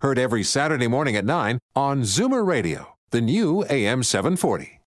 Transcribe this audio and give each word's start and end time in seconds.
heard 0.00 0.18
every 0.18 0.42
Saturday 0.42 0.86
morning 0.88 1.16
at 1.16 1.24
9 1.24 1.58
on 1.74 2.02
Zoomer 2.02 2.46
Radio, 2.46 2.96
the 3.12 3.20
new 3.20 3.64
AM 3.70 4.02
740. 4.02 4.80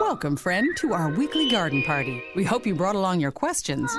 Welcome, 0.00 0.36
friend, 0.36 0.76
to 0.78 0.94
our 0.94 1.10
weekly 1.10 1.50
garden 1.50 1.82
party. 1.82 2.22
We 2.36 2.44
hope 2.44 2.66
you 2.66 2.74
brought 2.74 2.94
along 2.94 3.18
your 3.20 3.32
questions. 3.32 3.90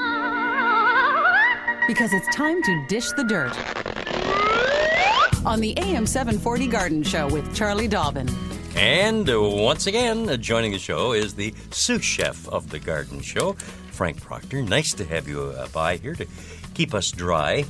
Because 1.87 2.13
it's 2.13 2.35
time 2.35 2.63
to 2.63 2.85
dish 2.87 3.11
the 3.11 3.25
dirt. 3.25 3.53
On 5.45 5.59
the 5.59 5.77
AM 5.77 6.05
740 6.05 6.67
Garden 6.67 7.03
Show 7.03 7.27
with 7.27 7.53
Charlie 7.53 7.87
Dobbin. 7.87 8.29
And 8.75 9.29
uh, 9.29 9.41
once 9.41 9.87
again, 9.87 10.29
uh, 10.29 10.37
joining 10.37 10.71
the 10.71 10.79
show 10.79 11.11
is 11.11 11.33
the 11.33 11.53
sous 11.71 12.03
chef 12.03 12.47
of 12.47 12.69
the 12.69 12.79
garden 12.79 13.19
show, 13.21 13.55
Frank 13.99 14.21
Proctor. 14.21 14.61
Nice 14.61 14.93
to 14.93 15.03
have 15.03 15.27
you 15.27 15.41
uh, 15.41 15.67
by 15.73 15.97
here 15.97 16.15
to 16.15 16.25
keep 16.73 16.93
us 16.93 17.11
dry 17.11 17.65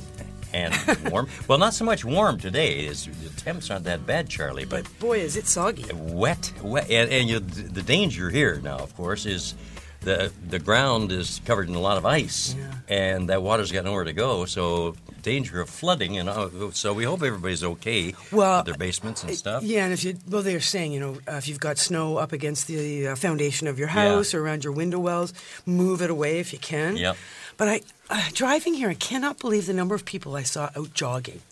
and 0.52 0.72
warm. 1.10 1.26
well, 1.48 1.58
not 1.58 1.74
so 1.74 1.84
much 1.84 2.04
warm 2.04 2.38
today. 2.38 2.86
It's, 2.86 3.06
the 3.06 3.30
temps 3.30 3.68
aren't 3.68 3.82
that 3.86 4.06
bad, 4.06 4.28
Charlie, 4.28 4.64
but 4.64 4.86
Boy, 5.00 5.18
is 5.18 5.36
it 5.36 5.48
soggy. 5.48 5.86
wet, 5.92 6.52
wet. 6.62 6.88
And, 6.88 7.10
and 7.10 7.28
you, 7.28 7.40
the 7.40 7.82
danger 7.82 8.30
here 8.30 8.60
now, 8.62 8.78
of 8.78 8.94
course, 8.96 9.26
is 9.26 9.56
the 10.02 10.32
the 10.48 10.58
ground 10.58 11.12
is 11.12 11.40
covered 11.44 11.68
in 11.68 11.74
a 11.74 11.80
lot 11.80 11.98
of 11.98 12.06
ice, 12.06 12.54
and 12.88 13.28
that 13.28 13.42
water's 13.42 13.70
got 13.72 13.84
nowhere 13.84 14.04
to 14.04 14.12
go. 14.12 14.44
So 14.46 14.94
danger 15.22 15.60
of 15.60 15.68
flooding, 15.68 16.16
and 16.18 16.28
uh, 16.28 16.70
so 16.72 16.94
we 16.94 17.04
hope 17.04 17.22
everybody's 17.22 17.62
okay 17.62 18.14
Well, 18.32 18.58
with 18.60 18.66
their 18.66 18.74
basements 18.78 19.22
and 19.22 19.34
stuff. 19.34 19.62
Yeah, 19.62 19.84
and 19.84 19.92
if 19.92 20.02
you 20.04 20.16
well, 20.28 20.42
they're 20.42 20.60
saying 20.60 20.92
you 20.92 21.00
know 21.00 21.18
uh, 21.28 21.36
if 21.36 21.48
you've 21.48 21.60
got 21.60 21.76
snow 21.78 22.16
up 22.16 22.32
against 22.32 22.66
the 22.66 23.08
uh, 23.08 23.16
foundation 23.16 23.66
of 23.68 23.78
your 23.78 23.88
Yeah. 23.88 24.14
house 24.14 24.32
or 24.34 24.42
around 24.42 24.64
your 24.64 24.72
window 24.72 24.98
wells, 24.98 25.34
move 25.66 26.00
it 26.02 26.10
away 26.10 26.38
if 26.40 26.52
you 26.52 26.58
can. 26.58 26.96
Yep. 26.96 27.16
But 27.58 27.68
I 27.68 27.80
uh, 28.08 28.22
driving 28.32 28.74
here, 28.74 28.88
I 28.88 28.94
cannot 28.94 29.38
believe 29.38 29.66
the 29.66 29.74
number 29.74 29.94
of 29.94 30.04
people 30.04 30.34
I 30.34 30.42
saw 30.44 30.70
out 30.74 30.94
jogging. 30.94 31.42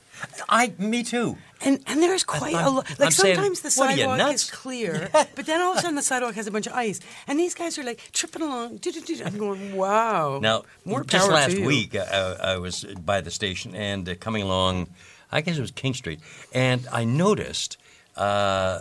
I, 0.49 0.73
me 0.79 1.05
too. 1.05 1.37
And 1.61 1.81
and 1.87 2.03
there's 2.03 2.25
quite 2.25 2.55
I'm- 2.55 2.67
a 2.67 2.71
lot. 2.71 2.87
I'm 2.91 2.97
Like 2.99 3.13
saying, 3.13 3.35
sometimes 3.35 3.61
the 3.61 3.81
what 3.81 3.97
you, 3.97 4.05
sidewalk 4.05 4.33
is 4.35 4.51
clear, 4.51 5.09
but 5.13 5.47
then 5.47 5.61
all 5.61 5.73
of 5.73 5.79
a 5.79 5.81
sudden 5.81 5.97
the 5.97 6.03
sidewalk 6.03 6.35
has 6.35 6.47
a 6.47 6.51
bunch 6.51 6.67
of 6.67 6.73
ice, 6.73 7.01
and 7.27 7.39
these 7.39 7.55
guys 7.55 7.79
are 7.79 7.83
like 7.83 8.01
tripping 8.13 8.43
along. 8.43 8.79
I'm 9.25 9.39
going, 9.39 9.75
wow. 9.77 10.39
Now, 10.41 10.65
more 10.85 11.03
just 11.05 11.29
last 11.31 11.59
week, 11.59 11.97
I, 11.97 12.55
I 12.55 12.57
was 12.59 12.85
by 12.85 13.21
the 13.21 13.31
station 13.31 13.75
and 13.75 14.09
uh, 14.09 14.15
coming 14.21 14.43
along, 14.43 14.87
I 15.33 15.41
guess 15.41 15.59
it 15.59 15.61
was 15.61 15.73
King 15.73 15.95
Street, 15.95 16.21
and 16.55 16.87
I 16.93 17.05
noticed 17.05 17.77
uh, 18.17 18.81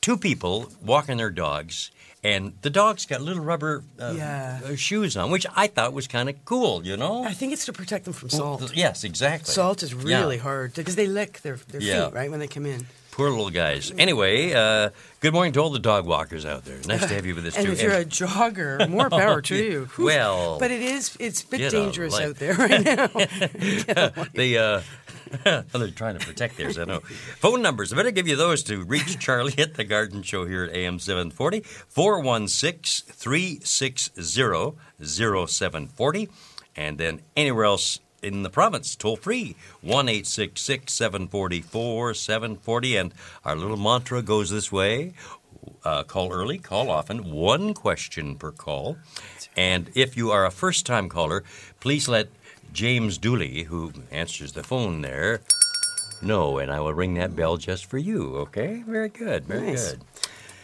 two 0.00 0.16
people 0.18 0.70
walking 0.84 1.16
their 1.16 1.30
dogs, 1.30 1.90
and 2.24 2.52
the 2.62 2.70
dogs 2.70 3.06
got 3.06 3.20
little 3.20 3.42
rubber 3.42 3.82
uh, 4.00 4.14
Yeah. 4.16 4.60
uh, 4.64 4.74
shoes 4.76 5.16
on, 5.16 5.30
which 5.30 5.46
I 5.54 5.66
thought 5.68 5.92
was 5.92 6.06
kind 6.08 6.28
of 6.28 6.34
cool, 6.44 6.84
you 6.86 6.96
know? 6.96 7.24
I 7.24 7.32
think 7.32 7.52
it's 7.52 7.64
to 7.66 7.72
protect 7.72 8.04
them 8.04 8.14
from 8.14 8.28
Well, 8.32 8.58
salt. 8.58 8.76
yes, 8.76 9.04
exactly. 9.04 9.52
Salt 9.52 9.82
is 9.82 9.92
Yeah. 9.92 10.18
really 10.20 10.38
hard 10.38 10.74
because 10.74 10.96
they 10.96 11.06
lick 11.06 11.40
their, 11.42 11.56
their 11.68 11.80
Yeah. 11.80 12.06
feet 12.06 12.14
right 12.14 12.30
when 12.30 12.40
they 12.40 12.48
come 12.48 12.66
in. 12.66 12.86
Poor 13.18 13.30
little 13.30 13.50
guys. 13.50 13.90
Anyway, 13.98 14.52
uh, 14.52 14.90
good 15.18 15.32
morning 15.32 15.52
to 15.54 15.58
all 15.60 15.70
the 15.70 15.80
dog 15.80 16.06
walkers 16.06 16.46
out 16.46 16.64
there. 16.64 16.78
Nice 16.86 17.00
to 17.00 17.08
have 17.14 17.26
you 17.26 17.34
with 17.34 17.44
us 17.46 17.56
And 17.56 17.66
too. 17.66 17.72
if 17.72 17.82
you're 17.82 17.92
a 17.92 18.04
jogger, 18.04 18.88
more 18.88 19.10
power 19.10 19.42
to 19.42 19.56
you. 19.56 19.86
Whew. 19.96 20.04
Well, 20.04 20.60
but 20.60 20.70
it 20.70 20.80
is 20.80 21.16
it's 21.18 21.42
a 21.42 21.46
bit 21.48 21.72
dangerous 21.72 22.16
out 22.20 22.36
there 22.36 22.54
right 22.54 22.84
now. 24.14 24.24
they 24.34 24.56
uh 24.56 24.82
they're 25.42 25.90
trying 25.90 26.16
to 26.16 26.24
protect 26.24 26.58
theirs, 26.58 26.78
I 26.78 26.84
know. 26.84 27.00
Phone 27.00 27.60
numbers. 27.60 27.92
I 27.92 27.96
better 27.96 28.12
give 28.12 28.28
you 28.28 28.36
those 28.36 28.62
to 28.62 28.84
reach 28.84 29.18
Charlie 29.18 29.58
at 29.58 29.74
the 29.74 29.82
Garden 29.82 30.22
Show 30.22 30.46
here 30.46 30.62
at 30.62 30.72
AM 30.76 31.00
740 31.00 31.62
416 31.88 33.12
360 33.12 34.12
0740. 35.04 36.28
And 36.76 36.98
then 36.98 37.22
anywhere 37.36 37.64
else 37.64 37.98
in 38.22 38.42
the 38.42 38.50
province, 38.50 38.96
toll 38.96 39.16
free 39.16 39.56
1 39.82 40.24
744 40.24 42.14
740. 42.14 42.96
And 42.96 43.14
our 43.44 43.56
little 43.56 43.76
mantra 43.76 44.22
goes 44.22 44.50
this 44.50 44.72
way 44.72 45.12
uh, 45.84 46.02
call 46.02 46.32
early, 46.32 46.58
call 46.58 46.90
often, 46.90 47.30
one 47.30 47.74
question 47.74 48.36
per 48.36 48.52
call. 48.52 48.96
And 49.56 49.90
if 49.94 50.16
you 50.16 50.30
are 50.30 50.44
a 50.46 50.50
first 50.50 50.86
time 50.86 51.08
caller, 51.08 51.44
please 51.80 52.08
let 52.08 52.28
James 52.72 53.18
Dooley, 53.18 53.64
who 53.64 53.92
answers 54.10 54.52
the 54.52 54.62
phone 54.62 55.00
there, 55.00 55.40
know, 56.20 56.58
and 56.58 56.70
I 56.70 56.80
will 56.80 56.94
ring 56.94 57.14
that 57.14 57.34
bell 57.34 57.56
just 57.56 57.86
for 57.86 57.98
you, 57.98 58.36
okay? 58.36 58.82
Very 58.86 59.08
good, 59.08 59.44
very 59.44 59.68
Nice. 59.68 59.92
good. 59.92 60.00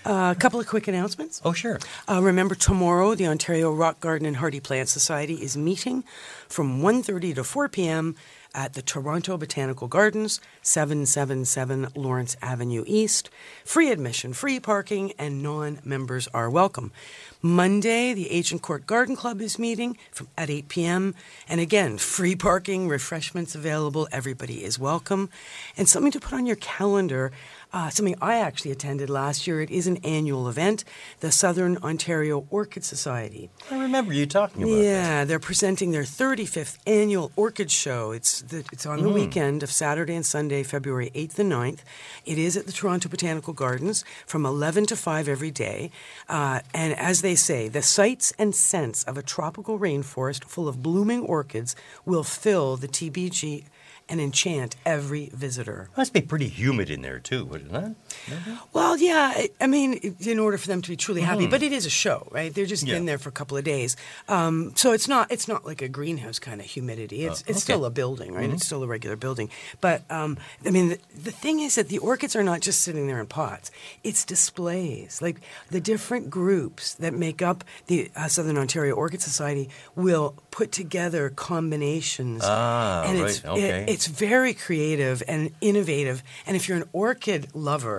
Uh, 0.05 0.35
a 0.37 0.39
couple 0.39 0.61
of 0.61 0.67
quick 0.67 0.87
announcements. 0.87 1.41
Oh, 1.47 1.55
sure. 1.55 1.79
Uh, 2.07 2.21
remember 2.23 2.55
tomorrow 2.55 3.15
the 3.15 3.27
Ontario 3.27 3.73
Rock 3.73 4.01
Garden 4.01 4.27
and 4.27 4.37
Hardy 4.37 4.61
Plant 4.61 4.91
Society 4.91 5.37
is 5.37 5.57
meeting 5.57 6.05
from 6.47 6.83
1:30 6.83 7.35
to 7.37 7.45
4 7.45 7.71
p.m. 7.71 8.15
at 8.55 8.75
the 8.75 8.83
Toronto 8.83 9.39
Botanical 9.39 9.89
Gardens, 9.89 10.41
777 10.61 11.89
Lawrence 11.95 12.37
Avenue 12.43 12.85
East. 12.87 13.31
Free 13.65 13.91
admission, 13.91 14.35
free 14.35 14.61
parking, 14.61 15.13
and 15.19 15.43
non-members 15.43 16.29
are 16.35 16.51
welcome. 16.51 16.93
Monday, 17.41 18.15
the 18.15 18.31
Agincourt 18.39 18.87
Garden 18.87 19.17
Club 19.17 19.41
is 19.41 19.59
meeting 19.59 19.97
from 20.13 20.29
at 20.37 20.51
8 20.51 20.69
p.m. 20.69 21.15
And 21.49 21.61
again, 21.61 21.99
free 21.99 22.37
parking, 22.37 22.89
refreshments 22.89 23.55
available. 23.55 24.07
Everybody 24.13 24.65
is 24.65 24.79
welcome. 24.79 25.31
And 25.77 25.89
something 25.89 26.13
to 26.13 26.21
put 26.21 26.33
on 26.35 26.47
your 26.47 26.57
calendar. 26.57 27.33
Uh, 27.75 27.91
something 27.91 28.15
I 28.23 28.37
actually 28.37 28.71
attended 28.71 29.11
last 29.11 29.49
year. 29.49 29.61
It 29.61 29.69
is 29.69 29.89
an 29.89 29.97
annual 30.05 30.49
event, 30.49 30.85
the 31.19 31.33
Southern 31.33 31.77
Ontario 31.79 32.47
Orchid 32.49 32.85
Society. 32.85 33.51
I 33.69 33.81
remember 33.83 34.13
you 34.13 34.27
talking 34.27 34.63
about. 34.63 34.77
Yeah, 34.77 35.25
they're 35.25 35.41
presenting 35.41 35.91
their 35.91 36.05
35th 36.05 36.79
annual 36.87 37.33
orchid 37.35 37.73
show. 37.73 38.13
It's 38.13 38.43
the, 38.43 38.59
it's 38.73 38.87
on 38.87 38.99
the 39.03 39.07
Mm-hmm. 39.09 39.15
weekend 39.15 39.63
of 39.65 39.73
Saturday 39.73 40.15
and 40.15 40.25
Sunday, 40.25 40.63
February 40.63 41.11
8th 41.17 41.41
and 41.41 41.51
9th. 41.51 41.81
It 42.25 42.39
is 42.39 42.57
at 42.57 42.67
the 42.67 42.73
Toronto 42.73 43.09
Botanical 43.09 43.53
Gardens 43.53 44.05
from 44.25 44.47
11 44.47 44.87
to 44.87 44.97
5 44.97 45.29
every 45.29 45.51
day. 45.51 45.91
Uh, 46.29 46.61
and 46.73 46.95
as 46.97 47.23
they 47.23 47.35
say, 47.35 47.67
the 47.67 47.83
sights 47.83 48.33
and 48.39 48.55
scents 48.55 49.03
of 49.03 49.19
a 49.19 49.23
tropical 49.23 49.81
rainforest 49.81 50.45
full 50.45 50.69
of 50.69 50.81
blooming 50.81 51.23
orchids 51.23 51.75
will 52.07 52.23
fill 52.23 52.77
the 52.77 52.87
TBG 52.87 53.65
and 54.09 54.21
enchant 54.21 54.77
every 54.85 55.31
visitor. 55.33 55.89
Must 55.97 56.13
be 56.13 56.21
pretty 56.21 56.49
humid 56.49 56.91
in 56.91 57.03
there, 57.03 57.19
too, 57.19 57.45
wouldn't 57.45 57.75
it? 57.75 57.97
Well, 58.73 58.97
yeah. 58.99 59.33
I- 59.61 59.67
mean, 59.67 59.95
in 60.21 60.39
order 60.39 60.57
for 60.59 60.69
them 60.69 60.83
to 60.83 60.89
be 60.91 60.97
truly 60.97 61.21
happy, 61.23 61.47
but 61.49 61.63
it 61.63 61.73
is 61.73 61.85
a 61.87 61.91
show, 61.91 62.29
right? 62.31 62.55
They're 62.55 62.67
just. 62.67 62.85
Yeah. 62.85 62.97
in 62.97 63.07
there 63.07 63.17
for 63.19 63.31
a 63.31 63.33
couple 63.33 63.57
of 63.57 63.65
days, 63.65 63.97
um, 64.29 64.73
so 64.77 64.93
it's 64.93 65.09
not 65.09 65.33
it's 65.33 65.49
not 65.49 65.65
like 65.65 65.81
a 65.83 65.89
greenhouse 65.89 66.39
kind 66.39 66.61
of 66.61 66.67
humidity. 66.67 67.25
It's 67.25 67.41
Oh, 67.41 67.45
it's 67.51 67.63
still 67.63 67.85
a 67.87 67.91
building, 67.91 68.35
right? 68.35 68.45
Mm-hmm. 68.45 68.55
It's 68.55 68.67
still 68.67 68.83
a 68.83 68.87
regular 68.87 69.17
building. 69.17 69.49
But 69.81 70.03
um, 70.11 70.37
I 70.67 70.71
mean, 70.71 70.91
the, 70.91 70.99
the 71.25 71.31
thing 71.33 71.61
is 71.61 71.75
that 71.77 71.89
the 71.89 71.99
orchids 71.99 72.37
are 72.37 72.43
not 72.45 72.61
just 72.61 72.83
sitting 72.83 73.07
there 73.07 73.21
in 73.21 73.27
pots. 73.27 73.71
It's 74.05 74.25
displays. 74.25 75.23
Like 75.23 75.41
the 75.71 75.81
different 75.81 76.29
groups 76.31 76.95
that 76.95 77.15
make 77.15 77.41
up 77.41 77.65
the 77.87 78.11
uh, 78.15 78.29
Southern 78.29 78.59
Ontario 78.59 78.95
Orchid 78.95 79.23
Society 79.23 79.71
will 79.97 80.35
put 80.51 80.71
together 80.71 81.31
combinations, 81.31 82.43
Ah, 82.45 83.03
and 83.07 83.19
right, 83.21 83.31
it's 83.31 83.39
it- 83.39 83.47
okay. 83.47 83.85
It's 83.95 84.07
very 84.27 84.55
creative 84.67 85.17
and 85.33 85.43
innovative. 85.61 86.19
And 86.47 86.57
if 86.57 86.63
you're 86.69 86.77
an 86.83 86.89
orchid 86.93 87.43
lover, 87.55 87.99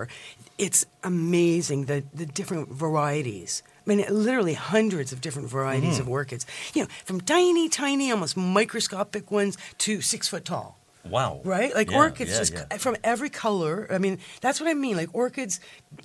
it's 0.58 0.80
amazing 1.02 1.86
the, 1.86 1.98
the 2.20 2.26
different 2.26 2.68
varieties. 2.68 3.62
I 3.82 3.84
mean, 3.90 4.04
literally 4.10 4.54
hundreds 4.54 5.10
of 5.12 5.20
different 5.20 5.48
varieties 5.48 5.94
Mm-hmm. 5.98 6.02
of 6.02 6.18
orchids. 6.18 6.44
You 6.74 6.82
know, 6.82 6.88
from 7.08 7.18
tiny, 7.20 7.68
tiny, 7.68 8.10
almost 8.10 8.36
microscopic 8.36 9.30
ones 9.30 9.56
to 9.84 10.00
six 10.02 10.28
foot 10.28 10.44
tall. 10.44 10.70
Wow. 11.16 11.40
Right? 11.44 11.72
Like 11.72 11.90
Yeah, 11.92 11.98
orchids 11.98 12.32
yeah, 12.32 12.38
just 12.42 12.52
yeah. 12.54 12.78
from 12.78 12.96
every 13.04 13.30
color. 13.30 13.86
I 13.96 13.98
mean, 13.98 14.18
that's 14.40 14.58
what 14.60 14.68
I 14.68 14.74
mean. 14.74 14.96
Like 14.96 15.10
orchids 15.14 15.60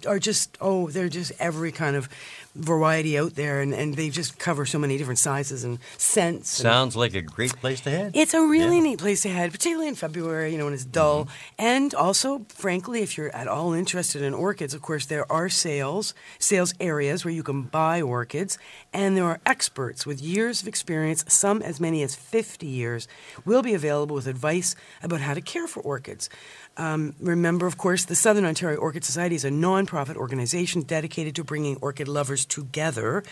are 0.06 0.20
just 0.20 0.58
oh, 0.62 0.90
they're 0.94 1.10
just 1.10 1.32
every 1.40 1.72
kind 1.72 1.96
of 1.96 2.08
variety 2.56 3.18
out 3.18 3.36
there 3.36 3.62
and, 3.62 3.74
and 3.74 3.96
they 3.96 4.10
just 4.10 4.38
cover 4.38 4.66
so 4.66 4.78
many 4.78 4.98
different 4.98 5.20
sizes 5.20 5.64
and 5.64 5.80
scents. 5.98 6.60
and- 6.60 6.64
Sounds 6.64 6.96
like 6.96 7.14
a 7.14 7.22
great 7.22 7.56
place 7.58 7.80
to 7.82 7.90
head. 7.90 8.12
it's 8.14 8.34
a 8.34 8.42
really 8.42 8.60
Yeah. 8.60 8.66
Mm-hmm. 8.72 8.84
neat 8.84 9.00
place 9.00 9.22
to 9.22 9.30
head, 9.30 9.52
particularly 9.52 9.88
in 9.88 9.96
February, 9.96 10.52
you 10.52 10.58
know, 10.58 10.66
when 10.66 10.74
it's 10.74 10.84
dull. 10.86 11.28
And 11.58 11.94
also, 11.96 12.46
frankly, 12.50 13.02
if 13.02 13.18
you're 13.18 13.34
at 13.36 13.48
all 13.48 13.74
interested 13.74 14.22
in 14.22 14.34
orchids, 14.34 14.74
of 14.74 14.82
course, 14.82 15.06
there 15.06 15.30
are 15.32 15.48
sales, 15.50 16.14
sales 16.40 16.74
areas 16.80 17.24
where 17.24 17.34
you 17.34 17.44
can 17.44 17.64
buy 17.64 18.02
orchids, 18.02 18.58
and 18.94 19.16
there 19.16 19.26
are 19.26 19.40
experts 19.46 20.06
with 20.06 20.22
years 20.22 20.62
of 20.62 20.68
experience, 20.68 21.24
some 21.28 21.62
as 21.62 21.80
many 21.80 22.04
as 22.04 22.16
50 22.16 22.68
years, 22.68 23.08
will 23.46 23.62
be 23.62 23.74
available 23.74 24.16
with 24.16 24.28
advice 24.28 24.76
about 25.02 25.22
how 25.22 25.34
to 25.34 25.42
care 25.42 25.68
for 25.68 25.80
orchids. 25.82 26.30
Um, 26.78 27.16
remember, 27.20 27.68
of 27.68 27.78
course, 27.78 28.06
the 28.06 28.16
Southern 28.16 28.46
Ontario 28.46 28.78
Orchid 28.80 29.04
Society 29.04 29.36
is 29.36 29.44
a 29.46 29.50
nonprofit 29.50 30.16
organization 30.16 30.82
dedicated 30.82 31.36
to 31.36 31.44
bringing 31.44 31.76
orchid 31.82 32.08
lovers 32.08 32.46
together 32.46 33.24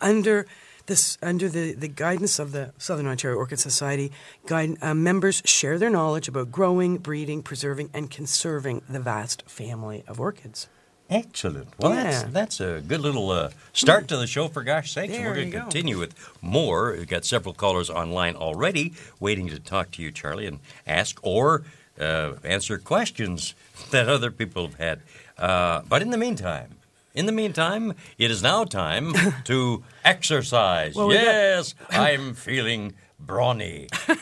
under 0.00 0.46
this, 0.86 1.18
under 1.20 1.48
the, 1.48 1.72
the 1.74 1.88
guidance 1.88 2.38
of 2.38 2.52
the 2.52 2.72
Southern 2.78 3.06
Ontario 3.06 3.36
Orchid 3.36 3.58
Society, 3.58 4.12
guide, 4.46 4.76
uh, 4.80 4.94
members 4.94 5.42
share 5.44 5.78
their 5.78 5.90
knowledge 5.90 6.28
about 6.28 6.50
growing, 6.52 6.96
breeding, 6.98 7.42
preserving, 7.42 7.90
and 7.92 8.10
conserving 8.10 8.82
the 8.88 9.00
vast 9.00 9.42
family 9.48 10.04
of 10.06 10.18
orchids. 10.20 10.68
Excellent. 11.10 11.68
Well, 11.78 11.92
that's 11.92 12.22
Yeah. 12.22 12.28
that's 12.32 12.60
a 12.60 12.82
good 12.86 13.00
little 13.00 13.30
uh, 13.30 13.50
start 13.72 14.08
to 14.08 14.16
the 14.16 14.26
show. 14.26 14.48
For 14.48 14.62
gosh 14.64 14.92
sakes, 14.92 15.12
and 15.14 15.22
There 15.22 15.30
we're 15.30 15.36
going 15.36 15.50
to 15.52 15.56
go. 15.58 15.62
continue 15.62 15.98
with 15.98 16.14
more. 16.42 16.92
We've 16.92 17.06
got 17.06 17.24
several 17.24 17.54
callers 17.54 17.90
online 17.90 18.34
already 18.34 18.92
waiting 19.20 19.46
to 19.48 19.60
talk 19.60 19.92
to 19.92 20.02
you, 20.02 20.10
Charlie, 20.10 20.46
and 20.46 20.58
ask 20.86 21.18
or 21.22 21.62
uh, 22.00 22.34
answer 22.44 22.78
questions 22.78 23.54
that 23.90 24.08
other 24.08 24.30
people 24.30 24.66
have 24.66 24.74
had. 24.76 25.00
Uh, 25.38 25.82
but 25.88 26.02
in 26.02 26.10
the 26.10 26.18
meantime. 26.18 26.72
In 27.14 27.24
the 27.24 27.32
meantime, 27.32 27.94
it 28.18 28.30
is 28.30 28.42
now 28.42 28.64
time 28.64 29.14
to 29.44 29.82
exercise. 30.04 30.94
Well, 30.94 31.08
we 31.08 31.14
got- 31.14 31.24
yes, 31.24 31.74
I'm 31.90 32.34
feeling 32.34 32.92
brawny. 33.18 33.88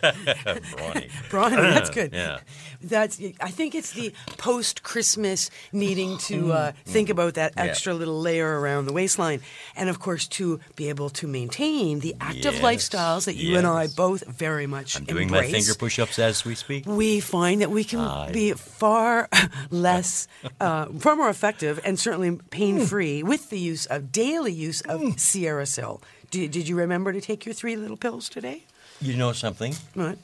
brawny. 0.00 1.08
Brawny, 1.30 1.56
that's 1.56 1.90
good. 1.98 2.12
Yeah. 2.12 2.40
That's. 2.82 3.20
I 3.40 3.50
think 3.50 3.74
it's 3.74 3.92
the 3.92 4.12
post 4.38 4.82
Christmas 4.82 5.50
needing 5.72 6.16
to 6.18 6.52
uh, 6.52 6.72
think 6.86 7.10
about 7.10 7.34
that 7.34 7.52
Yeah. 7.56 7.64
extra 7.64 7.92
little 7.94 8.18
layer 8.20 8.58
around 8.60 8.86
the 8.86 8.92
waistline, 8.92 9.40
and 9.76 9.88
of 9.90 10.00
course 10.00 10.26
to 10.28 10.60
be 10.76 10.88
able 10.88 11.10
to 11.10 11.26
maintain 11.26 12.00
the 12.00 12.14
active 12.20 12.54
Yes, 12.54 12.62
lifestyles 12.62 13.26
that 13.26 13.36
you 13.36 13.58
and 13.58 13.66
I 13.66 13.88
both 13.88 14.26
very 14.26 14.66
much 14.66 14.96
I'm 14.96 15.04
doing 15.04 15.24
embrace. 15.28 15.52
my 15.52 15.58
finger 15.58 15.74
push-ups 15.74 16.18
as 16.18 16.44
we 16.44 16.54
speak. 16.54 16.86
we 16.86 17.20
find 17.20 17.60
that 17.60 17.70
we 17.70 17.84
can 17.84 18.00
Aye. 18.00 18.32
be 18.32 18.52
far 18.52 19.28
less, 19.70 20.26
uh, 20.60 20.86
far 20.98 21.16
more 21.16 21.28
effective, 21.28 21.78
and 21.84 21.98
certainly 21.98 22.38
pain-free 22.50 23.22
with 23.22 23.50
the 23.50 23.58
use 23.58 23.84
of 23.86 24.10
daily 24.10 24.52
use 24.52 24.80
of 24.82 25.20
Sierra 25.20 25.66
Sil. 25.68 26.00
Did, 26.30 26.50
did 26.52 26.68
you 26.68 26.76
remember 26.76 27.12
to 27.12 27.20
take 27.20 27.44
your 27.44 27.54
three 27.54 27.76
little 27.76 27.96
pills 27.96 28.28
today? 28.28 28.64
You 29.00 29.16
know 29.16 29.32
something? 29.32 29.74
What? 29.94 30.18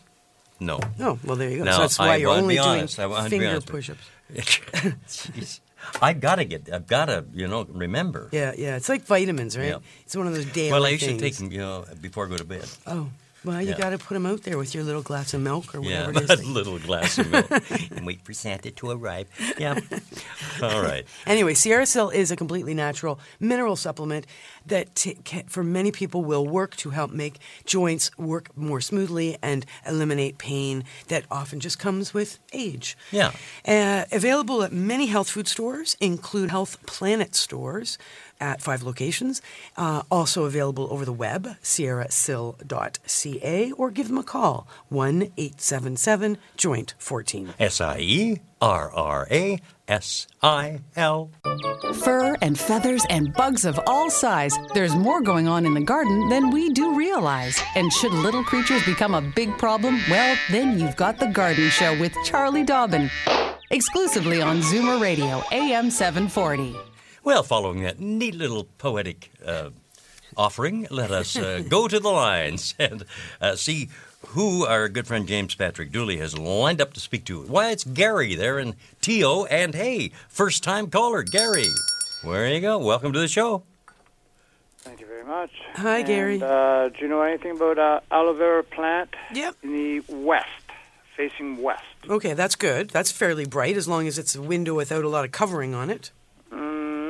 No. 0.61 0.81
Oh, 1.01 1.19
well, 1.25 1.37
there 1.37 1.51
you 1.51 1.59
go. 1.59 1.65
No, 1.65 1.73
so 1.73 1.79
that's 1.81 1.99
why 1.99 2.15
I 2.15 2.17
you're 2.17 2.31
only 2.31 2.55
doing. 2.57 2.83
I 2.99 3.29
finger 3.29 3.49
honest 3.49 3.67
push-ups. 3.67 4.01
Jeez. 4.35 5.61
I've 6.01 6.21
got 6.21 6.37
to 6.37 6.45
get. 6.45 6.73
I've 6.73 6.87
got 6.87 7.07
to, 7.07 7.25
you 7.35 7.47
know, 7.47 7.65
remember. 7.65 8.29
Yeah, 8.33 8.53
yeah. 8.57 8.77
It's 8.77 8.89
like 8.89 9.05
vitamins, 9.05 9.57
right? 9.57 9.69
Yeah. 9.69 9.79
It's 10.03 10.17
one 10.17 10.27
of 10.27 10.35
those 10.35 10.47
daily 10.47 10.73
Well, 10.73 10.87
I 10.87 10.91
usually 10.91 11.19
things. 11.19 11.23
take 11.23 11.37
them, 11.37 11.53
you 11.53 11.59
know, 11.59 11.85
before 12.01 12.27
I 12.27 12.29
go 12.31 12.37
to 12.39 12.45
bed. 12.45 12.65
Oh, 12.87 13.11
well, 13.47 13.63
you 13.63 13.71
Yeah. 13.71 13.79
got 13.79 13.91
to 13.91 13.99
put 13.99 14.15
them 14.15 14.27
out 14.27 14.43
there 14.43 14.59
with 14.59 14.75
your 14.75 14.85
little 14.85 15.03
glass 15.03 15.33
of 15.33 15.41
milk 15.41 15.75
or 15.75 15.81
whatever 15.81 16.11
a 16.11 16.17
it 16.17 16.23
is. 16.25 16.29
that- 16.29 16.45
little 16.45 16.79
glass 16.79 17.17
of 17.19 17.31
milk 17.31 17.51
and 17.97 18.05
wait 18.07 18.21
for 18.25 18.33
Santa 18.35 18.71
to 18.71 18.91
arrive. 18.91 19.27
Yeah. 19.59 19.79
All 20.63 20.83
right. 20.83 21.05
Anyway, 21.27 21.55
Sierra 21.55 21.87
Sil 21.89 22.11
is 22.11 22.31
a 22.31 22.37
completely 22.37 22.75
natural 22.75 23.19
mineral 23.41 23.77
supplement 23.77 24.27
that 24.67 24.95
t- 24.95 25.17
ca 25.25 25.45
for 25.47 25.63
many 25.65 25.91
people 25.93 26.25
will 26.25 26.47
work 26.47 26.77
to 26.77 26.91
help 26.91 27.11
make 27.11 27.39
joints 27.65 28.11
work 28.19 28.55
more 28.57 28.81
smoothly 28.81 29.39
and 29.43 29.65
eliminate 29.87 30.37
pain 30.39 30.85
that 31.09 31.25
often 31.31 31.61
just 31.61 31.79
comes 31.79 32.13
with 32.13 32.39
age. 32.53 32.97
Yeah. 33.13 33.31
Uh, 33.67 34.05
available 34.13 34.63
at 34.63 34.73
many 34.73 35.07
health 35.07 35.31
food 35.31 35.49
stores, 35.49 35.97
include 36.01 36.51
Healthy 36.51 36.79
Planet 36.87 37.35
stores 37.35 37.97
at 38.41 38.61
five 38.61 38.83
locations. 38.83 39.41
Uh, 39.77 40.03
also 40.11 40.45
available 40.45 40.89
over 40.91 41.05
the 41.05 41.13
web, 41.13 41.57
sierrasil.ca, 41.63 43.73
or 43.73 43.91
give 43.91 44.09
them 44.09 44.19
a 44.19 44.23
call, 44.23 44.67
1 44.89 45.23
877 45.37 46.39
Joint 46.57 46.95
14. 46.99 47.55
S 47.59 47.81
I 47.81 47.99
E 47.99 48.41
R 48.61 48.91
R 48.93 49.27
A 49.31 49.61
S 49.89 50.27
I 50.43 50.81
L. 50.97 51.31
Fur 52.03 52.37
and 52.41 52.59
feathers 52.59 53.05
and 53.11 53.33
bugs 53.35 53.65
of 53.65 53.79
all 53.87 54.11
size. 54.11 54.55
There's 54.75 54.97
more 54.97 55.21
going 55.21 55.47
on 55.47 55.67
in 55.67 55.75
the 55.75 55.81
garden 55.81 56.29
than 56.29 56.51
we 56.51 56.71
do 56.71 56.97
realize. 56.97 57.61
And 57.75 57.93
should 57.93 58.13
little 58.13 58.45
creatures 58.45 58.85
become 58.85 59.15
a 59.15 59.21
big 59.21 59.57
problem, 59.59 60.01
well, 60.11 60.37
then 60.51 60.79
you've 60.79 60.97
got 60.97 61.19
The 61.19 61.27
Garden 61.27 61.69
Show 61.71 61.99
with 62.01 62.15
Charlie 62.25 62.65
Dobbin. 62.65 63.11
Exclusively 63.71 64.41
on 64.41 64.61
Zoomer 64.61 65.01
Radio, 65.01 65.43
AM 65.53 65.91
740. 65.91 66.77
Well, 67.27 67.43
following 67.43 67.83
that 67.83 67.99
neat 67.99 68.37
little 68.37 68.69
poetic 68.79 69.33
uh, 69.45 69.71
offering, 70.37 70.87
let 70.93 71.11
us 71.11 71.35
uh, 71.37 71.65
go 71.69 71.89
to 71.89 71.99
the 71.99 72.09
lines 72.09 72.77
and 72.79 73.05
uh, 73.41 73.57
see 73.57 73.89
who 74.29 74.65
our 74.65 74.89
good 74.89 75.09
friend 75.09 75.27
James 75.27 75.57
Patrick 75.57 75.91
Dooley 75.91 76.19
has 76.19 76.39
lined 76.39 76.81
up 76.81 76.93
to 76.95 77.01
speak 77.01 77.25
to. 77.25 77.43
Why, 77.43 77.73
it's 77.73 77.83
Gary 77.83 78.37
there 78.37 78.61
in 78.61 78.77
T.O. 79.01 79.47
And 79.47 79.75
hey, 79.75 80.13
first 80.29 80.63
time 80.63 80.89
caller, 80.89 81.25
Gary. 81.25 81.67
Where 82.23 82.49
you 82.49 82.61
go? 82.61 82.79
Welcome 82.79 83.13
to 83.13 83.19
the 83.19 83.27
show. 83.27 83.65
Thank 84.79 85.01
you 85.01 85.07
very 85.07 85.25
much. 85.25 85.51
Hi, 85.75 85.99
And, 85.99 86.07
Gary. 86.07 86.41
Uh, 86.41 86.91
do 86.91 86.95
you 87.01 87.09
know 87.09 87.23
anything 87.23 87.57
about 87.57 87.77
uh, 87.77 88.01
aloe 88.13 88.35
vera 88.35 88.63
plant 88.63 89.17
Yep. 89.35 89.57
in 89.65 89.73
the 89.73 90.01
west, 90.15 90.47
facing 91.17 91.61
west? 91.61 91.83
Okay, 92.09 92.35
that's 92.35 92.55
good. 92.55 92.91
That's 92.91 93.11
fairly 93.11 93.47
bright 93.47 93.77
as 93.77 93.89
long 93.89 94.07
as 94.07 94.17
it's 94.17 94.37
a 94.37 94.43
window 94.43 94.75
without 94.77 95.03
a 95.03 95.09
lot 95.09 95.25
of 95.25 95.33
covering 95.33 95.75
on 95.75 95.91
it. 95.91 96.13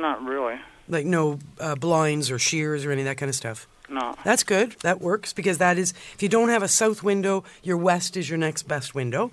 Not 0.07 0.23
really. 0.23 0.57
Like 0.87 1.05
no 1.05 1.37
uh, 1.59 1.75
blinds 1.75 2.31
or 2.31 2.39
shears 2.39 2.85
or 2.85 2.91
any 2.93 3.01
of 3.01 3.07
that 3.07 3.17
kind 3.17 3.27
of 3.27 3.35
stuff. 3.35 3.67
No. 3.89 4.15
That's 4.23 4.43
good. 4.43 4.77
That 4.83 5.01
works 5.01 5.33
because 5.33 5.57
that 5.57 5.77
is, 5.77 5.93
if 6.13 6.23
you 6.23 6.29
don't 6.29 6.47
have 6.47 6.63
a 6.63 6.69
south 6.69 7.03
window, 7.03 7.43
your 7.61 7.75
west 7.75 8.15
is 8.15 8.29
your 8.29 8.37
next 8.37 8.69
best 8.69 8.95
window. 8.95 9.31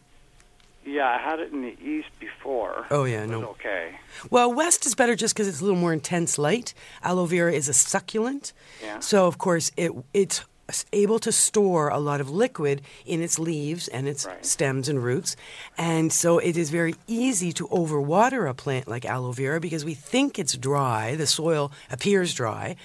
Yeah, 0.84 1.08
I 1.08 1.18
had 1.18 1.38
it 1.38 1.52
in 1.52 1.62
the 1.62 1.76
east 1.80 2.08
before. 2.18 2.86
Oh, 2.90 3.04
yeah, 3.04 3.24
no. 3.24 3.50
okay. 3.50 3.92
Well, 4.30 4.52
west 4.52 4.84
is 4.84 4.96
better 4.96 5.14
just 5.14 5.32
because 5.34 5.46
it's 5.46 5.60
a 5.60 5.64
little 5.64 5.78
more 5.78 5.92
intense 5.92 6.38
light. 6.38 6.74
Aloe 7.04 7.26
vera 7.26 7.52
is 7.52 7.68
a 7.68 7.72
succulent. 7.72 8.52
Yeah. 8.82 8.98
So, 8.98 9.26
of 9.26 9.38
course, 9.38 9.70
it 9.76 9.92
it's 10.12 10.44
able 10.92 11.18
to 11.18 11.30
store 11.30 11.88
a 11.88 11.98
lot 11.98 12.20
of 12.20 12.30
liquid 12.30 12.80
in 13.04 13.22
its 13.22 13.38
leaves 13.38 13.86
and 13.88 14.08
its 14.08 14.24
Right. 14.26 14.44
stems 14.44 14.88
and 14.88 15.02
roots. 15.04 15.36
And 15.76 16.12
so 16.12 16.38
it 16.38 16.56
is 16.56 16.70
very 16.70 16.94
easy 17.06 17.52
to 17.52 17.68
overwater 17.68 18.48
a 18.48 18.54
plant 18.54 18.88
like 18.88 19.04
aloe 19.04 19.32
vera 19.32 19.60
because 19.60 19.84
we 19.84 19.94
think 19.94 20.38
it's 20.38 20.56
dry, 20.56 21.14
the 21.16 21.26
soil 21.26 21.70
appears 21.90 22.32
dry, 22.34 22.76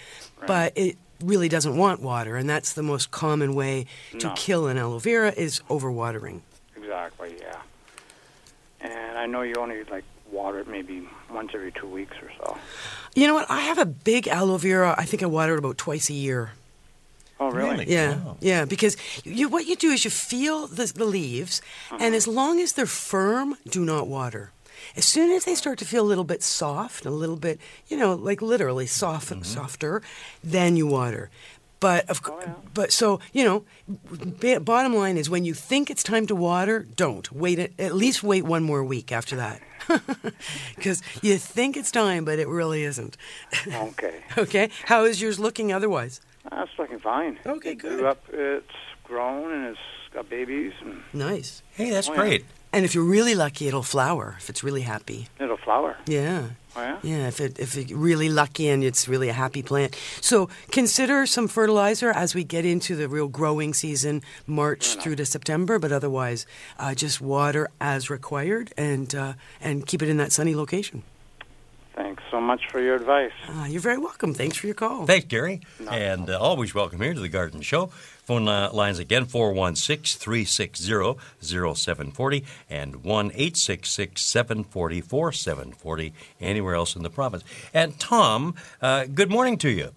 but 0.46 0.74
it 0.76 0.98
really 1.24 1.48
doesn't 1.50 1.78
want 1.78 2.02
water. 2.02 2.36
And 2.36 2.50
that's 2.50 2.74
the 2.74 2.84
most 2.84 3.12
common 3.12 3.54
way 3.56 3.86
to 4.20 4.28
No. 4.28 4.34
kill 4.36 4.68
an 4.68 4.78
aloe 4.78 5.00
vera 5.00 5.34
is 5.36 5.62
overwatering. 5.70 6.42
Exactly, 6.76 7.36
yeah. 7.40 7.56
And 8.82 9.18
I 9.18 9.26
know 9.26 9.42
you 9.42 9.56
only 9.58 9.84
like 9.86 10.04
water 10.32 10.60
it 10.60 10.68
maybe 10.68 11.08
once 11.32 11.52
every 11.54 11.72
two 11.72 11.88
weeks 11.88 12.16
or 12.22 12.32
so. 12.38 12.58
You 13.16 13.28
know 13.28 13.34
what? 13.34 13.50
I 13.50 13.62
have 13.62 13.78
a 13.78 13.86
big 13.86 14.28
aloe 14.28 14.58
vera. 14.58 14.96
I 14.98 15.06
think 15.06 15.24
I 15.24 15.26
water 15.26 15.54
it 15.56 15.60
about 15.60 15.78
twice 15.78 16.10
a 16.10 16.14
year. 16.14 16.52
Oh, 17.40 17.52
really? 17.52 17.70
Really? 17.70 17.92
Yeah, 17.92 18.16
Wow. 18.18 18.38
yeah. 18.42 18.66
Because 18.66 18.98
you, 19.24 19.48
what 19.48 19.66
you 19.66 19.76
do 19.76 19.92
is 19.92 20.04
you 20.04 20.12
feel 20.12 20.68
the, 20.68 20.86
the 20.86 21.06
leaves, 21.06 21.62
and 21.92 22.02
uh-huh. 22.02 22.16
as 22.16 22.28
long 22.28 22.60
as 22.60 22.74
they're 22.74 22.86
firm, 22.86 23.58
do 23.70 23.86
not 23.86 24.08
water. 24.08 24.52
As 24.96 25.06
soon 25.06 25.32
as 25.32 25.46
they 25.46 25.56
start 25.56 25.78
to 25.80 25.86
feel 25.86 26.04
a 26.04 26.08
little 26.08 26.24
bit 26.24 26.42
soft, 26.44 27.06
a 27.06 27.12
little 27.12 27.36
bit, 27.36 27.60
you 27.88 27.98
know, 27.98 28.14
like 28.14 28.42
literally 28.42 28.88
soft, 28.88 29.30
mm-hmm. 29.30 29.44
softer, 29.44 30.02
then 30.44 30.76
you 30.76 30.88
water. 30.88 31.30
But 31.80 32.10
of 32.10 32.20
oh, 32.26 32.30
course, 32.30 32.46
yeah. 32.46 32.54
but 32.74 32.92
so 32.92 33.20
you 33.32 33.44
know, 33.44 33.64
ba- 33.88 34.60
bottom 34.60 34.94
line 34.94 35.18
is 35.18 35.30
when 35.30 35.46
you 35.46 35.54
think 35.54 35.90
it's 35.90 36.04
time 36.04 36.28
to 36.28 36.36
water, 36.36 36.86
don't 36.96 37.32
wait. 37.32 37.60
At, 37.60 37.72
at 37.80 37.96
least 37.96 38.22
wait 38.22 38.44
one 38.44 38.64
more 38.64 38.84
week 38.84 39.12
after 39.14 39.38
that, 39.38 39.62
because 40.76 41.02
you 41.22 41.38
think 41.38 41.78
it's 41.78 41.92
time, 41.92 42.26
but 42.26 42.38
it 42.38 42.50
really 42.50 42.84
isn't. 42.84 43.16
Okay. 43.74 44.16
okay, 44.38 44.70
how 44.86 45.06
is 45.06 45.22
yours 45.22 45.40
looking 45.40 45.72
otherwise? 45.72 46.20
That's 46.50 46.72
looking 46.78 47.00
fine. 47.00 47.40
Okay, 47.46 47.72
It 47.72 47.80
good. 47.80 48.00
grew 48.00 48.08
up, 48.08 48.24
it's 48.32 48.72
grown 49.04 49.52
and 49.52 49.66
it's 49.68 49.80
got 50.14 50.30
babies, 50.30 50.74
and 50.82 51.02
Nice. 51.14 51.62
Hey, 51.72 51.90
that's 51.90 52.10
Oh, 52.10 52.14
yeah. 52.14 52.20
great. 52.20 52.46
And 52.72 52.86
if 52.86 52.94
you're 52.94 53.04
really 53.04 53.34
lucky, 53.34 53.68
it'll 53.68 53.82
flower 53.82 54.36
if 54.38 54.48
it's 54.50 54.64
really 54.64 54.82
happy. 54.84 55.28
it'll 55.40 55.58
flower. 55.58 55.98
Yeah. 56.06 56.50
Oh 56.76 56.82
yeah. 56.82 57.00
Yeah, 57.02 57.28
if 57.28 57.40
it 57.42 57.58
if 57.58 57.76
you're 57.76 57.98
really 57.98 58.30
lucky 58.30 58.68
and 58.70 58.84
it's 58.84 59.08
really 59.08 59.28
a 59.28 59.34
happy 59.34 59.64
plant. 59.64 59.96
So 60.22 60.50
consider 60.70 61.26
some 61.26 61.48
fertilizer 61.48 62.12
as 62.12 62.36
we 62.36 62.44
get 62.44 62.66
into 62.66 62.96
the 62.96 63.10
real 63.10 63.28
growing 63.28 63.74
season, 63.74 64.22
March 64.46 64.96
through 64.98 65.16
to 65.16 65.26
September. 65.26 65.80
But 65.80 65.92
otherwise, 65.92 66.46
uh, 66.78 66.94
just 66.94 67.20
water 67.22 67.70
as 67.82 68.12
required 68.12 68.72
and 68.78 69.16
uh, 69.16 69.34
and 69.60 69.88
keep 69.88 70.04
it 70.04 70.10
in 70.10 70.18
that 70.18 70.32
sunny 70.32 70.54
location. 70.54 71.02
Thanks 72.00 72.24
so 72.32 72.40
much 72.40 72.62
for 72.70 72.80
your 72.80 72.96
advice. 72.96 73.34
Uh, 73.50 73.66
you're 73.68 73.82
very 73.82 73.98
welcome. 73.98 74.34
Thanks 74.34 74.56
for 74.56 74.68
your 74.68 74.74
call. 74.74 75.06
Thanks, 75.06 75.26
Gary. 75.26 75.60
And 75.92 76.30
uh, 76.30 76.40
always 76.40 76.74
welcome 76.74 77.02
here 77.02 77.14
to 77.14 77.20
the 77.20 77.28
Garden 77.28 77.62
Show. 77.62 77.88
Phone 77.88 78.48
uh, 78.48 78.70
lines 78.72 79.00
again 79.00 79.26
416 79.26 80.18
360 80.18 81.20
0740 81.42 82.46
and 82.70 83.04
1 83.04 83.26
866 83.26 84.22
740 84.22 85.02
4740 85.02 86.14
anywhere 86.40 86.76
else 86.76 86.96
in 86.96 87.04
the 87.04 87.10
province. 87.10 87.44
And 87.74 88.00
Tom, 88.00 88.56
uh, 88.82 89.04
good 89.14 89.30
morning 89.30 89.58
to 89.58 89.70
you. 89.70 89.92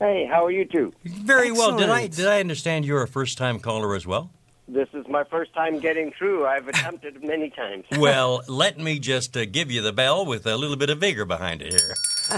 Hey, 0.00 0.26
how 0.28 0.44
are 0.44 0.50
you 0.50 0.64
two? 0.64 0.92
Very 1.04 1.52
well. 1.52 1.78
Did 1.78 1.90
I 1.90 2.08
did 2.08 2.26
I 2.26 2.40
understand 2.40 2.84
you're 2.84 3.04
a 3.04 3.08
first 3.08 3.38
time 3.38 3.60
caller 3.60 3.94
as 3.94 4.04
well? 4.04 4.30
This 4.72 4.88
is 4.92 5.06
my 5.08 5.24
first 5.24 5.52
time 5.52 5.80
getting 5.80 6.12
through. 6.12 6.46
I've 6.46 6.68
attempted 6.68 7.22
many 7.24 7.50
times. 7.50 7.84
Well, 7.98 8.42
let 8.46 8.78
me 8.78 8.98
just 9.00 9.36
uh, 9.36 9.44
give 9.44 9.70
you 9.70 9.82
the 9.82 9.92
bell 9.92 10.24
with 10.24 10.46
a 10.46 10.56
little 10.56 10.76
bit 10.76 10.90
of 10.90 10.98
vigor 10.98 11.24
behind 11.24 11.60
it 11.62 11.72
here. 11.72 11.94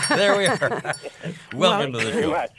There 0.08 0.38
we 0.38 0.46
are. 0.46 0.94
Welcome 1.54 1.92
to 1.92 1.98
the 1.98 2.10
Very 2.10 2.22
show. 2.22 2.30
much. 2.30 2.50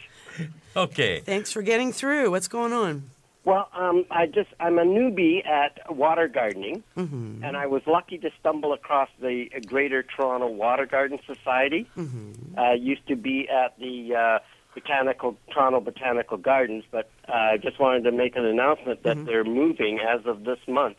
Okay. 0.76 1.20
Thanks 1.22 1.52
for 1.52 1.62
getting 1.64 1.92
through. 1.92 2.30
What's 2.32 2.48
going 2.48 2.72
on? 2.74 3.10
Well, 3.46 3.68
um, 3.74 4.06
I 4.12 4.28
just 4.28 4.50
I'm 4.60 4.78
a 4.80 4.86
newbie 4.86 5.46
at 5.46 5.94
water 5.94 6.28
gardening, 6.28 6.84
Mm-hmm. 6.96 7.44
and 7.44 7.58
I 7.58 7.66
was 7.66 7.82
lucky 7.88 8.18
to 8.20 8.30
stumble 8.40 8.72
across 8.74 9.10
the 9.20 9.50
Greater 9.66 10.02
Toronto 10.04 10.48
Water 10.48 10.86
Garden 10.86 11.20
Society. 11.26 11.86
Mm-hmm. 11.98 12.58
Uh, 12.58 12.74
used 12.74 13.06
to 13.08 13.16
be 13.18 13.50
at 13.50 13.78
the 13.80 14.16
uh, 14.16 14.40
botanical 14.74 15.38
Toronto 15.52 15.80
Botanical 15.80 16.38
Gardens, 16.38 16.84
but 16.92 17.10
uh, 17.28 17.34
I 17.34 17.58
just 17.58 17.80
wanted 17.80 18.04
to 18.04 18.12
make 18.12 18.36
an 18.36 18.46
announcement 18.46 19.04
that 19.04 19.26
they're 19.26 19.44
moving 19.44 20.00
as 20.00 20.26
of 20.26 20.44
this 20.44 20.60
month 20.68 20.98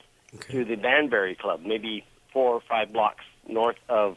to 0.50 0.64
the 0.64 0.76
Banbury 0.76 1.34
Club, 1.34 1.60
maybe 1.64 2.04
four 2.32 2.54
or 2.54 2.60
five 2.68 2.92
blocks 2.92 3.24
north 3.48 3.76
of 3.88 4.16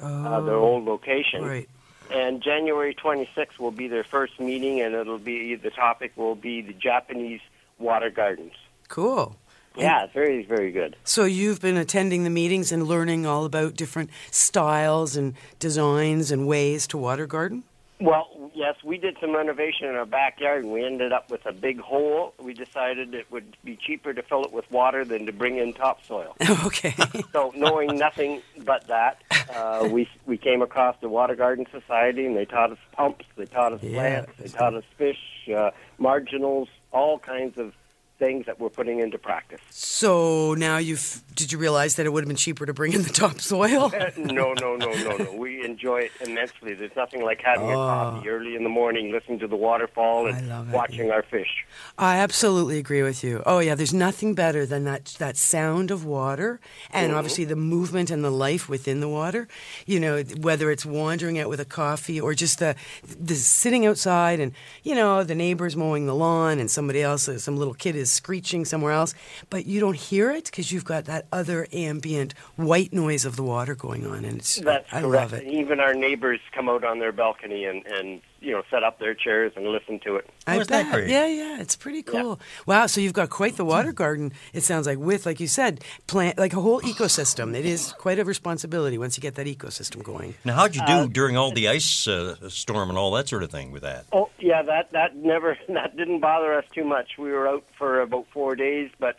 uh, 0.00 0.40
their 0.40 0.56
old 0.56 0.84
location. 0.84 1.44
Right. 1.44 1.68
And 2.10 2.42
January 2.42 2.94
26th 2.94 3.58
will 3.58 3.70
be 3.70 3.88
their 3.88 4.04
first 4.04 4.40
meeting, 4.40 4.80
and 4.80 4.94
it'll 4.94 5.18
be 5.18 5.56
the 5.56 5.70
topic 5.70 6.12
will 6.16 6.34
be 6.34 6.62
the 6.62 6.72
Japanese 6.72 7.40
water 7.78 8.10
gardens. 8.10 8.52
Cool. 8.88 9.36
Yeah, 9.76 10.04
it's 10.04 10.12
very, 10.12 10.44
very 10.44 10.72
good. 10.72 10.96
So 11.04 11.24
you've 11.24 11.60
been 11.60 11.76
attending 11.76 12.24
the 12.24 12.30
meetings 12.30 12.72
and 12.72 12.86
learning 12.86 13.26
all 13.26 13.44
about 13.44 13.74
different 13.74 14.10
styles 14.30 15.16
and 15.16 15.34
designs 15.60 16.32
and 16.32 16.48
ways 16.48 16.86
to 16.88 16.98
water 16.98 17.26
garden. 17.26 17.62
Well, 18.00 18.52
yes, 18.54 18.76
we 18.84 18.96
did 18.96 19.16
some 19.20 19.34
renovation 19.34 19.88
in 19.88 19.96
our 19.96 20.06
backyard, 20.06 20.62
and 20.62 20.72
we 20.72 20.84
ended 20.84 21.12
up 21.12 21.30
with 21.30 21.44
a 21.46 21.52
big 21.52 21.80
hole. 21.80 22.32
We 22.38 22.54
decided 22.54 23.12
it 23.12 23.30
would 23.32 23.56
be 23.64 23.76
cheaper 23.76 24.14
to 24.14 24.22
fill 24.22 24.44
it 24.44 24.52
with 24.52 24.70
water 24.70 25.04
than 25.04 25.26
to 25.26 25.32
bring 25.32 25.58
in 25.58 25.72
topsoil. 25.72 26.36
okay. 26.64 26.94
so, 27.32 27.52
knowing 27.56 27.98
nothing 27.98 28.42
but 28.64 28.86
that, 28.86 29.22
uh, 29.52 29.88
we 29.90 30.08
we 30.26 30.36
came 30.36 30.62
across 30.62 30.96
the 31.00 31.08
Water 31.08 31.34
Garden 31.34 31.66
Society, 31.72 32.24
and 32.24 32.36
they 32.36 32.44
taught 32.44 32.70
us 32.70 32.78
pumps, 32.92 33.24
they 33.36 33.46
taught 33.46 33.72
us 33.72 33.82
Yeah, 33.82 33.94
plants, 33.94 34.32
they 34.38 34.48
taught 34.48 34.74
us 34.74 34.84
fish, 34.96 35.18
uh, 35.52 35.72
marginals, 35.98 36.68
all 36.92 37.18
kinds 37.18 37.58
of 37.58 37.74
things 38.18 38.46
that 38.46 38.60
we're 38.60 38.68
putting 38.68 39.00
into 39.00 39.18
practice. 39.18 39.60
So 39.70 40.54
now 40.54 40.78
you've 40.78 41.22
did 41.34 41.52
you 41.52 41.58
realize 41.58 41.94
that 41.96 42.06
it 42.06 42.12
would 42.12 42.24
have 42.24 42.28
been 42.28 42.36
cheaper 42.36 42.66
to 42.66 42.74
bring 42.74 42.92
in 42.92 43.02
the 43.02 43.10
topsoil? 43.10 43.92
no, 44.16 44.54
no, 44.54 44.76
no, 44.76 44.90
no, 44.90 45.16
no. 45.16 45.32
We 45.32 45.64
enjoy 45.64 46.00
it 46.00 46.12
immensely. 46.20 46.74
There's 46.74 46.96
nothing 46.96 47.22
like 47.22 47.40
having 47.42 47.70
a 47.70 47.78
ah. 47.78 48.10
coffee 48.10 48.28
early 48.28 48.56
in 48.56 48.64
the 48.64 48.68
morning, 48.68 49.12
listening 49.12 49.38
to 49.40 49.46
the 49.46 49.56
waterfall, 49.56 50.08
Oh. 50.08 50.26
And 50.26 50.72
watching 50.72 51.10
our 51.10 51.22
fish. 51.22 51.64
I 51.96 52.18
absolutely 52.18 52.78
agree 52.78 53.02
with 53.02 53.22
you. 53.22 53.42
Oh 53.46 53.60
yeah, 53.60 53.74
there's 53.74 53.94
nothing 53.94 54.34
better 54.34 54.66
than 54.66 54.84
that 54.84 55.04
that 55.18 55.36
sound 55.36 55.90
of 55.90 56.04
water 56.04 56.60
and 56.90 57.10
mm-hmm. 57.10 57.18
obviously 57.18 57.44
the 57.44 57.56
movement 57.56 58.10
and 58.10 58.24
the 58.24 58.30
life 58.30 58.68
within 58.68 59.00
the 59.00 59.08
water. 59.08 59.48
You 59.86 60.00
know, 60.00 60.22
whether 60.40 60.70
it's 60.70 60.84
wandering 60.84 61.38
out 61.38 61.48
with 61.48 61.60
a 61.60 61.64
coffee 61.64 62.20
or 62.20 62.34
just 62.34 62.58
the 62.58 62.74
the 63.02 63.34
sitting 63.34 63.86
outside 63.86 64.40
and 64.40 64.52
you 64.82 64.94
know 64.94 65.22
the 65.22 65.34
neighbors 65.34 65.76
mowing 65.76 66.06
the 66.06 66.14
lawn 66.14 66.58
and 66.58 66.70
somebody 66.70 67.02
else, 67.02 67.28
some 67.42 67.56
little 67.56 67.74
kid 67.74 67.94
is 67.94 68.07
screeching 68.10 68.64
somewhere 68.64 68.92
else, 68.92 69.14
but 69.50 69.66
you 69.66 69.80
don't 69.80 69.96
hear 69.96 70.30
it 70.30 70.46
because 70.46 70.72
you've 70.72 70.84
got 70.84 71.04
that 71.06 71.26
other 71.32 71.66
ambient 71.72 72.34
white 72.56 72.92
noise 72.92 73.24
of 73.24 73.36
the 73.36 73.42
water 73.42 73.74
going 73.74 74.06
on, 74.06 74.24
and 74.24 74.38
it's 74.38 74.56
That's 74.56 74.86
I 74.92 75.00
correct. 75.02 75.32
love 75.32 75.32
it. 75.34 75.44
And 75.46 75.52
even 75.54 75.80
our 75.80 75.94
neighbors 75.94 76.40
come 76.52 76.68
out 76.68 76.84
on 76.84 76.98
their 76.98 77.12
balcony 77.12 77.64
and, 77.64 77.86
and 77.86 78.20
you 78.40 78.52
know 78.52 78.62
set 78.70 78.82
up 78.82 78.98
their 78.98 79.14
chairs 79.14 79.52
and 79.56 79.66
listen 79.66 79.98
to 80.00 80.16
it. 80.16 80.28
I 80.46 80.54
isn't 80.54 80.68
that 80.68 80.84
bet. 80.84 80.92
great? 80.92 81.08
Yeah, 81.08 81.26
yeah, 81.26 81.60
it's 81.60 81.76
pretty 81.76 82.02
cool. 82.02 82.40
Wow, 82.66 82.86
so 82.86 83.00
you've 83.00 83.12
got 83.12 83.30
quite 83.30 83.56
the 83.56 83.64
water 83.64 83.92
garden. 83.92 84.32
It 84.52 84.62
sounds 84.62 84.86
like 84.86 84.98
with, 84.98 85.26
like 85.26 85.40
you 85.40 85.46
said, 85.46 85.82
plant 86.06 86.38
like 86.38 86.52
a 86.52 86.60
whole 86.60 86.80
ecosystem. 86.82 87.54
It 87.54 87.66
is 87.66 87.92
quite 87.98 88.18
a 88.18 88.24
responsibility 88.24 88.98
once 88.98 89.16
you 89.16 89.20
get 89.20 89.34
that 89.36 89.46
ecosystem 89.46 90.02
going. 90.02 90.34
Now, 90.44 90.54
how'd 90.54 90.76
you 90.76 90.86
do 90.86 91.08
during 91.08 91.36
all 91.36 91.52
the 91.52 91.68
ice 91.68 92.06
uh, 92.06 92.36
storm 92.48 92.88
and 92.88 92.98
all 92.98 93.10
that 93.12 93.28
sort 93.28 93.42
of 93.42 93.50
thing 93.50 93.72
with 93.72 93.82
that? 93.82 94.06
Oh 94.12 94.30
yeah, 94.38 94.62
that 94.62 94.92
that 94.92 95.16
never 95.16 95.56
that 95.68 95.96
didn't 95.96 96.20
bother 96.20 96.54
us 96.54 96.64
too 96.74 96.84
much. 96.84 97.18
We 97.18 97.30
were 97.32 97.48
out 97.48 97.64
for 97.76 98.00
about 98.00 98.26
four 98.32 98.54
days, 98.54 98.90
but 98.98 99.18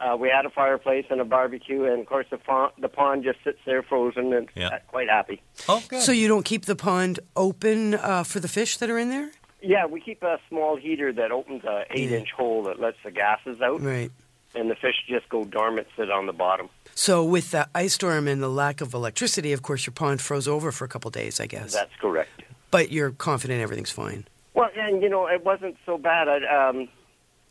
uh, 0.00 0.16
we 0.16 0.28
had 0.28 0.46
a 0.46 0.50
fireplace 0.50 1.04
and 1.10 1.20
a 1.20 1.24
barbecue, 1.24 1.84
and 1.84 2.00
of 2.00 2.06
course 2.06 2.26
the 2.30 2.38
pond 2.38 2.72
the 2.78 2.88
pond 2.88 3.22
just 3.24 3.38
sits 3.44 3.58
there 3.66 3.82
frozen 3.82 4.32
and 4.32 4.48
Yeah. 4.54 4.68
uh, 4.68 4.78
quite 4.88 5.08
happy. 5.08 5.42
Oh, 5.68 5.82
good. 5.88 6.02
So 6.02 6.12
you 6.12 6.26
don't 6.28 6.44
keep 6.44 6.64
the 6.64 6.76
pond 6.76 7.20
open 7.36 7.94
uh, 7.94 8.24
for 8.24 8.40
the 8.40 8.48
fish 8.48 8.76
that 8.78 8.88
are 8.90 8.98
in 8.98 9.10
there, 9.10 9.30
Yeah, 9.62 9.86
we 9.86 10.00
keep 10.00 10.22
a 10.22 10.38
small 10.48 10.76
heater 10.76 11.12
that 11.12 11.30
opens 11.30 11.64
a 11.64 11.84
eight 11.90 12.10
inch 12.12 12.30
hole 12.36 12.62
that 12.64 12.80
lets 12.80 12.96
the 13.04 13.10
gases 13.10 13.60
out, 13.60 13.80
right? 13.82 14.10
and 14.54 14.68
the 14.70 14.74
fish 14.74 14.96
just 15.08 15.28
go 15.28 15.44
dormant, 15.44 15.86
sit 15.96 16.10
on 16.10 16.26
the 16.26 16.32
bottom. 16.32 16.68
So 16.94 17.22
with 17.22 17.52
the 17.52 17.68
ice 17.74 17.94
storm 17.94 18.26
and 18.26 18.42
the 18.42 18.48
lack 18.48 18.80
of 18.80 18.94
electricity, 18.94 19.52
of 19.52 19.62
course, 19.62 19.86
your 19.86 19.92
pond 19.92 20.20
froze 20.20 20.48
over 20.48 20.72
for 20.72 20.84
a 20.84 20.88
couple 20.88 21.08
days, 21.12 21.38
I 21.40 21.46
guess. 21.46 21.72
That's 21.72 21.94
correct. 22.00 22.30
but 22.72 22.90
you're 22.90 23.10
confident 23.12 23.60
everything's 23.62 23.90
fine. 23.92 24.26
Well, 24.54 24.70
and 24.76 25.02
you 25.02 25.08
know, 25.08 25.26
it 25.28 25.44
wasn't 25.44 25.76
so 25.86 25.98
bad. 25.98 26.28
I, 26.28 26.68
um, 26.68 26.88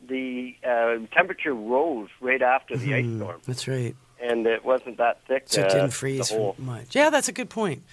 the 0.07 0.55
uh, 0.67 0.97
temperature 1.13 1.53
rose 1.53 2.09
right 2.21 2.41
after 2.41 2.77
the 2.77 2.93
ice 2.95 3.05
storm, 3.17 3.41
That's 3.47 3.67
right. 3.67 3.95
and 4.21 4.45
it 4.47 4.63
wasn't 4.63 4.97
that 4.97 5.21
thick. 5.27 5.43
So 5.47 5.61
it 5.61 5.67
uh, 5.67 5.73
didn't 5.73 5.91
freeze 5.91 6.31
much. 6.57 6.95
Yeah, 6.95 7.09
that's 7.09 7.27
a 7.27 7.31
good 7.33 7.49
point. 7.49 7.83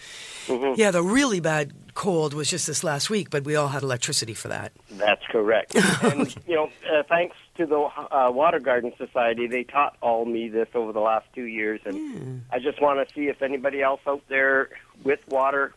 Mhm. 0.47 0.77
Yeah, 0.77 0.91
the 0.91 1.03
really 1.03 1.41
bad 1.41 1.73
cold 1.95 2.35
was 2.35 2.49
just 2.51 2.67
this 2.67 2.85
last 2.85 3.11
week, 3.11 3.31
but 3.31 3.45
we 3.45 3.57
all 3.57 3.69
had 3.69 3.83
electricity 3.83 4.35
for 4.35 4.49
that. 4.49 4.73
That's 4.93 5.25
correct. 5.31 5.75
and 6.03 6.35
you 6.47 6.55
know, 6.55 6.71
uh, 6.93 7.03
thanks 7.09 7.37
to 7.57 7.67
the 7.67 7.79
uh, 7.79 8.31
Water 8.31 8.61
Garden 8.61 8.93
Society, 8.99 9.47
they 9.47 9.65
taught 9.65 9.97
all 10.03 10.25
me 10.27 10.49
this 10.49 10.69
over 10.75 10.93
the 10.93 11.01
last 11.01 11.27
two 11.35 11.45
years, 11.45 11.81
and 11.85 12.43
I 12.53 12.59
just 12.59 12.81
want 12.81 13.07
to 13.07 13.15
see 13.15 13.29
if 13.29 13.43
anybody 13.43 13.83
else 13.83 14.01
out 14.07 14.23
there 14.29 14.71
with 15.05 15.21
water 15.29 15.73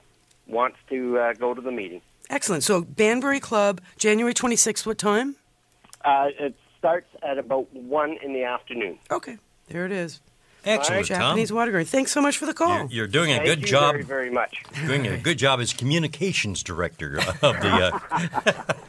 wants 0.48 0.78
to 0.90 1.18
uh, 1.18 1.34
go 1.34 1.54
to 1.54 1.62
the 1.62 1.72
meeting. 1.72 2.02
Excellent. 2.30 2.64
So 2.64 2.82
Banbury 2.82 3.40
Club, 3.40 3.82
January 3.98 4.34
26th, 4.34 4.86
what 4.86 4.98
time? 4.98 5.36
Uh, 6.04 6.28
it 6.40 6.56
starts 6.78 7.08
at 7.24 7.38
about 7.38 7.74
one 7.74 8.18
in 8.24 8.34
the 8.34 8.44
afternoon. 8.44 8.98
Okay, 9.12 9.38
there 9.68 9.86
it 9.86 9.92
is. 9.92 10.22
Excellent, 10.66 11.08
Tom. 11.08 11.18
Japanese 11.20 11.54
water 11.54 11.72
garden. 11.72 11.88
Thanks 11.88 12.12
so 12.12 12.22
much 12.22 12.38
for 12.38 12.46
the 12.46 12.54
call. 12.54 12.80
You're, 12.80 12.88
you're 12.92 13.08
doing 13.08 13.32
a 13.32 13.36
Thank 13.36 13.46
good 13.48 13.62
you 13.62 13.68
job. 13.68 13.94
very, 13.94 14.04
very 14.04 14.30
much. 14.30 14.62
Doing 14.86 15.08
a 15.08 15.18
good 15.18 15.38
job 15.38 15.62
as 15.62 15.72
communications 15.72 16.64
director 16.64 17.18
of 17.18 17.40
the. 17.42 18.02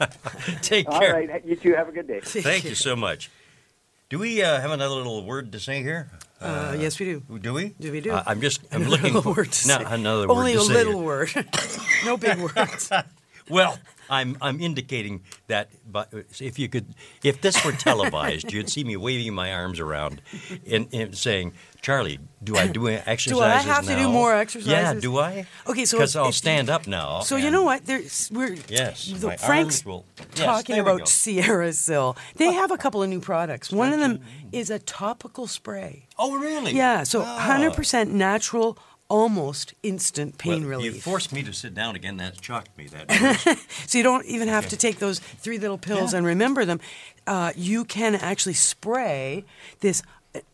Uh, 0.00 0.07
take 0.62 0.88
All 0.88 0.99
care. 0.99 1.14
right, 1.14 1.45
you 1.47 1.55
two 1.57 1.75
have 1.75 1.88
a 1.88 1.93
good 1.93 2.09
day. 2.09 2.21
Thank 2.23 2.64
you 2.64 2.75
so 2.75 2.97
much. 2.97 3.31
Do 4.09 4.19
we 4.19 4.43
uh, 4.43 4.61
have 4.61 4.73
another 4.73 4.97
little 4.97 5.25
word 5.25 5.52
to 5.52 5.61
say 5.61 5.83
here? 5.83 6.11
Uh, 6.40 6.75
yes, 6.76 6.99
we 6.99 7.07
do. 7.07 7.38
Do 7.38 7.52
we? 7.52 7.75
Do 7.79 7.93
we 7.93 8.00
do? 8.00 8.11
Uh, 8.12 8.25
I'm 8.26 8.40
just. 8.40 8.62
I'm 8.73 8.83
Another 8.83 8.90
looking 8.90 9.14
little 9.14 9.23
for 9.35 9.40
word 9.40 9.52
to 9.52 9.69
no, 9.69 9.79
say. 9.79 9.85
another 9.87 10.26
word 10.26 10.35
Only 10.35 10.52
to 10.55 10.59
a 10.59 10.62
say 10.62 10.73
little 10.73 10.93
here. 10.95 11.05
word. 11.05 11.31
no 12.05 12.17
big 12.17 12.38
words. 12.38 12.90
Well, 13.49 13.76
I'm 14.11 14.37
I'm 14.43 14.61
indicating 14.61 15.23
that, 15.47 15.71
but 15.90 16.12
if 16.40 16.59
you 16.59 16.69
could, 16.69 16.87
if 17.23 17.40
this 17.40 17.64
were 17.64 17.73
televised, 17.73 18.52
you'd 18.52 18.69
see 18.69 18.85
me 18.85 18.97
waving 18.97 19.35
my 19.35 19.52
arms 19.55 19.79
around 19.81 20.21
and, 20.67 20.88
and 20.93 21.17
saying, 21.17 21.52
"Charlie, 21.81 22.19
do 22.43 22.57
I 22.57 22.67
do 22.67 22.88
exercises 22.88 23.33
do 23.38 23.40
I 23.40 23.59
have 23.59 23.87
to 23.87 23.95
do 23.95 24.09
more 24.09 24.33
more 24.35 24.45
Yeah, 24.62 24.95
do 24.95 25.19
I? 25.19 25.47
Okay, 25.67 25.85
so 25.85 25.99
because 25.99 26.17
I'll 26.17 26.33
stand 26.33 26.69
up 26.69 26.87
now. 26.87 27.21
So 27.21 27.37
you 27.37 27.50
know 27.50 27.62
what? 27.62 27.87
There's 27.87 28.31
we're 28.33 28.57
Yes, 28.69 29.07
the- 29.07 29.37
Frank's 29.38 29.87
will- 29.87 30.05
Yes, 30.37 30.45
talking 30.45 30.79
about. 30.79 31.09
Sierra 31.09 31.73
Sil. 31.73 32.17
They 32.37 32.52
have 32.52 32.71
a 32.71 32.76
couple 32.85 33.02
of 33.02 33.09
new 33.09 33.21
products. 33.21 33.71
One 33.73 33.93
of 33.93 34.00
them 34.00 34.21
is 34.52 34.71
a 34.71 34.79
topical 34.79 35.47
spray. 35.47 36.07
Oh, 36.19 36.38
really? 36.38 36.73
Yeah, 36.73 37.05
so 37.05 37.23
Ah. 37.25 37.38
100% 37.49 38.09
natural, 38.11 38.76
almost 39.11 39.75
instant 39.83 40.38
pain 40.38 40.67
Well, 40.69 40.81
You 40.81 40.93
forced 40.93 41.33
me 41.33 41.43
to 41.43 41.52
sit 41.52 41.75
down 41.75 41.97
again. 41.97 42.17
That 42.17 42.43
shocked 42.43 42.79
me. 42.79 42.87
That 42.87 43.59
so 43.87 43.99
you 43.99 44.05
don't 44.05 44.25
even 44.25 44.49
have 44.49 44.69
to 44.69 44.76
take 44.76 44.99
those 44.99 45.19
three 45.19 45.59
little 45.59 45.76
pills 45.79 46.12
Yeah. 46.12 46.19
and 46.19 46.26
remember 46.26 46.64
them. 46.64 46.81
uh, 47.26 47.52
you 47.57 47.85
can 47.85 48.14
actually 48.14 48.55
spray 48.55 49.45
this 49.81 50.02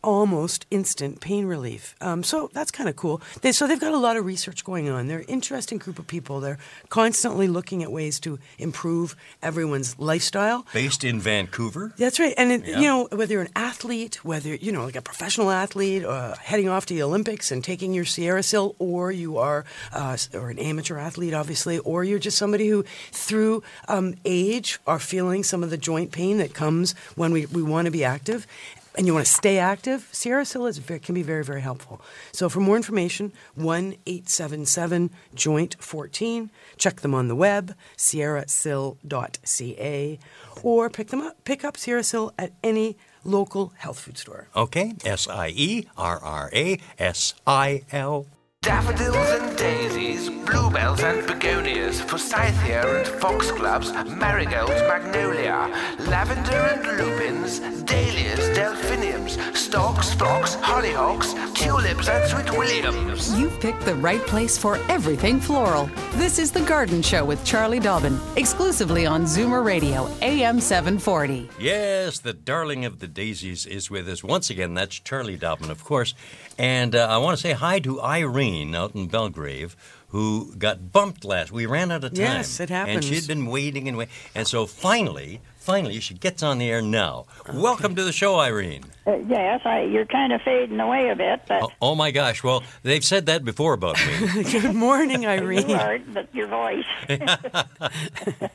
almost 0.02 0.64
instant 0.70 1.20
pain 1.20 1.44
relief. 1.46 1.94
Um, 2.00 2.22
so 2.22 2.48
that's 2.54 2.70
kind 2.70 2.88
of 2.88 2.96
cool. 2.96 3.20
They, 3.42 3.52
so 3.52 3.66
they've 3.66 3.80
got 3.80 3.92
a 3.92 3.98
lot 3.98 4.16
of 4.16 4.24
research 4.24 4.64
going 4.64 4.88
on. 4.88 5.06
They're 5.06 5.18
an 5.18 5.24
interesting 5.26 5.78
group 5.78 5.98
of 5.98 6.06
people. 6.06 6.40
They're 6.40 6.58
constantly 6.88 7.46
looking 7.48 7.82
at 7.82 7.92
ways 7.92 8.18
to 8.20 8.38
improve 8.58 9.16
everyone's 9.42 9.98
lifestyle. 9.98 10.64
Based 10.72 11.04
in 11.04 11.20
Vancouver. 11.20 11.92
That's 11.98 12.18
right. 12.18 12.32
And, 12.38 12.52
it, 12.52 12.64
Yeah. 12.66 12.78
you 12.78 12.86
know, 12.88 13.08
whether 13.12 13.34
you're 13.34 13.42
an 13.42 13.50
athlete, 13.54 14.24
whether, 14.24 14.54
you 14.54 14.72
know, 14.72 14.84
like 14.84 14.96
a 14.96 15.02
professional 15.02 15.50
athlete, 15.50 16.04
uh, 16.04 16.36
heading 16.36 16.68
off 16.68 16.86
to 16.86 16.94
the 16.94 17.02
Olympics 17.02 17.50
and 17.50 17.62
taking 17.62 17.92
your 17.92 18.04
Sierra 18.06 18.42
Sil, 18.44 18.74
or 18.78 19.12
you 19.12 19.36
are, 19.38 19.64
uh, 19.92 20.16
or 20.32 20.48
an 20.50 20.58
amateur 20.58 20.96
athlete, 20.96 21.34
obviously, 21.34 21.78
or 21.80 22.02
you're 22.04 22.18
just 22.18 22.38
somebody 22.38 22.68
who, 22.68 22.84
through 23.12 23.62
um, 23.88 24.14
age, 24.24 24.78
are 24.86 24.98
feeling 24.98 25.42
some 25.44 25.62
of 25.62 25.70
the 25.70 25.76
joint 25.76 26.12
pain 26.12 26.38
that 26.38 26.54
comes 26.54 26.94
when 27.14 27.32
we, 27.32 27.44
we 27.46 27.62
want 27.62 27.84
to 27.86 27.90
be 27.90 28.04
active. 28.04 28.46
And 28.96 29.06
you 29.06 29.12
want 29.12 29.26
to 29.26 29.32
stay 29.32 29.58
active, 29.58 30.08
Sierra 30.10 30.46
Sil 30.48 30.64
is 30.64 30.78
very, 30.78 31.00
can 31.00 31.14
be 31.14 31.22
very, 31.22 31.44
very 31.44 31.60
helpful. 31.60 32.00
So, 32.32 32.48
for 32.48 32.60
more 32.60 32.76
information, 32.76 33.34
1 33.54 33.96
877 34.06 35.10
Joint 35.34 35.76
14. 35.78 36.50
Check 36.78 37.02
them 37.02 37.14
on 37.14 37.28
the 37.28 37.36
web, 37.36 37.74
sierrasil.ca, 37.98 40.18
or 40.62 40.88
pick 40.88 41.08
them 41.08 41.20
up, 41.20 41.44
pick 41.44 41.62
up 41.62 41.76
Sierra 41.76 42.02
Sil 42.08 42.32
at 42.38 42.52
any 42.64 42.96
local 43.22 43.74
health 43.76 43.98
food 43.98 44.16
store. 44.16 44.48
Okay. 44.56 44.94
S 45.04 45.28
I 45.28 45.48
E 45.48 45.86
R 45.98 46.18
R 46.18 46.48
A 46.54 46.78
S 46.98 47.34
I 47.46 47.82
L. 47.92 48.26
Daffodils 48.66 49.30
and 49.30 49.56
daisies, 49.56 50.28
bluebells 50.28 51.00
and 51.04 51.24
begonias, 51.24 52.00
forsythia 52.00 52.82
and 52.84 53.06
foxgloves, 53.20 53.92
marigolds, 54.08 54.80
magnolia, 54.88 55.70
lavender 56.00 56.50
and 56.50 56.98
lupins, 56.98 57.60
dahlias, 57.84 58.56
delphiniums, 58.56 59.38
stalks, 59.56 60.14
phlox, 60.14 60.56
hollyhocks, 60.56 61.32
tulips 61.54 62.08
and 62.08 62.28
sweet 62.28 62.58
williams. 62.58 63.38
You've 63.38 63.60
picked 63.60 63.84
the 63.84 63.94
right 63.94 64.20
place 64.22 64.58
for 64.58 64.78
everything 64.88 65.38
floral. 65.38 65.88
This 66.14 66.40
is 66.40 66.50
The 66.50 66.62
Garden 66.62 67.02
Show 67.02 67.24
with 67.24 67.44
Charlie 67.44 67.78
Dobbin, 67.78 68.18
exclusively 68.34 69.06
on 69.06 69.26
Zoomer 69.26 69.64
Radio, 69.64 70.08
AM 70.22 70.58
740. 70.58 71.48
Yes, 71.60 72.18
the 72.18 72.32
darling 72.32 72.84
of 72.84 72.98
the 72.98 73.06
daisies 73.06 73.64
is 73.64 73.92
with 73.92 74.08
us 74.08 74.24
once 74.24 74.50
again. 74.50 74.74
That's 74.74 74.98
Charlie 74.98 75.36
Dobbin, 75.36 75.70
of 75.70 75.84
course. 75.84 76.14
And 76.58 76.96
uh, 76.96 77.06
I 77.08 77.18
want 77.18 77.36
to 77.36 77.42
say 77.42 77.52
hi 77.52 77.80
to 77.80 78.00
Irene 78.00 78.55
out 78.74 78.94
in 78.94 79.06
Belgrave, 79.08 79.76
who 80.08 80.54
got 80.56 80.92
bumped 80.92 81.24
last. 81.24 81.52
We 81.52 81.66
ran 81.66 81.90
out 81.90 82.04
of 82.04 82.12
time. 82.14 82.20
Yes, 82.22 82.60
it 82.60 82.70
happens. 82.70 82.96
And 82.96 83.04
she'd 83.04 83.26
been 83.28 83.46
waiting 83.46 83.88
and 83.88 83.96
waiting. 83.98 84.14
And 84.34 84.46
so 84.46 84.66
finally, 84.66 85.40
finally, 85.58 86.00
she 86.00 86.14
gets 86.14 86.42
on 86.42 86.58
the 86.58 86.70
air 86.70 86.80
now. 86.80 87.26
Welcome 87.52 87.94
to 87.96 88.04
the 88.04 88.12
show, 88.12 88.38
Irene. 88.38 88.84
Uh, 89.06 89.16
yes, 89.28 89.60
I, 89.64 89.82
you're 89.82 90.06
kind 90.06 90.32
of 90.32 90.40
fading 90.42 90.80
away 90.80 91.10
a 91.10 91.16
bit, 91.16 91.42
but 91.46 91.62
Oh, 91.62 91.70
oh 91.82 91.94
my 91.94 92.10
gosh. 92.10 92.42
Well, 92.42 92.62
they've 92.82 93.04
said 93.04 93.26
that 93.26 93.44
before 93.44 93.74
about 93.74 93.96
me. 94.06 94.42
Good 94.50 94.74
morning, 94.74 95.26
Irene. 95.36 95.68
you 95.68 95.76
are, 95.76 95.98
but 95.98 96.34
your 96.34 96.46
voice. 96.48 96.84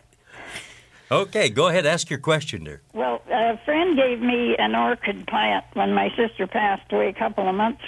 okay, 1.11 1.49
go 1.49 1.67
ahead. 1.67 1.85
Ask 1.85 2.09
your 2.09 2.19
question 2.19 2.63
there. 2.63 2.81
well, 2.93 3.21
a 3.29 3.57
friend 3.65 3.97
gave 3.97 4.19
me 4.21 4.55
an 4.57 4.75
orchid 4.75 5.27
plant 5.27 5.65
when 5.73 5.93
my 5.93 6.09
sister 6.15 6.47
passed 6.47 6.91
away 6.91 7.09
a 7.09 7.13
couple 7.13 7.47
of 7.47 7.55
months 7.55 7.83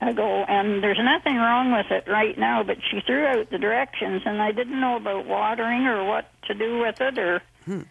ago, 0.00 0.44
and 0.48 0.82
there's 0.82 1.00
nothing 1.02 1.36
wrong 1.36 1.72
with 1.72 1.90
it 1.90 2.10
right 2.10 2.38
now, 2.38 2.62
but 2.62 2.78
she 2.90 3.00
threw 3.00 3.24
out 3.26 3.50
the 3.50 3.58
directions, 3.58 4.22
and 4.24 4.40
I 4.40 4.52
didn't 4.52 4.80
know 4.80 4.96
about 4.96 5.26
watering 5.26 5.86
or 5.86 6.04
what 6.04 6.30
to 6.44 6.54
do 6.54 6.78
with 6.78 7.00
it, 7.00 7.18
or 7.18 7.42
hmm. 7.64 7.82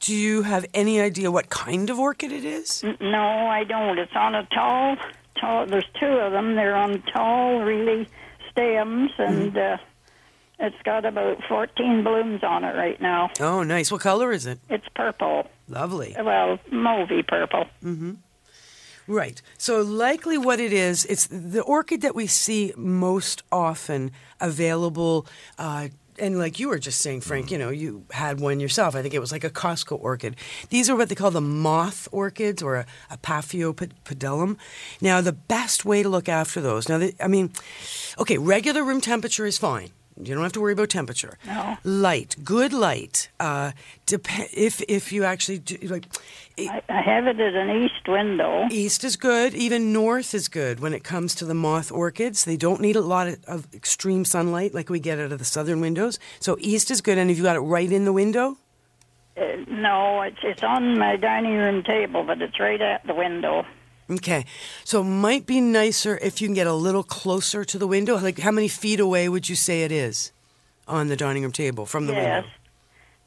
Do 0.00 0.14
you 0.14 0.42
have 0.42 0.64
any 0.72 1.00
idea 1.00 1.30
what 1.30 1.50
kind 1.50 1.90
of 1.90 1.98
orchid 1.98 2.32
it 2.32 2.44
is? 2.44 2.82
No, 3.00 3.46
I 3.46 3.64
don't. 3.64 3.98
It's 3.98 4.14
on 4.14 4.34
a 4.34 4.44
tall, 4.46 4.96
tall. 5.38 5.66
There's 5.66 5.86
two 5.98 6.06
of 6.06 6.32
them. 6.32 6.54
They're 6.56 6.74
on 6.74 7.02
tall, 7.02 7.60
really 7.60 8.08
stems, 8.50 9.10
hmm. 9.16 9.22
and 9.22 9.58
uh, 9.58 9.76
it's 10.58 10.76
got 10.84 11.04
about 11.04 11.42
14 11.48 12.04
blooms 12.04 12.42
on 12.42 12.64
it 12.64 12.74
right 12.76 13.00
now. 13.00 13.30
Oh, 13.40 13.62
nice. 13.62 13.90
What 13.90 14.00
color 14.00 14.32
is 14.32 14.46
it? 14.46 14.58
It's 14.68 14.86
purple. 14.94 15.46
Lovely. 15.68 16.14
Well, 16.18 16.58
mauvey 16.72 17.26
purple. 17.26 17.64
Mm-hmm. 17.82 18.12
Right. 19.10 19.42
So 19.58 19.80
likely 19.82 20.38
what 20.38 20.60
it 20.60 20.72
is, 20.72 21.04
it's 21.06 21.26
the 21.26 21.62
orchid 21.62 22.02
that 22.02 22.14
we 22.14 22.28
see 22.28 22.72
most 22.76 23.42
often 23.50 24.12
available. 24.40 25.26
Uh, 25.58 25.88
and 26.16 26.38
like 26.38 26.60
you 26.60 26.68
were 26.68 26.78
just 26.78 27.00
saying, 27.00 27.22
Frank, 27.22 27.50
you 27.50 27.58
know, 27.58 27.70
you 27.70 28.04
had 28.12 28.38
one 28.38 28.60
yourself. 28.60 28.94
I 28.94 29.02
think 29.02 29.12
it 29.12 29.18
was 29.18 29.32
like 29.32 29.42
a 29.42 29.50
Costco 29.50 30.00
orchid. 30.00 30.36
These 30.68 30.88
are 30.88 30.94
what 30.94 31.08
they 31.08 31.16
call 31.16 31.32
the 31.32 31.40
moth 31.40 32.06
orchids 32.12 32.62
or 32.62 32.76
a, 32.76 32.86
a 33.10 33.16
Paphiopedilum. 33.16 34.56
Now, 35.00 35.20
the 35.20 35.32
best 35.32 35.84
way 35.84 36.04
to 36.04 36.08
look 36.08 36.28
after 36.28 36.60
those, 36.60 36.88
now, 36.88 36.98
they, 36.98 37.14
I 37.18 37.26
mean, 37.26 37.50
okay, 38.16 38.38
regular 38.38 38.84
room 38.84 39.00
temperature 39.00 39.44
is 39.44 39.58
fine. 39.58 39.90
You 40.22 40.34
don't 40.34 40.42
have 40.42 40.52
to 40.52 40.60
worry 40.60 40.72
about 40.72 40.90
temperature. 40.90 41.38
No. 41.46 41.76
Light, 41.84 42.36
good 42.44 42.72
light. 42.72 43.28
Uh, 43.38 43.72
dep- 44.06 44.26
if 44.52 44.82
if 44.88 45.12
you 45.12 45.24
actually 45.24 45.58
do, 45.58 45.76
like, 45.88 46.06
I, 46.58 46.82
I 46.88 47.00
have 47.00 47.26
it 47.26 47.40
at 47.40 47.54
an 47.54 47.70
east 47.82 48.06
window. 48.06 48.66
East 48.70 49.04
is 49.04 49.16
good. 49.16 49.54
Even 49.54 49.92
north 49.92 50.34
is 50.34 50.48
good 50.48 50.80
when 50.80 50.92
it 50.92 51.04
comes 51.04 51.34
to 51.36 51.44
the 51.44 51.54
moth 51.54 51.90
orchids. 51.90 52.44
They 52.44 52.56
don't 52.56 52.80
need 52.80 52.96
a 52.96 53.00
lot 53.00 53.28
of, 53.28 53.38
of 53.46 53.74
extreme 53.74 54.24
sunlight 54.24 54.74
like 54.74 54.90
we 54.90 55.00
get 55.00 55.18
out 55.18 55.32
of 55.32 55.38
the 55.38 55.44
southern 55.44 55.80
windows. 55.80 56.18
So 56.38 56.56
east 56.60 56.90
is 56.90 57.00
good. 57.00 57.18
And 57.18 57.30
if 57.30 57.38
you 57.38 57.44
got 57.44 57.56
it 57.56 57.60
right 57.60 57.90
in 57.90 58.04
the 58.04 58.12
window, 58.12 58.56
Uh, 59.36 59.56
no, 59.68 60.22
it's 60.22 60.42
it's 60.42 60.62
on 60.62 60.98
my 60.98 61.16
dining 61.16 61.54
room 61.56 61.82
table, 61.82 62.24
but 62.24 62.42
it's 62.42 62.58
right 62.60 62.80
at 62.80 63.06
the 63.06 63.14
window. 63.14 63.64
Okay. 64.10 64.44
So 64.84 65.00
it 65.00 65.04
might 65.04 65.46
be 65.46 65.60
nicer 65.60 66.18
if 66.18 66.40
you 66.40 66.48
can 66.48 66.54
get 66.54 66.66
a 66.66 66.74
little 66.74 67.02
closer 67.02 67.64
to 67.64 67.78
the 67.78 67.86
window. 67.86 68.16
Like 68.18 68.38
how 68.38 68.50
many 68.50 68.68
feet 68.68 69.00
away 69.00 69.28
would 69.28 69.48
you 69.48 69.56
say 69.56 69.82
it 69.82 69.92
is 69.92 70.32
on 70.88 71.08
the 71.08 71.16
dining 71.16 71.42
room 71.42 71.52
table 71.52 71.86
from 71.86 72.06
the 72.06 72.12
yes, 72.12 72.22
window? 72.22 72.48
Yes. 72.48 72.56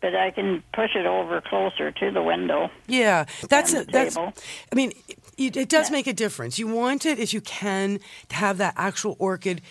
But 0.01 0.15
I 0.15 0.31
can 0.31 0.63
push 0.73 0.95
it 0.95 1.05
over 1.05 1.39
closer 1.41 1.91
to 1.91 2.11
the 2.11 2.21
window. 2.21 2.69
Yeah, 2.87 3.25
that's 3.49 3.73
a, 3.73 3.85
that's. 3.85 4.15
table. 4.15 4.33
I 4.71 4.75
mean, 4.75 4.91
it, 5.37 5.55
it 5.55 5.69
does 5.69 5.89
make 5.91 6.07
a 6.07 6.13
difference. 6.13 6.59
You 6.59 6.67
want 6.67 7.05
it 7.05 7.19
if 7.19 7.33
you 7.33 7.39
can 7.39 7.99
to 8.29 8.35
have 8.35 8.57
that 8.57 8.73
actual 8.75 9.15
orchid 9.17 9.61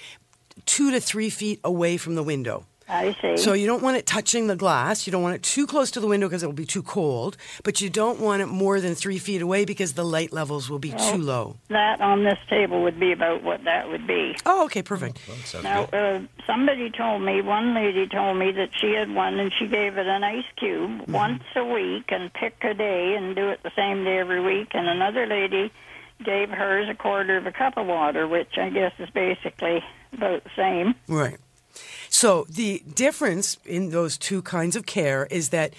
two 0.64 0.90
to 0.90 1.01
three 1.01 1.31
feet 1.31 1.61
away 1.62 1.96
from 1.96 2.14
the 2.14 2.22
window. 2.22 2.64
I 2.92 3.16
see. 3.20 3.37
So 3.38 3.55
you 3.55 3.66
don't 3.66 3.83
want 3.83 3.96
it 3.96 4.07
touching 4.07 4.46
the 4.46 4.57
glass. 4.57 5.07
You 5.07 5.11
don't 5.12 5.22
want 5.22 5.35
it 5.35 5.42
too 5.42 5.66
close 5.66 5.90
to 5.92 6.00
the 6.00 6.07
window 6.07 6.28
because 6.28 6.42
it 6.42 6.46
will 6.46 6.52
be 6.52 6.66
too 6.66 6.83
cold. 6.83 7.37
But 7.64 7.81
you 7.81 7.88
don't 7.90 8.20
want 8.20 8.42
it 8.42 8.46
more 8.46 8.81
than 8.81 8.94
three 8.94 9.18
feet 9.18 9.40
away 9.42 9.64
because 9.64 9.94
the 9.94 10.05
light 10.05 10.33
levels 10.33 10.68
will 10.68 10.78
be 10.78 10.90
too 10.92 11.18
low. 11.18 11.57
that 11.68 12.00
on 12.00 12.24
this 12.24 12.38
table 12.50 12.83
would 12.83 13.00
be 13.00 13.12
about 13.12 13.42
what 13.42 13.64
that 13.64 13.88
would 13.88 14.07
be. 14.07 14.37
Oh, 14.44 14.64
okay, 14.66 14.83
perfect. 14.83 15.18
Sounds 15.46 15.64
Now, 15.64 15.85
uh, 15.85 16.20
somebody 16.46 16.90
told 16.90 17.22
me, 17.22 17.40
one 17.42 17.74
lady 17.74 18.07
told 18.07 18.37
me 18.38 18.52
that 18.52 18.70
she 18.78 18.92
had 18.92 19.12
one 19.14 19.38
and 19.38 19.52
she 19.59 19.66
gave 19.66 19.96
it 19.96 20.07
an 20.07 20.22
ice 20.22 20.44
cube 20.57 20.72
Mm-hmm. 20.83 21.12
once 21.12 21.42
a 21.57 21.64
week 21.64 22.05
and 22.11 22.33
pick 22.33 22.57
a 22.62 22.74
day 22.74 23.14
and 23.16 23.35
do 23.35 23.48
it 23.48 23.61
the 23.62 23.70
same 23.74 24.05
day 24.05 24.18
every 24.18 24.40
week. 24.40 24.68
And 24.74 24.88
another 24.88 25.26
lady 25.26 25.72
gave 26.24 26.50
hers 26.50 26.88
a 26.88 26.94
quarter 26.94 27.37
of 27.37 27.46
a 27.46 27.52
cup 27.52 27.76
of 27.76 27.87
water, 27.87 28.28
which 28.28 28.57
I 28.59 28.68
guess 28.70 28.92
is 28.98 29.09
basically 29.11 29.83
about 30.12 30.44
the 30.44 30.50
same. 30.57 30.94
Right. 31.09 31.38
So 32.12 32.46
the 32.51 32.83
difference 32.94 33.57
in 33.64 33.88
those 33.88 34.18
two 34.18 34.42
kinds 34.42 34.77
of 34.77 34.85
care 34.85 35.27
is 35.31 35.48
that 35.48 35.72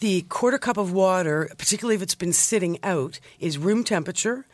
the 0.00 0.20
quarter 0.28 0.58
cup 0.58 0.76
of 0.76 0.92
water, 0.92 1.48
particularly 1.56 1.94
if 1.96 2.02
it's 2.02 2.14
been 2.14 2.34
sitting 2.34 2.78
out, 2.82 3.18
is 3.40 3.56
room 3.56 3.82
temperature 3.84 4.44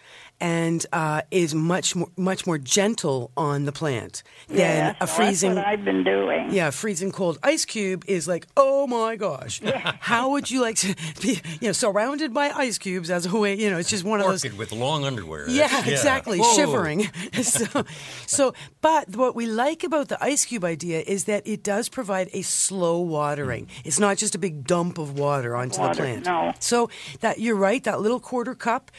and 0.40 0.85
uh, 0.92 1.23
is 1.31 1.55
much 1.55 1.94
more, 1.97 2.09
much 2.16 2.47
more 2.47 2.59
gentle 2.59 3.31
on 3.37 3.64
the 3.64 3.73
plant 3.73 4.23
than 4.49 4.59
yeah, 4.59 4.94
a 5.01 5.07
freezing. 5.07 5.55
That's 5.55 5.64
what 5.64 5.73
I've 5.73 5.85
been 5.85 6.05
doing. 6.05 6.53
Yeah, 6.53 6.70
freezing 6.70 7.12
cold 7.12 7.38
ice 7.42 7.64
cube 7.64 8.05
is 8.07 8.29
like, 8.29 8.47
oh 8.57 8.87
my 8.87 9.16
gosh. 9.16 9.62
yeah. 9.62 9.94
How 10.01 10.31
would 10.31 10.51
you 10.51 10.61
like 10.61 10.77
to 10.77 10.94
be, 11.23 11.40
you 11.61 11.68
know, 11.68 11.73
surrounded 11.73 12.35
by 12.35 12.51
ice 12.51 12.79
cubes 12.79 13.11
as 13.11 13.27
a 13.27 13.37
way, 13.38 13.55
you 13.55 13.70
know, 13.70 13.79
it's 13.79 13.90
just 13.90 14.05
one 14.05 14.20
of 14.20 14.27
those. 14.27 14.44
Orchid 14.44 14.59
with 14.59 14.73
long 14.73 15.05
underwear. 15.05 15.49
Yeah, 15.49 15.68
That's- 15.68 15.88
exactly. 15.88 16.38
Whoa. 16.38 16.55
Shivering. 16.57 17.09
so, 17.42 17.85
so, 18.27 18.55
but 18.81 19.16
what 19.16 19.35
we 19.35 19.47
like 19.47 19.85
about 19.85 20.09
the 20.09 20.23
ice 20.23 20.44
cube 20.44 20.64
idea 20.64 21.01
is 21.07 21.25
that 21.25 21.47
it 21.47 21.62
does 21.62 21.88
provide 21.88 22.29
a 22.33 22.42
slow 22.42 22.99
watering. 23.01 23.68
It's 23.85 23.99
not 24.01 24.18
just 24.18 24.35
a 24.35 24.38
big 24.38 24.66
dump 24.66 24.99
of 24.99 25.18
water 25.18 25.57
onto 25.57 25.81
Water, 25.81 25.94
the 25.94 26.01
plant. 26.01 26.27
no. 26.27 26.53
So 26.61 26.90
that 27.20 27.40
you're 27.40 27.57
right. 27.57 27.83
That 27.85 28.01
little 28.01 28.20
quarter 28.20 28.55
cup 28.55 28.90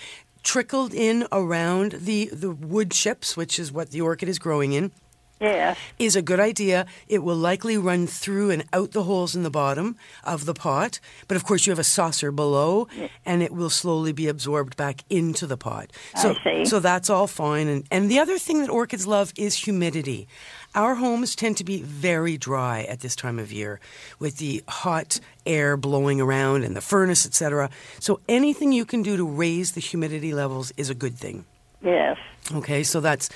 trickled 0.45 0.93
in 0.93 1.27
around 1.31 1.91
the 1.93 2.29
the 2.31 2.51
wood 2.51 2.91
chips, 2.91 3.35
which 3.35 3.59
is 3.59 3.73
what 3.73 3.89
the 3.89 3.99
orchid 3.99 4.29
is 4.29 4.39
growing 4.39 4.71
in. 4.71 4.91
Yes. 5.39 5.77
is 5.99 6.15
a 6.15 6.21
good 6.21 6.39
idea. 6.39 6.85
It 7.07 7.23
will 7.23 7.35
likely 7.35 7.77
run 7.77 8.07
through 8.07 8.51
and 8.51 8.63
out 8.71 8.91
the 8.91 9.03
holes 9.03 9.35
in 9.35 9.43
the 9.43 9.49
bottom 9.49 9.97
of 10.23 10.45
the 10.45 10.53
pot, 10.53 10.99
but 11.27 11.35
of 11.35 11.43
course 11.43 11.65
you 11.65 11.71
have 11.71 11.79
a 11.79 11.83
saucer 11.83 12.31
below, 12.31 12.87
and 13.25 13.43
it 13.43 13.51
will 13.51 13.69
slowly 13.69 14.13
be 14.13 14.27
absorbed 14.27 14.77
back 14.77 15.03
into 15.09 15.45
the 15.45 15.57
pot. 15.57 15.91
So, 16.15 16.31
I 16.31 16.43
see. 16.43 16.65
so 16.65 16.79
that's 16.79 17.09
all 17.09 17.27
fine. 17.27 17.67
And, 17.67 17.85
and 17.91 18.09
the 18.09 18.19
other 18.19 18.37
thing 18.37 18.61
that 18.61 18.69
orchids 18.69 19.05
love 19.05 19.33
is 19.35 19.55
humidity. 19.55 20.27
Our 20.73 20.95
homes 20.95 21.35
tend 21.35 21.57
to 21.57 21.63
be 21.63 21.81
very 21.81 22.37
dry 22.37 22.83
at 22.83 22.99
this 22.99 23.15
time 23.15 23.39
of 23.39 23.51
year, 23.51 23.79
with 24.19 24.37
the 24.37 24.63
hot 24.67 25.19
air 25.45 25.77
blowing 25.77 26.19
around 26.19 26.63
and 26.63 26.75
the 26.75 26.81
furnace, 26.81 27.25
etc. 27.25 27.69
So 27.99 28.19
anything 28.27 28.71
you 28.71 28.85
can 28.85 29.01
do 29.01 29.15
to 29.17 29.25
raise 29.25 29.73
the 29.73 29.81
humidity 29.81 30.33
levels 30.33 30.73
is 30.75 30.89
a 30.89 30.95
good 30.95 31.15
thing. 31.15 31.45
Yes. 31.81 32.17
Okay, 32.53 32.83
so 32.83 32.99
that's 32.99 33.29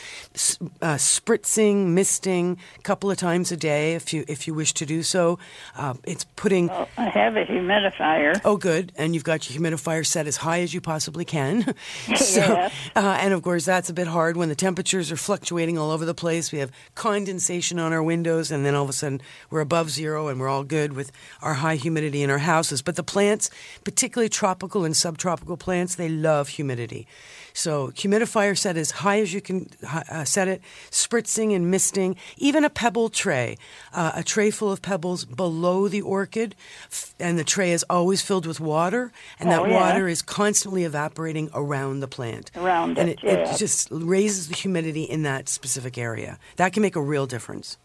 uh, 0.83 0.93
spritzing, 0.95 1.87
misting, 1.87 2.59
a 2.77 2.81
couple 2.83 3.09
of 3.09 3.17
times 3.17 3.51
a 3.51 3.57
day 3.57 3.95
if 3.95 4.13
you 4.13 4.23
if 4.27 4.45
you 4.47 4.53
wish 4.53 4.71
to 4.75 4.85
do 4.85 5.01
so. 5.01 5.39
Uh, 5.75 5.95
it's 6.03 6.25
putting. 6.35 6.67
Well, 6.67 6.87
I 6.95 7.05
have 7.09 7.35
a 7.35 7.43
humidifier. 7.43 8.39
Oh, 8.45 8.55
good, 8.55 8.91
and 8.97 9.15
you've 9.15 9.23
got 9.23 9.49
your 9.49 9.59
humidifier 9.59 10.05
set 10.05 10.27
as 10.27 10.37
high 10.37 10.61
as 10.61 10.75
you 10.75 10.81
possibly 10.81 11.25
can. 11.25 11.63
so, 12.15 12.39
Yes. 12.39 12.71
uh, 12.95 13.17
and 13.19 13.33
of 13.33 13.41
course, 13.41 13.65
that's 13.65 13.89
a 13.89 13.93
bit 13.93 14.05
hard 14.05 14.37
when 14.37 14.47
the 14.47 14.55
temperatures 14.55 15.11
are 15.11 15.17
fluctuating 15.17 15.75
all 15.79 15.89
over 15.89 16.05
the 16.05 16.13
place. 16.13 16.51
We 16.51 16.59
have 16.59 16.71
condensation 16.93 17.79
on 17.79 17.91
our 17.93 18.03
windows, 18.03 18.51
and 18.51 18.63
then 18.63 18.75
all 18.75 18.83
of 18.83 18.89
a 18.91 18.93
sudden 18.93 19.21
we're 19.49 19.61
above 19.61 19.89
zero, 19.89 20.27
and 20.27 20.39
we're 20.39 20.49
all 20.49 20.63
good 20.63 20.93
with 20.93 21.11
our 21.41 21.55
high 21.55 21.77
humidity 21.77 22.21
in 22.21 22.29
our 22.29 22.37
houses. 22.37 22.83
But 22.83 22.95
the 22.95 23.03
plants, 23.03 23.49
particularly 23.83 24.29
tropical 24.29 24.85
and 24.85 24.95
subtropical 24.95 25.57
plants, 25.57 25.95
they 25.95 26.09
love 26.09 26.49
humidity. 26.49 27.07
So 27.53 27.89
humidifier 27.89 28.57
set 28.57 28.77
as 28.77 28.91
high 28.91 29.19
as 29.19 29.33
you 29.33 29.41
can 29.41 29.69
uh, 29.87 30.23
set 30.23 30.47
it, 30.47 30.61
spritzing 30.91 31.55
and 31.55 31.69
misting, 31.69 32.15
even 32.37 32.63
a 32.63 32.69
pebble 32.69 33.09
tray, 33.09 33.57
uh, 33.93 34.11
a 34.15 34.23
tray 34.23 34.51
full 34.51 34.71
of 34.71 34.81
pebbles 34.81 35.25
below 35.25 35.87
the 35.87 36.01
orchid, 36.01 36.55
f- 36.91 37.13
and 37.19 37.37
the 37.37 37.43
tray 37.43 37.71
is 37.71 37.83
always 37.89 38.21
filled 38.21 38.45
with 38.45 38.59
water, 38.59 39.11
and 39.39 39.49
that 39.51 39.61
Oh, 39.61 39.65
yeah. 39.65 39.73
water 39.81 40.07
is 40.07 40.21
constantly 40.21 40.83
evaporating 40.83 41.49
around 41.53 41.99
the 41.99 42.07
plant. 42.07 42.51
Around 42.55 42.97
and 42.97 43.09
it, 43.09 43.19
it, 43.21 43.23
yeah. 43.23 43.53
it 43.53 43.57
just 43.57 43.89
raises 43.91 44.47
the 44.47 44.55
humidity 44.55 45.03
in 45.03 45.23
that 45.23 45.49
specific 45.49 45.97
area. 45.97 46.37
That 46.57 46.73
can 46.73 46.81
make 46.81 46.95
a 46.95 47.01
real 47.01 47.25
difference. 47.25 47.77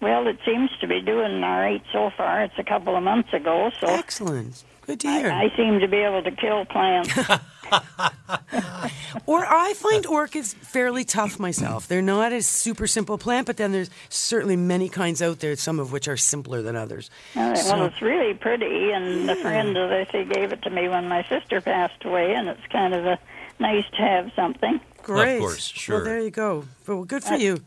Well, 0.00 0.26
it 0.26 0.38
seems 0.44 0.70
to 0.80 0.86
be 0.86 1.00
doing 1.00 1.42
all 1.42 1.58
right 1.60 1.82
so 1.92 2.10
far. 2.16 2.42
It's 2.42 2.58
a 2.58 2.64
couple 2.64 2.94
of 2.96 3.02
months 3.02 3.32
ago, 3.32 3.70
so 3.80 3.86
Excellent. 3.86 4.62
Good 4.86 5.00
to 5.00 5.08
hear. 5.08 5.30
I, 5.30 5.44
I 5.44 5.56
seem 5.56 5.80
to 5.80 5.88
be 5.88 5.96
able 5.98 6.22
to 6.22 6.30
kill 6.30 6.64
plants. 6.66 7.10
Or 9.26 9.46
I 9.46 9.72
find 9.74 10.04
orchids 10.06 10.52
fairly 10.52 11.04
tough 11.04 11.38
myself. 11.38 11.88
They're 11.88 12.02
not 12.02 12.32
a 12.32 12.42
super 12.42 12.86
simple 12.86 13.16
plant, 13.16 13.46
but 13.46 13.56
then 13.56 13.72
there's 13.72 13.88
certainly 14.10 14.56
many 14.56 14.88
kinds 14.88 15.22
out 15.22 15.38
there, 15.40 15.56
some 15.56 15.80
of 15.80 15.92
which 15.92 16.08
are 16.08 16.16
simpler 16.16 16.60
than 16.60 16.76
others. 16.76 17.10
All 17.34 17.48
right, 17.48 17.56
So- 17.56 17.74
well, 17.76 17.86
it's 17.86 18.02
really 18.02 18.34
pretty, 18.34 18.90
and 18.92 19.26
the 19.28 19.36
friend, 19.36 19.76
as 19.78 19.90
I 19.90 20.12
say, 20.12 20.24
gave 20.24 20.52
it 20.52 20.60
to 20.62 20.70
me 20.70 20.88
when 20.88 21.08
my 21.08 21.24
sister 21.28 21.60
passed 21.60 22.04
away, 22.04 22.34
and 22.34 22.48
it's 22.48 22.66
kind 22.70 22.92
of 22.92 23.06
a 23.06 23.18
nice 23.58 23.86
to 23.92 24.02
have 24.02 24.30
something. 24.36 24.80
Great. 25.02 25.38
course, 25.38 25.66
sure. 25.68 25.96
Well, 25.96 26.04
there 26.04 26.20
you 26.20 26.30
go. 26.30 26.64
Well, 26.86 27.04
good 27.04 27.24
for 27.24 27.34
I 27.34 27.36
you. 27.36 27.60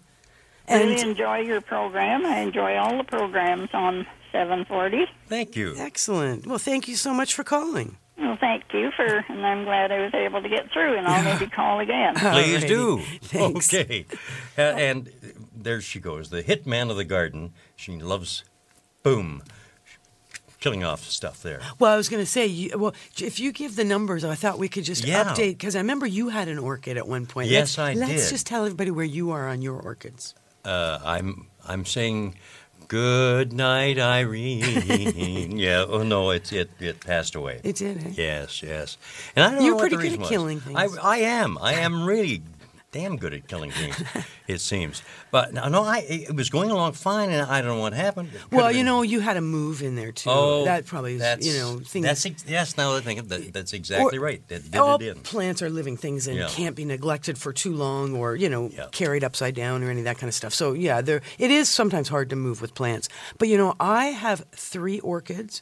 Really 0.70 0.94
And 0.96 1.00
enjoy 1.10 1.40
your 1.40 1.62
program. 1.62 2.26
I 2.26 2.40
enjoy 2.40 2.76
all 2.76 2.98
the 2.98 3.04
programs 3.04 3.70
on 3.74 4.06
740. 4.32 5.06
Thank 5.28 5.56
you. 5.56 5.76
excellent. 5.78 6.46
Well, 6.48 6.58
thank 6.58 6.88
you 6.88 6.96
so 6.96 7.14
much 7.14 7.34
for 7.34 7.44
calling. 7.44 7.98
Well, 8.18 8.38
thank 8.40 8.64
you 8.74 8.90
for, 8.96 9.06
and 9.06 9.46
I'm 9.46 9.64
glad 9.64 9.92
I 9.92 10.00
was 10.04 10.14
able 10.16 10.42
to 10.42 10.50
get 10.50 10.72
through, 10.72 10.98
and 10.98 11.08
I'll 11.08 11.24
maybe 11.24 11.48
call 11.52 11.80
again. 11.80 12.16
Please 12.16 12.64
Alrighty. 12.64 12.68
do. 12.68 13.02
Thanks. 13.22 13.74
Okay. 13.74 14.06
Uh, 14.58 14.62
and 14.62 15.12
there 15.56 15.80
she 15.82 16.00
goes, 16.00 16.30
the 16.32 16.42
hitman 16.42 16.90
of 16.90 16.98
the 16.98 17.04
garden. 17.06 17.54
She 17.76 17.98
loves, 18.00 18.44
boom, 19.04 19.44
killing 20.60 20.84
off 20.84 21.04
stuff 21.04 21.44
there. 21.44 21.62
Well, 21.78 21.94
I 21.94 21.96
was 21.98 22.10
going 22.10 22.24
to 22.24 22.30
say, 22.30 22.48
you, 22.48 22.78
well, 22.78 22.96
if 23.22 23.40
you 23.40 23.52
give 23.52 23.76
the 23.76 23.84
numbers, 23.84 24.24
I 24.24 24.34
thought 24.34 24.58
we 24.58 24.68
could 24.68 24.84
just 24.84 25.06
Yeah. 25.06 25.24
update 25.24 25.52
because 25.60 25.76
I 25.76 25.80
remember 25.80 26.08
you 26.08 26.30
had 26.30 26.48
an 26.48 26.58
orchid 26.58 26.98
at 26.98 27.08
one 27.08 27.28
point. 27.28 27.50
Yes, 27.50 27.78
let's, 27.78 27.98
I 27.98 28.00
Let's 28.00 28.24
did. 28.26 28.30
just 28.32 28.48
tell 28.48 28.66
everybody 28.66 28.90
where 28.90 29.06
you 29.06 29.30
are 29.32 29.48
on 29.48 29.62
your 29.62 29.80
orchids. 29.80 30.34
Uh, 30.66 31.00
I'm 31.06 31.48
I'm 31.68 31.86
saying, 31.86 32.36
good 32.88 33.54
night, 33.54 34.00
Irene. 34.00 35.58
yeah. 35.58 35.86
Oh 35.88 36.04
no, 36.04 36.32
it 36.32 36.52
it 36.52 36.70
it 36.80 37.00
passed 37.00 37.36
away. 37.36 37.62
It 37.64 37.76
did. 37.78 37.98
Eh? 38.06 38.10
Yes, 38.14 38.62
yes. 38.64 38.98
And 39.36 39.46
I 39.46 39.52
don't 39.52 39.64
You're 39.64 39.76
know 39.76 39.80
pretty 39.80 39.98
good 39.98 40.14
at 40.14 40.20
was. 40.20 40.30
killing 40.30 40.60
things. 40.60 40.98
I, 40.98 41.02
I 41.02 41.18
am. 41.18 41.58
I 41.62 41.74
am 41.76 42.06
really 42.06 42.42
damn 42.92 43.18
good 43.18 43.34
at 43.34 43.48
killing 43.48 43.70
things. 43.72 44.02
it 44.48 44.60
seems. 44.62 45.04
But 45.30 45.54
no, 45.54 45.68
no, 45.68 45.84
I 45.84 46.00
it 46.08 46.36
was 46.36 46.50
going 46.50 46.72
along 46.72 46.94
fine, 46.94 47.30
and 47.30 47.42
I 47.50 47.62
don't 47.62 47.76
know 47.76 47.82
what 47.82 47.94
happened. 47.94 48.30
Well, 48.52 48.72
you 48.72 48.78
been- 48.80 48.86
know, 48.86 49.02
you 49.02 49.20
had 49.20 49.38
a 49.38 49.42
move 49.42 49.82
in 49.82 49.96
there 49.96 50.12
too. 50.12 50.30
Oh, 50.32 50.66
that 50.66 50.86
probably 50.86 51.16
is, 51.16 51.20
that's, 51.22 51.46
you 51.46 51.54
know, 51.60 51.80
things. 51.80 52.06
That's 52.06 52.26
ex- 52.26 52.46
yes. 52.48 52.78
Now 52.78 52.92
that 52.94 52.98
I 53.00 53.02
think 53.02 53.20
of 53.20 53.30
that, 53.30 53.54
that's 53.54 53.74
exactly 53.74 54.18
Or- 54.18 54.22
right. 54.22 54.48
That 54.48 54.64
did 54.72 54.80
all 54.80 54.98
plants 55.24 55.62
are 55.62 55.70
living 55.70 55.98
things 55.98 56.28
and 56.28 56.38
Yeah. 56.38 56.48
can't 56.50 56.76
be 56.76 56.86
neglected 56.86 57.38
for 57.38 57.52
too 57.54 57.74
long 57.74 58.16
or 58.16 58.36
you 58.36 58.50
know 58.50 58.70
Yeah. 58.74 58.88
carried 58.92 59.24
upside 59.24 59.54
down 59.56 59.84
or 59.84 59.90
any 59.90 60.00
of 60.02 60.06
that 60.06 60.18
kind 60.18 60.28
of 60.30 60.34
stuff 60.34 60.54
so 60.54 60.74
yeah 60.74 61.02
there 61.02 61.22
it 61.38 61.52
is 61.52 61.70
sometimes 61.70 62.08
hard 62.08 62.30
to 62.30 62.36
move 62.36 62.62
with 62.62 62.74
plants 62.74 63.10
but 63.38 63.48
you 63.48 63.58
know 63.58 63.76
i 63.80 64.06
have 64.08 64.46
three 64.52 65.00
orchids 65.02 65.62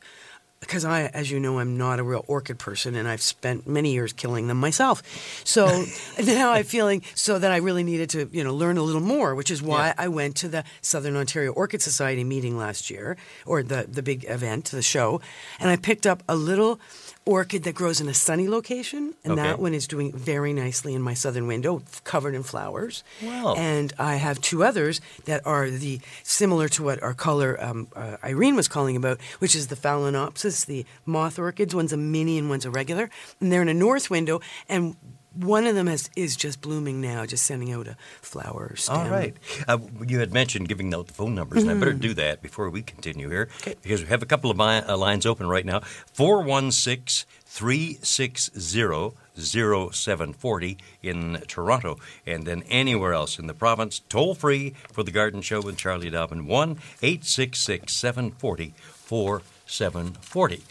because 0.66 0.86
I, 0.86 1.04
as 1.08 1.30
you 1.32 1.40
know, 1.40 1.60
I'm 1.60 1.78
not 1.78 2.00
a 2.00 2.04
real 2.04 2.24
orchid 2.28 2.60
person, 2.60 2.96
and 2.96 3.08
I've 3.08 3.22
spent 3.22 3.68
many 3.68 3.94
years 3.94 4.14
killing 4.14 4.48
them 4.48 4.60
myself. 4.60 5.02
So 5.46 5.86
now 6.24 6.52
I'm 6.52 6.64
feeling 6.66 7.04
so 7.14 7.40
that 7.40 7.52
I 7.52 7.58
really 7.58 7.84
needed 7.84 8.10
to, 8.12 8.30
you 8.32 8.44
know, 8.44 8.54
learn 8.54 8.78
a 8.78 8.84
little 8.84 9.02
more, 9.02 9.36
which 9.36 9.52
is 9.52 9.62
why 9.62 9.88
Yeah. 9.88 9.94
I 9.98 10.08
went 10.08 10.36
to 10.38 10.48
the 10.48 10.64
Southern 10.82 11.16
Ontario 11.16 11.52
Orchid 11.52 11.82
Society 11.82 12.24
meeting 12.24 12.58
last 12.58 12.90
year, 12.90 13.18
or 13.46 13.64
the 13.64 13.86
the 13.90 14.04
big 14.04 14.26
event, 14.28 14.66
the 14.66 14.82
show, 14.82 15.22
and 15.60 15.70
I 15.70 15.76
picked 15.78 16.06
up 16.08 16.24
a 16.28 16.36
little 16.36 16.80
orchid 17.26 17.64
that 17.64 17.74
grows 17.74 18.00
in 18.00 18.08
a 18.08 18.14
sunny 18.14 18.48
location, 18.48 19.16
and 19.24 19.38
that 19.38 19.60
one 19.60 19.74
is 19.74 19.88
doing 19.88 20.12
very 20.12 20.54
nicely 20.54 20.94
in 20.94 21.02
my 21.02 21.14
southern 21.14 21.48
window, 21.48 21.82
covered 22.04 22.36
in 22.36 22.44
flowers. 22.44 23.04
Wow. 23.24 23.56
And 23.58 23.94
I 23.98 24.16
have 24.18 24.40
two 24.42 24.64
others 24.64 25.02
that 25.26 25.46
are 25.46 25.70
the 25.70 26.00
similar 26.24 26.70
to 26.70 26.84
what 26.84 27.02
our 27.02 27.14
caller 27.14 27.62
um, 27.62 27.88
uh, 27.96 28.18
Irene 28.24 28.56
was 28.56 28.68
calling 28.68 28.96
about, 28.96 29.20
which 29.40 29.56
is 29.56 29.68
the 29.68 29.76
Phalaenopsis, 29.76 30.66
the 30.66 30.86
moth 31.06 31.40
orchids. 31.40 31.74
One's 31.74 31.94
a 31.94 31.98
mini 31.98 32.38
and 32.38 32.50
one's 32.50 32.66
a 32.66 32.72
regular, 32.72 33.10
and 33.40 33.52
they're 33.52 33.64
in 33.64 33.70
a 33.70 33.74
north 33.74 34.10
window, 34.10 34.40
and 34.70 34.96
one 35.38 35.66
of 35.68 35.76
them 35.76 35.88
has, 35.88 36.10
is 36.16 36.36
just 36.36 36.62
blooming 36.62 37.02
now, 37.02 37.26
just 37.26 37.46
sending 37.46 37.72
out 37.72 37.88
a 37.88 37.96
flower 38.22 38.76
stem. 38.76 38.98
All 38.98 39.10
right. 39.10 39.36
Uh, 39.68 39.78
you 40.08 40.20
had 40.20 40.34
mentioned 40.34 40.68
giving 40.68 40.94
out 40.94 41.08
the 41.08 41.14
phone 41.14 41.36
numbers, 41.36 41.62
and 41.62 41.70
I 41.70 41.74
Mm-hmm. 41.74 41.80
better 41.82 41.94
do 41.94 42.14
that 42.16 42.42
before 42.42 42.70
we 42.70 42.82
continue 42.82 43.30
here 43.30 43.50
because 43.82 44.02
we 44.02 44.08
have 44.10 44.22
a 44.24 44.26
couple 44.26 44.50
of 44.52 44.58
mi- 44.58 44.64
uh, 44.64 44.96
lines 44.98 45.26
open 45.26 45.48
right 45.48 45.66
now 45.66 45.82
416 46.14 47.26
360 47.46 49.12
0740 49.38 50.78
in 51.04 51.42
Toronto, 51.48 51.98
and 52.26 52.46
then 52.46 52.64
anywhere 52.70 53.14
else 53.14 53.38
in 53.38 53.48
the 53.48 53.54
province, 53.54 54.00
toll 54.10 54.34
free 54.36 54.74
for 54.92 55.04
the 55.04 55.12
Garden 55.12 55.42
Show 55.42 55.62
with 55.62 55.76
Charlie 55.78 56.10
Dobbin 56.10 56.46
1 56.48 56.72
866 57.02 57.92
740 57.94 58.74
4740. 58.80 60.64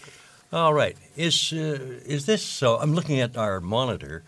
All 0.53 0.73
right. 0.73 0.97
Is, 1.17 1.53
uh, 1.53 2.01
is 2.07 2.27
this 2.27 2.43
so? 2.43 2.77
I'm 2.79 2.95
looking 2.95 3.21
at 3.21 3.37
our 3.37 3.61
monitor, 3.61 4.23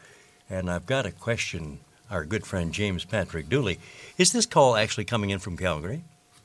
and 0.49 0.71
I've 0.71 0.87
got 0.87 1.07
a 1.07 1.11
question. 1.11 1.81
Our 2.11 2.25
good 2.25 2.47
friend 2.47 2.73
James 2.73 3.05
Patrick 3.05 3.49
Dooley. 3.49 3.79
Is 4.17 4.33
this 4.33 4.47
call 4.47 4.77
actually 4.77 5.05
coming 5.05 5.31
in 5.31 5.41
from 5.41 5.57
Calgary? 5.57 6.05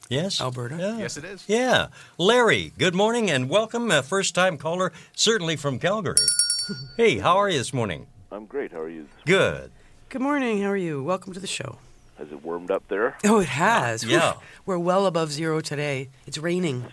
Yes? 0.09 0.41
Alberta? 0.41 0.75
Yeah. 0.77 0.97
Yes, 0.97 1.17
it 1.17 1.23
is. 1.23 1.43
Yeah. 1.47 1.87
Larry, 2.17 2.73
good 2.77 2.95
morning 2.95 3.29
and 3.29 3.47
welcome. 3.47 3.91
A 3.91 4.01
first 4.01 4.33
time 4.33 4.57
caller, 4.57 4.91
certainly 5.15 5.55
from 5.55 5.77
Calgary. 5.77 6.15
hey, 6.97 7.19
how 7.19 7.37
are 7.37 7.49
you 7.49 7.59
this 7.59 7.73
morning? 7.73 8.07
I'm 8.31 8.45
great. 8.45 8.71
How 8.71 8.79
are 8.79 8.89
you? 8.89 9.07
Good. 9.25 9.71
Good 10.09 10.21
morning. 10.21 10.61
How 10.61 10.69
are 10.69 10.77
you? 10.77 11.03
Welcome 11.03 11.33
to 11.33 11.39
the 11.39 11.47
show. 11.47 11.77
Has 12.17 12.31
it 12.31 12.43
warmed 12.43 12.71
up 12.71 12.87
there? 12.87 13.17
Oh, 13.23 13.39
it 13.39 13.47
has. 13.49 14.03
Yeah. 14.03 14.33
Whew. 14.33 14.41
We're 14.65 14.79
well 14.79 15.05
above 15.05 15.31
zero 15.31 15.61
today. 15.61 16.09
It's 16.25 16.37
raining, 16.37 16.85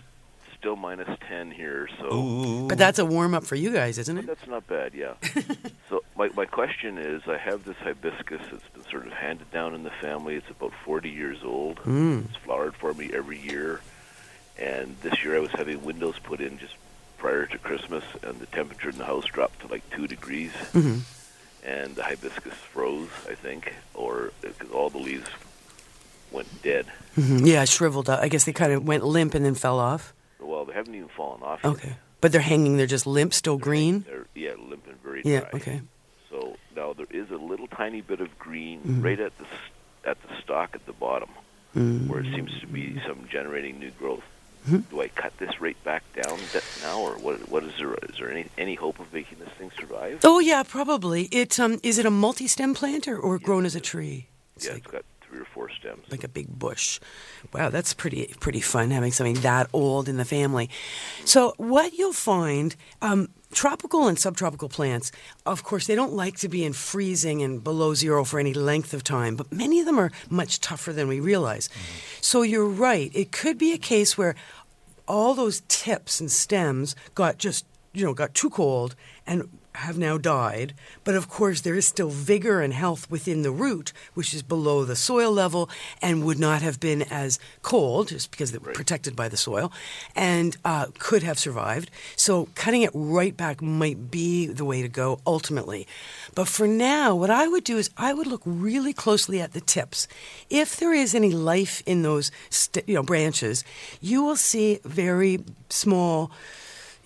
Still 0.59 0.75
minus 0.75 1.07
10 1.29 1.51
here, 1.51 1.87
so 1.99 2.13
Ooh. 2.13 2.67
but 2.67 2.77
that's 2.77 2.99
a 2.99 3.05
warm 3.05 3.33
up 3.33 3.45
for 3.45 3.55
you 3.55 3.71
guys, 3.71 3.97
isn't 3.97 4.17
it? 4.17 4.27
that's 4.27 4.45
not 4.45 4.67
bad, 4.67 4.93
yeah. 4.93 5.13
so 5.89 6.03
my, 6.17 6.27
my 6.35 6.43
question 6.45 6.97
is, 6.97 7.21
I 7.27 7.37
have 7.37 7.63
this 7.63 7.77
hibiscus 7.77 8.41
that's 8.51 8.67
been 8.73 8.83
sort 8.91 9.07
of 9.07 9.13
handed 9.13 9.49
down 9.51 9.73
in 9.73 9.83
the 9.83 9.89
family. 10.01 10.35
It's 10.35 10.49
about 10.49 10.73
40 10.83 11.09
years 11.09 11.39
old. 11.45 11.77
Mm. 11.85 12.25
It's 12.25 12.35
flowered 12.43 12.75
for 12.75 12.93
me 12.93 13.09
every 13.13 13.39
year. 13.39 13.79
And 14.57 14.97
this 15.01 15.23
year 15.23 15.37
I 15.37 15.39
was 15.39 15.51
having 15.51 15.81
windows 15.85 16.19
put 16.21 16.41
in 16.41 16.57
just 16.59 16.75
prior 17.17 17.45
to 17.45 17.57
Christmas, 17.57 18.03
and 18.21 18.37
the 18.39 18.45
temperature 18.47 18.89
in 18.89 18.97
the 18.97 19.05
house 19.05 19.25
dropped 19.25 19.61
to 19.61 19.67
like 19.67 19.89
2 19.91 20.07
degrees. 20.07 20.51
Mhm. 20.73 21.01
And 21.63 21.95
the 21.95 22.03
hibiscus 22.03 22.53
froze, 22.53 23.07
I 23.29 23.35
think, 23.35 23.73
or 23.93 24.33
because 24.41 24.71
all 24.71 24.89
the 24.89 24.97
leaves 24.97 25.29
went 26.31 26.47
dead. 26.63 26.87
Mhm. 27.17 27.45
Yeah, 27.47 27.63
shriveled 27.63 28.09
up. 28.09 28.19
I 28.19 28.27
guess 28.27 28.43
they 28.43 28.51
kind 28.53 28.73
of 28.73 28.83
went 28.85 29.05
limp 29.05 29.33
and 29.35 29.45
then 29.45 29.55
fell 29.55 29.79
off. 29.79 30.13
Well, 30.39 30.65
they 30.65 30.73
haven't 30.73 30.95
even 30.95 31.09
fallen 31.09 31.41
off 31.43 31.59
yet. 31.63 31.69
Okay. 31.73 31.95
But 32.21 32.31
they're 32.31 32.41
hanging 32.41 32.77
They're 32.77 32.85
just 32.87 33.07
limp, 33.07 33.33
still 33.33 33.57
green? 33.57 34.03
They're, 34.07 34.25
yeah, 34.35 34.51
limp 34.57 34.87
and 34.87 35.01
very 35.01 35.21
Yeah, 35.23 35.41
dry. 35.41 35.49
okay. 35.55 35.81
So 36.29 36.57
now 36.75 36.93
there 36.93 37.07
is 37.09 37.29
a 37.31 37.37
little 37.37 37.67
tiny 37.67 38.01
bit 38.01 38.19
of 38.21 38.37
green 38.37 38.81
Mhm. 38.81 39.03
right 39.03 39.19
at 39.19 39.37
the 39.37 39.45
at 40.05 40.17
the 40.21 40.29
stalk 40.41 40.71
at 40.75 40.85
the 40.85 40.93
bottom, 40.93 41.29
Mm. 41.75 42.07
where 42.07 42.21
it 42.21 42.33
seems 42.33 42.57
to 42.61 42.67
be 42.67 43.01
some 43.05 43.27
generating 43.29 43.79
new 43.79 43.91
growth. 43.91 44.23
Mhm. 44.67 44.89
Do 44.89 45.01
I 45.01 45.09
cut 45.09 45.37
this 45.37 45.59
right 45.59 45.81
back 45.83 46.03
down 46.13 46.39
now, 46.83 46.99
or 46.99 47.13
what? 47.17 47.49
What 47.49 47.63
is 47.63 47.73
there? 47.77 47.93
Is 48.09 48.17
there 48.17 48.31
any 48.31 48.45
any 48.57 48.75
hope 48.75 48.99
of 48.99 49.11
making 49.13 49.39
this 49.39 49.49
thing 49.57 49.71
survive? 49.79 50.19
Oh 50.23 50.39
yeah, 50.39 50.63
probably. 50.63 51.23
It 51.31 51.59
um 51.59 51.79
is 51.83 51.97
it 51.97 52.05
a 52.05 52.11
multi-stem 52.11 52.73
plant 52.75 53.07
or, 53.07 53.17
or 53.17 53.39
grown 53.39 53.65
as 53.65 53.75
a 53.75 53.81
tree? 53.81 54.27
It's 54.55 54.65
yeah, 54.67 54.73
like, 54.73 54.83
it's 54.83 54.91
got 54.91 55.05
stems. 55.77 56.05
like 56.09 56.23
a 56.23 56.27
big 56.27 56.47
bush. 56.47 56.99
Wow, 57.53 57.69
that's 57.69 57.93
pretty 57.93 58.33
pretty 58.39 58.61
fun 58.61 58.91
having 58.91 59.11
something 59.11 59.41
that 59.41 59.69
old 59.73 60.09
in 60.09 60.17
the 60.17 60.25
family. 60.25 60.69
So 61.25 61.53
what 61.57 61.93
you'll 61.93 62.13
find, 62.13 62.75
um, 63.01 63.29
tropical 63.51 64.07
and 64.07 64.17
subtropical 64.17 64.69
plants, 64.69 65.11
of 65.45 65.63
course, 65.63 65.87
they 65.87 65.95
don't 65.95 66.13
like 66.13 66.37
to 66.37 66.49
be 66.49 66.63
in 66.63 66.73
freezing 66.73 67.41
and 67.41 67.63
below 67.63 67.93
zero 67.93 68.23
for 68.23 68.39
any 68.39 68.53
length 68.53 68.93
of 68.93 69.03
time, 69.03 69.35
but 69.35 69.51
many 69.51 69.79
of 69.79 69.85
them 69.85 69.99
are 69.99 70.11
much 70.29 70.59
tougher 70.59 70.93
than 70.93 71.07
we 71.07 71.19
realize. 71.19 71.69
So 72.21 72.41
you're 72.41 72.67
right. 72.67 73.11
It 73.13 73.31
could 73.31 73.57
be 73.57 73.73
a 73.73 73.77
case 73.77 74.17
where 74.17 74.35
all 75.07 75.33
those 75.33 75.63
tips 75.67 76.19
and 76.19 76.31
stems 76.31 76.95
got 77.15 77.37
just 77.37 77.65
you 77.93 78.05
know 78.05 78.13
got 78.13 78.33
too 78.33 78.49
cold 78.49 78.95
and 79.25 79.49
have 79.79 79.97
now 79.97 80.17
died 80.17 80.73
but 81.03 81.15
of 81.15 81.29
course 81.29 81.61
there 81.61 81.75
is 81.75 81.87
still 81.87 82.09
vigor 82.09 82.61
and 82.61 82.73
health 82.73 83.09
within 83.09 83.41
the 83.41 83.51
root 83.51 83.91
which 84.13 84.33
is 84.33 84.43
below 84.43 84.85
the 84.85 84.95
soil 84.95 85.31
level 85.31 85.69
and 86.01 86.25
would 86.25 86.39
not 86.39 86.61
have 86.61 86.79
been 86.79 87.01
as 87.03 87.39
cold 87.61 88.09
just 88.09 88.31
because 88.31 88.51
they're 88.51 88.59
protected 88.59 89.15
by 89.15 89.27
the 89.27 89.37
soil 89.37 89.71
and 90.15 90.57
uh, 90.65 90.87
could 90.97 91.23
have 91.23 91.39
survived. 91.39 91.89
So 92.15 92.49
cutting 92.55 92.81
it 92.81 92.91
right 92.93 93.35
back 93.35 93.61
might 93.61 94.11
be 94.11 94.47
the 94.47 94.65
way 94.65 94.81
to 94.81 94.89
go 94.89 95.19
ultimately. 95.25 95.87
But 96.35 96.47
for 96.47 96.67
now 96.67 97.15
what 97.15 97.29
i 97.29 97.47
would 97.47 97.63
do 97.63 97.77
is 97.77 97.89
i 97.97 98.13
would 98.13 98.27
look 98.27 98.41
really 98.45 98.93
closely 98.93 99.41
at 99.41 99.53
the 99.53 99.61
tips. 99.61 100.07
If 100.49 100.77
there 100.77 100.93
is 100.93 101.15
any 101.15 101.31
life 101.31 101.81
in 101.85 102.01
those 102.01 102.31
st- 102.49 102.87
you 102.87 102.95
know 102.95 103.03
branches 103.03 103.63
you 104.01 104.23
will 104.23 104.35
see 104.35 104.79
very 104.83 105.43
small 105.69 106.31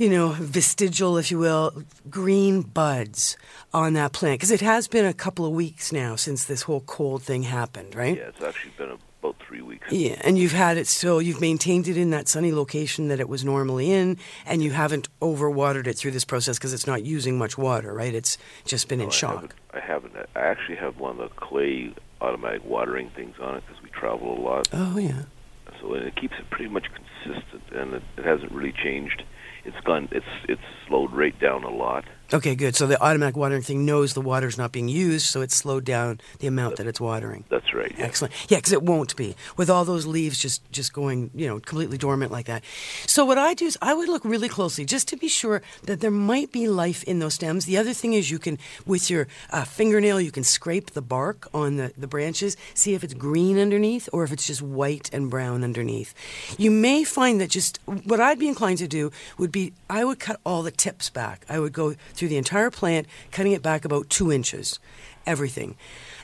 you 0.04 0.10
know, 0.10 0.30
vestigial, 0.38 1.18
if 1.18 1.32
you 1.32 1.40
will, 1.40 1.72
green 2.10 2.62
buds 2.62 3.38
on 3.74 3.94
that 3.94 4.12
plant 4.12 4.38
because 4.38 4.52
it 4.52 4.60
has 4.60 4.86
been 4.90 5.06
a 5.06 5.14
couple 5.14 5.46
of 5.46 5.54
weeks 5.54 5.94
now 5.94 6.18
since 6.18 6.44
this 6.44 6.64
whole 6.64 6.82
cold 6.82 7.24
thing 7.24 7.44
happened, 7.44 7.96
right? 7.96 8.18
Yeah, 8.18 8.24
it's 8.24 8.42
actually 8.44 8.72
been 8.78 8.98
about 9.22 9.38
three 9.48 9.62
weeks. 9.62 9.90
Yeah, 9.90 10.20
and 10.26 10.38
you've 10.38 10.52
had 10.52 10.78
it 10.78 10.88
so 10.88 11.20
you've 11.20 11.40
maintained 11.40 11.88
it 11.88 11.96
in 11.96 12.10
that 12.10 12.28
sunny 12.28 12.52
location 12.52 13.08
that 13.08 13.22
it 13.22 13.30
was 13.30 13.46
normally 13.46 13.92
in, 13.92 14.18
and 14.46 14.62
you 14.62 14.72
haven't 14.72 15.08
overwatered 15.22 15.88
it 15.88 15.94
through 15.94 16.12
this 16.12 16.26
process 16.26 16.58
because 16.58 16.74
it's 16.74 16.86
not 16.86 17.04
using 17.06 17.38
much 17.38 17.58
water, 17.58 17.94
right? 17.94 18.14
It's 18.14 18.38
just 18.66 18.90
been 18.90 19.00
No, 19.00 19.06
in 19.06 19.10
I 19.10 19.14
shock. 19.14 19.34
haven't, 19.36 19.54
I 19.74 19.80
haven't. 19.80 20.16
I 20.36 20.40
actually 20.42 20.76
have 20.76 21.00
one 21.00 21.12
of 21.12 21.30
the 21.30 21.36
clay 21.36 21.94
automatic 22.20 22.66
watering 22.66 23.10
things 23.12 23.36
on 23.42 23.56
it 23.56 23.64
because 23.66 23.82
we 23.82 23.90
travel 23.90 24.38
a 24.38 24.42
lot. 24.42 24.68
Oh 24.74 24.98
yeah. 24.98 25.24
So 25.80 25.94
it 25.94 26.14
keeps 26.18 26.36
it 26.38 26.50
pretty 26.50 26.70
much 26.70 26.88
consistent, 26.94 27.64
and 27.72 27.94
it, 27.94 28.04
it 28.18 28.26
hasn't 28.26 28.52
really 28.52 28.74
changed. 28.74 29.24
It's 29.66 29.80
gone. 29.86 30.10
It's 30.12 30.26
it's 30.50 30.62
slowed 30.88 31.12
right 31.14 31.38
down 31.40 31.64
a 31.64 31.70
lot. 31.70 32.06
Okay, 32.34 32.56
good. 32.56 32.76
So 32.76 32.88
the 32.88 33.00
automatic 33.00 33.38
watering 33.38 33.62
thing 33.62 33.86
knows 33.86 34.16
the 34.16 34.22
water's 34.22 34.58
not 34.58 34.72
being 34.72 34.88
used, 34.90 35.28
so 35.28 35.42
it's 35.42 35.56
slowed 35.56 35.84
down 35.86 36.20
the 36.40 36.48
amount 36.48 36.78
that 36.78 36.88
it's 36.88 37.00
watering. 37.00 37.44
That's 37.50 37.76
right. 37.76 37.94
Yeah. 37.96 38.06
Excellent. 38.06 38.34
Yeah, 38.50 38.58
because 38.58 38.72
it 38.72 38.82
won't 38.82 39.16
be 39.16 39.36
with 39.56 39.70
all 39.70 39.86
those 39.86 40.08
leaves 40.08 40.40
just 40.40 40.70
just 40.72 40.94
going, 40.94 41.30
you 41.36 41.48
know, 41.48 41.60
completely 41.60 41.98
dormant 41.98 42.32
like 42.32 42.48
that. 42.48 42.64
So 43.06 43.24
what 43.24 43.38
I 43.38 43.54
do 43.54 43.66
is 43.66 43.78
I 43.84 43.94
would 43.94 44.10
look 44.10 44.26
really 44.26 44.50
closely 44.50 44.84
just 44.84 45.08
to 45.10 45.18
be 45.18 45.28
sure 45.28 45.62
that 45.84 46.00
there 46.00 46.12
might 46.12 46.52
be 46.52 46.68
life 46.68 47.04
in 47.04 47.20
those 47.20 47.36
stems. 47.36 47.66
The 47.66 47.78
other 47.78 47.94
thing 47.94 48.14
is 48.14 48.32
you 48.32 48.40
can, 48.40 48.58
with 48.86 49.12
your 49.12 49.28
uh, 49.52 49.64
fingernail, 49.64 50.20
you 50.20 50.32
can 50.32 50.44
scrape 50.44 50.92
the 50.92 51.04
bark 51.04 51.48
on 51.54 51.76
the 51.78 51.94
the 51.96 52.08
branches, 52.08 52.58
see 52.74 52.96
if 52.96 53.04
it's 53.04 53.14
green 53.14 53.60
underneath 53.60 54.10
or 54.12 54.24
if 54.24 54.32
it's 54.32 54.48
just 54.48 54.62
white 54.62 55.10
and 55.14 55.30
brown 55.30 55.64
underneath. 55.64 56.16
You 56.58 56.72
may 56.72 57.04
find 57.04 57.40
that 57.42 57.52
just 57.52 57.80
what 57.86 58.20
I'd 58.20 58.40
be 58.40 58.48
inclined 58.48 58.80
to 58.80 58.88
do 58.88 59.12
would 59.38 59.52
be 59.54 59.72
I 59.90 60.04
would 60.04 60.20
cut 60.20 60.42
all 60.46 60.64
the 60.64 60.72
tips 60.72 61.10
back. 61.10 61.46
I 61.48 61.60
would 61.60 61.72
go 61.72 61.94
through 62.14 62.28
the 62.28 62.38
entire 62.38 62.70
plant, 62.70 63.08
cutting 63.32 63.54
it 63.54 63.64
back 63.64 63.86
about 63.86 64.10
two 64.10 64.34
inches, 64.34 64.80
everything. 65.26 65.78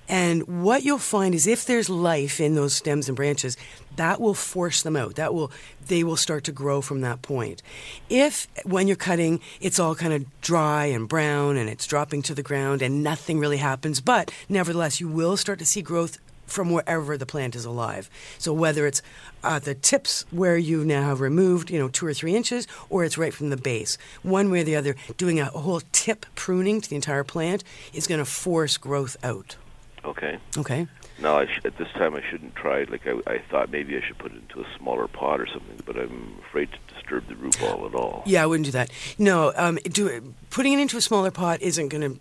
And 0.09 0.63
what 0.63 0.83
you'll 0.83 0.97
find 0.97 1.35
is 1.35 1.45
if 1.45 1.65
there's 1.65 1.87
life 1.87 2.41
in 2.41 2.55
those 2.55 2.73
stems 2.73 3.07
and 3.07 3.15
branches, 3.15 3.55
that 3.95 4.19
will 4.19 4.33
force 4.33 4.81
them 4.81 4.95
out. 4.97 5.15
That 5.15 5.33
will 5.33 5.51
they 5.87 6.03
will 6.03 6.17
start 6.17 6.43
to 6.45 6.51
grow 6.51 6.81
from 6.81 7.01
that 7.01 7.21
point. 7.21 7.61
If 8.09 8.47
when 8.65 8.87
you're 8.87 8.97
cutting 8.97 9.39
it's 9.61 9.79
all 9.79 9.95
kind 9.95 10.13
of 10.13 10.41
dry 10.41 10.87
and 10.87 11.07
brown 11.07 11.57
and 11.57 11.69
it's 11.69 11.85
dropping 11.85 12.23
to 12.23 12.35
the 12.35 12.43
ground 12.43 12.81
and 12.81 13.03
nothing 13.03 13.39
really 13.39 13.57
happens, 13.57 14.01
but 14.01 14.33
nevertheless 14.49 14.99
you 14.99 15.07
will 15.07 15.37
start 15.37 15.59
to 15.59 15.65
see 15.65 15.81
growth 15.81 16.17
from 16.49 16.71
wherever 16.71 17.17
the 17.17 17.25
plant 17.25 17.55
is 17.55 17.65
alive. 17.65 18.09
So 18.37 18.53
whether 18.53 18.87
it's 18.87 19.01
at 19.43 19.63
the 19.63 19.75
tips 19.75 20.25
where 20.31 20.57
you 20.57 20.83
now 20.83 21.03
have 21.03 21.21
removed, 21.21 21.69
you 21.69 21.79
know, 21.79 21.87
two 21.89 22.05
or 22.05 22.13
three 22.13 22.35
inches, 22.35 22.67
or 22.89 23.03
it's 23.05 23.17
right 23.17 23.33
from 23.33 23.49
the 23.49 23.57
base. 23.57 23.97
One 24.23 24.51
way 24.51 24.61
or 24.61 24.63
the 24.63 24.75
other, 24.75 24.95
doing 25.17 25.39
a 25.39 25.45
whole 25.45 25.81
tip 25.91 26.25
pruning 26.35 26.81
to 26.81 26.89
the 26.89 26.95
entire 26.95 27.23
plant 27.23 27.63
is 27.93 28.07
going 28.07 28.19
to 28.19 28.25
force 28.25 28.77
growth 28.77 29.15
out. 29.23 29.55
Okay. 30.03 30.37
Okay. 30.57 30.87
Now, 31.21 31.37
I 31.39 31.45
sh- 31.45 31.61
at 31.65 31.77
this 31.77 31.89
time 31.95 32.15
I 32.15 32.21
shouldn't 32.29 32.55
try 32.55 32.79
it. 32.79 32.89
Like 32.89 33.05
I, 33.05 33.19
I 33.27 33.39
thought 33.49 33.69
maybe 33.69 33.97
I 33.97 34.01
should 34.05 34.17
put 34.17 34.31
it 34.31 34.37
into 34.37 34.61
a 34.61 34.77
smaller 34.77 35.07
pot 35.07 35.41
or 35.41 35.47
something, 35.47 35.81
but 35.85 35.97
I'm 35.97 36.37
afraid 36.47 36.69
to 36.71 36.93
disturb 36.93 37.27
the 37.27 37.35
root 37.35 37.59
ball 37.59 37.85
at 37.85 37.93
all. 37.93 38.23
Yeah, 38.25 38.43
I 38.43 38.45
wouldn't 38.45 38.65
do 38.65 38.71
that. 38.71 38.89
No, 39.17 39.51
um, 39.57 39.77
do 39.83 40.33
putting 40.49 40.73
it 40.73 40.79
into 40.79 40.95
a 40.97 41.01
smaller 41.01 41.31
pot 41.31 41.61
isn't 41.61 41.89
going 41.89 42.13
to. 42.13 42.19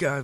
Uh, 0.00 0.22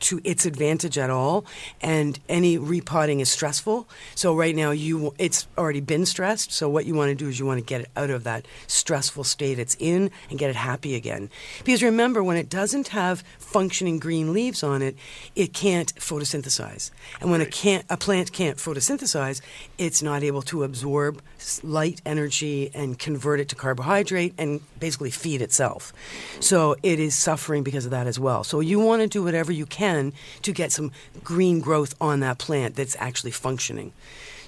to 0.00 0.20
its 0.24 0.46
advantage 0.46 0.98
at 0.98 1.08
all, 1.08 1.44
and 1.80 2.18
any 2.28 2.58
repotting 2.58 3.20
is 3.20 3.30
stressful. 3.30 3.88
So 4.16 4.34
right 4.34 4.54
now, 4.54 4.72
you 4.72 5.14
it's 5.16 5.46
already 5.56 5.80
been 5.80 6.06
stressed. 6.06 6.52
So 6.52 6.68
what 6.68 6.86
you 6.86 6.94
want 6.94 7.10
to 7.10 7.14
do 7.14 7.28
is 7.28 7.38
you 7.38 7.46
want 7.46 7.60
to 7.60 7.64
get 7.64 7.82
it 7.82 7.90
out 7.96 8.10
of 8.10 8.24
that 8.24 8.46
stressful 8.66 9.22
state 9.22 9.60
it's 9.60 9.76
in 9.78 10.10
and 10.28 10.40
get 10.40 10.50
it 10.50 10.56
happy 10.56 10.96
again. 10.96 11.30
Because 11.62 11.84
remember, 11.84 12.24
when 12.24 12.36
it 12.36 12.48
doesn't 12.48 12.88
have 12.88 13.22
functioning 13.38 14.00
green 14.00 14.32
leaves 14.32 14.64
on 14.64 14.82
it, 14.82 14.96
it 15.36 15.52
can't 15.52 15.94
photosynthesize, 15.94 16.90
and 17.20 17.30
when 17.30 17.40
a 17.40 17.46
can't 17.46 17.84
a 17.88 17.96
plant 17.96 18.32
can't 18.32 18.58
photosynthesize, 18.58 19.40
it's 19.78 20.02
not 20.02 20.24
able 20.24 20.42
to 20.42 20.64
absorb 20.64 21.22
light 21.62 22.02
energy 22.04 22.72
and 22.74 22.98
convert 22.98 23.38
it 23.38 23.48
to 23.50 23.54
carbohydrate 23.54 24.34
and 24.36 24.60
basically 24.80 25.10
feed 25.10 25.40
itself. 25.40 25.92
So 26.40 26.74
it 26.82 26.98
is 26.98 27.14
suffering 27.14 27.62
because 27.62 27.84
of 27.84 27.92
that 27.92 28.06
as 28.06 28.18
well. 28.18 28.42
So 28.42 28.60
you 28.60 28.80
want 28.80 29.02
to 29.02 29.11
do 29.12 29.22
whatever 29.22 29.52
you 29.52 29.66
can 29.66 30.12
to 30.42 30.52
get 30.52 30.72
some 30.72 30.90
green 31.22 31.60
growth 31.60 31.94
on 32.00 32.20
that 32.20 32.38
plant 32.38 32.74
that's 32.74 32.96
actually 32.98 33.30
functioning. 33.30 33.92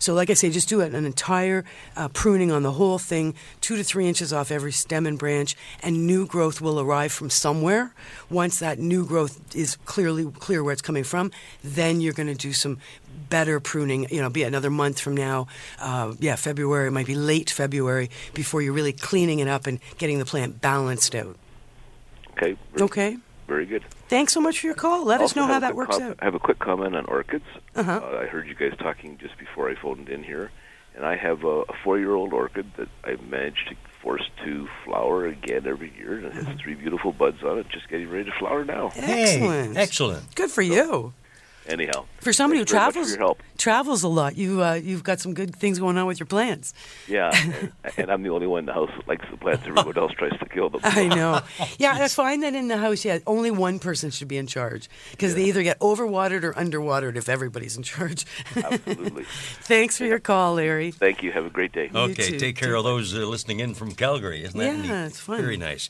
So, 0.05 0.13
like 0.13 0.29
I 0.29 0.35
say, 0.35 0.51
just 0.51 0.69
do 0.69 0.83
an 0.83 0.95
entire 0.95 1.65
uh, 1.97 2.09
pruning 2.09 2.53
on 2.53 2.63
the 2.63 2.73
whole 2.73 2.99
thing, 2.99 3.35
two 3.63 3.77
to 3.77 3.83
three 3.83 4.07
inches 4.07 4.35
off 4.35 4.51
every 4.51 4.73
stem 4.73 5.07
and 5.07 5.19
branch, 5.19 5.57
and 5.83 6.07
new 6.07 6.27
growth 6.27 6.61
will 6.61 6.79
arrive 6.79 7.11
from 7.11 7.31
somewhere. 7.31 7.95
Once 8.29 8.59
that 8.59 8.79
new 8.79 9.07
growth 9.07 9.41
is 9.57 9.77
clearly 9.87 10.31
clear 10.31 10.63
where 10.63 10.75
it's 10.75 10.83
coming 10.83 11.05
from, 11.05 11.31
then 11.63 12.03
you're 12.03 12.13
going 12.13 12.27
to 12.27 12.35
do 12.35 12.53
some 12.53 12.79
better 13.31 13.61
pruning. 13.61 14.07
You 14.11 14.21
know, 14.21 14.29
be 14.29 14.43
another 14.43 14.69
month 14.69 15.01
from 15.01 15.17
now. 15.17 15.47
Uh, 15.81 16.13
yeah, 16.19 16.37
February. 16.37 16.89
It 16.89 16.91
might 16.91 17.07
be 17.07 17.15
late 17.15 17.49
February 17.49 18.11
before 18.35 18.61
you're 18.61 18.75
really 18.75 18.93
cleaning 18.93 19.39
it 19.39 19.49
up 19.49 19.67
and 19.67 19.81
getting 19.97 20.19
the 20.19 20.27
plant 20.27 20.61
balanced 20.61 21.15
out. 21.15 21.37
Okay. 22.33 22.57
Okay. 22.79 23.17
Very 23.47 23.67
good. 23.67 23.85
Thanks 24.09 24.33
so 24.33 24.41
much 24.41 24.61
for 24.61 24.67
your 24.67 24.75
call. 24.75 25.05
Let 25.05 25.21
us 25.21 25.37
know 25.37 25.47
how 25.47 25.59
that 25.61 25.75
works 25.75 25.99
com- 25.99 26.11
out. 26.11 26.17
I 26.21 26.25
have 26.25 26.35
a 26.35 26.39
quick 26.39 26.59
comment 26.59 26.97
on 26.97 27.05
orchids. 27.07 27.45
Uh-huh. 27.75 28.01
Uh, 28.03 28.19
I 28.23 28.27
heard 28.27 28.47
you 28.49 28.55
guys 28.55 28.73
talking 28.79 29.19
just 29.19 29.37
before 29.39 29.71
I 29.71 29.75
phoned 29.75 30.09
in 30.09 30.23
here, 30.23 30.51
and 30.97 31.05
I 31.05 31.17
have 31.17 31.45
a, 31.45 31.61
a 31.63 31.73
four-year-old 31.85 32.33
orchid 32.33 32.67
that 32.79 32.89
I 33.05 33.17
managed 33.29 33.69
to 33.69 33.77
force 34.03 34.29
to 34.45 34.69
flower 34.85 35.27
again 35.27 35.67
every 35.67 35.93
year, 35.97 36.17
and 36.17 36.27
it 36.27 36.33
Mm-hmm. 36.35 36.45
has 36.53 36.61
three 36.61 36.75
beautiful 36.75 37.13
buds 37.13 37.43
on 37.43 37.59
it, 37.59 37.69
just 37.69 37.89
getting 37.89 38.09
ready 38.11 38.25
to 38.31 38.37
flower 38.39 38.65
now. 38.65 38.93
Excellent. 38.97 39.77
excellent. 39.77 40.35
Good 40.35 40.51
for 40.51 40.63
you. 40.63 41.13
Anyhow, 41.67 42.05
For 42.21 42.33
somebody 42.35 42.59
who 42.61 42.67
thanks 42.67 42.73
very 42.73 42.85
much 42.85 42.93
travels 42.95 43.11
your 43.11 43.19
help. 43.19 43.43
travels 43.57 44.03
a 44.03 44.09
lot, 44.09 44.37
you 44.37 44.63
uh, 44.63 44.75
you've 44.75 45.03
got 45.03 45.19
some 45.21 45.33
good 45.33 45.57
things 45.57 45.79
going 45.79 45.97
on 45.97 46.07
with 46.07 46.21
your 46.21 46.27
plants. 46.27 46.75
Yeah, 47.09 47.31
and, 47.85 47.93
and 47.97 48.11
I'm 48.13 48.23
the 48.23 48.29
only 48.29 48.47
one 48.47 48.61
in 48.61 48.67
the 48.67 48.75
house 48.75 48.91
that 48.97 49.09
likes 49.09 49.25
the 49.31 49.39
plants. 49.39 49.63
Everyone 49.67 49.97
else 49.97 50.13
tries 50.13 50.39
to 50.39 50.47
kill 50.47 50.69
them. 50.71 50.83
I 50.85 51.09
know. 51.09 51.41
Yeah, 51.79 51.95
I 51.95 52.09
find 52.09 52.43
that 52.43 52.55
in 52.55 52.69
the 52.69 52.77
house, 52.77 53.05
yeah, 53.05 53.19
only 53.27 53.51
one 53.51 53.79
person 53.79 54.11
should 54.11 54.29
be 54.29 54.37
in 54.37 54.47
charge 54.47 54.89
because 55.13 55.35
they 55.35 55.45
either 55.45 55.63
get 55.63 55.79
overwatered 55.81 56.45
or 56.45 56.53
underwatered 56.53 57.17
if 57.17 57.29
everybody's 57.29 57.77
in 57.77 57.83
charge. 57.83 58.27
Absolutely. 58.55 59.25
Thanks 59.63 59.97
for 59.99 60.05
your 60.05 60.19
call, 60.21 60.55
Larry. 60.55 60.91
Thank 60.91 61.23
you. 61.23 61.33
Have 61.33 61.47
a 61.47 61.51
great 61.51 61.73
day. 61.73 61.91
Okay, 61.95 62.31
too. 62.31 62.39
take 62.39 62.57
care 62.57 62.75
of 62.75 62.85
those 62.85 63.15
uh, 63.15 63.19
listening 63.27 63.61
in 63.61 63.75
from 63.75 63.93
Calgary. 63.93 64.45
Isn't 64.45 64.59
that 64.59 64.77
Yeah, 64.77 64.83
neat? 65.03 65.07
it's 65.07 65.21
fun. 65.21 65.41
Very 65.41 65.57
nice. 65.57 65.89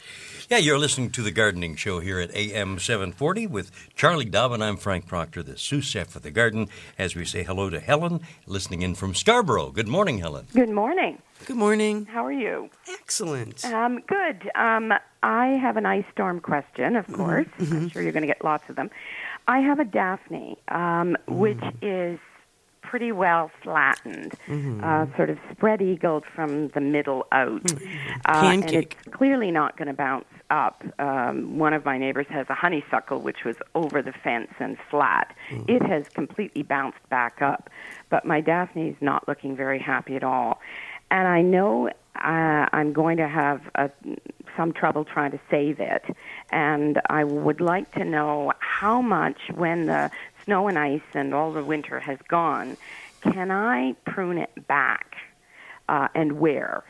Yeah, 0.48 0.58
you're 0.58 0.78
listening 0.78 1.10
to 1.12 1.22
the 1.22 1.30
Gardening 1.30 1.76
Show 1.76 2.00
here 2.00 2.18
at 2.20 2.34
AM 2.34 2.78
740 2.78 3.46
with 3.48 3.70
Charlie 3.94 4.24
Dobbin. 4.24 4.62
I'm 4.62 4.76
Frank 4.76 5.06
Proctor, 5.06 5.42
the 5.42 5.56
sous 5.64 5.84
chef 5.84 6.14
of 6.14 6.22
the 6.22 6.30
garden, 6.30 6.68
as 6.98 7.16
we 7.16 7.24
say 7.24 7.42
hello 7.42 7.70
to 7.70 7.80
Helen, 7.80 8.20
listening 8.46 8.82
in 8.82 8.94
from 8.94 9.14
Scarborough. 9.14 9.70
Good 9.70 9.88
morning, 9.88 10.18
Helen. 10.18 10.46
Good 10.54 10.68
morning. 10.68 11.18
Good 11.46 11.56
morning. 11.56 12.04
How 12.06 12.24
are 12.24 12.32
you? 12.32 12.68
Excellent. 13.00 13.64
Um, 13.64 14.00
good. 14.06 14.50
Um, 14.54 14.92
I 15.22 15.46
have 15.60 15.76
an 15.76 15.86
ice 15.86 16.04
storm 16.12 16.40
question, 16.40 16.96
of 16.96 17.06
course. 17.12 17.46
Mm-hmm. 17.58 17.74
I'm 17.76 17.88
sure 17.88 18.02
you're 18.02 18.12
going 18.12 18.22
to 18.22 18.26
get 18.28 18.44
lots 18.44 18.68
of 18.68 18.76
them. 18.76 18.90
I 19.48 19.60
have 19.60 19.78
a 19.80 19.84
Daphne, 19.84 20.58
um, 20.68 21.16
Mm. 21.28 21.36
which 21.36 21.62
is 21.82 22.18
pretty 22.82 23.12
well 23.12 23.50
flattened, 23.62 24.34
Mm-hmm. 24.46 24.84
uh, 24.84 25.06
sort 25.16 25.30
of 25.30 25.38
spread 25.52 25.80
eagled 25.82 26.24
from 26.34 26.68
the 26.68 26.80
middle 26.80 27.26
out. 27.32 27.72
Uh, 27.72 28.42
and 28.52 28.70
it's 28.70 28.94
clearly 29.10 29.50
not 29.50 29.76
going 29.78 29.88
to 29.88 29.94
bounce 29.94 30.26
up. 30.50 30.82
Um, 30.98 31.58
one 31.58 31.72
of 31.72 31.84
my 31.84 31.98
neighbors 31.98 32.26
has 32.28 32.46
a 32.48 32.54
honeysuckle 32.54 33.20
which 33.20 33.44
was 33.44 33.56
over 33.74 34.02
the 34.02 34.12
fence 34.12 34.52
and 34.58 34.76
flat. 34.90 35.34
Mm. 35.50 35.68
It 35.68 35.82
has 35.82 36.08
completely 36.08 36.62
bounced 36.62 37.08
back 37.08 37.42
up, 37.42 37.70
but 38.10 38.24
my 38.24 38.40
Daphne 38.40 38.88
is 38.88 38.96
not 39.00 39.26
looking 39.26 39.56
very 39.56 39.78
happy 39.78 40.16
at 40.16 40.24
all. 40.24 40.60
And 41.10 41.28
I 41.28 41.42
know 41.42 41.88
uh, 41.88 42.66
I'm 42.72 42.92
going 42.92 43.16
to 43.18 43.28
have 43.28 43.60
a, 43.74 43.90
some 44.56 44.72
trouble 44.72 45.04
trying 45.04 45.32
to 45.32 45.40
save 45.50 45.80
it. 45.80 46.04
And 46.50 47.00
I 47.10 47.24
would 47.24 47.60
like 47.60 47.92
to 47.92 48.04
know 48.04 48.52
how 48.58 49.00
much, 49.00 49.38
when 49.54 49.86
the 49.86 50.10
snow 50.44 50.68
and 50.68 50.78
ice 50.78 51.02
and 51.14 51.34
all 51.34 51.52
the 51.52 51.64
winter 51.64 52.00
has 52.00 52.18
gone, 52.28 52.76
can 53.22 53.50
I 53.50 53.94
prune 54.04 54.38
it 54.38 54.66
back? 54.66 55.16
Uh, 55.86 56.08
and 56.14 56.40
where? 56.40 56.82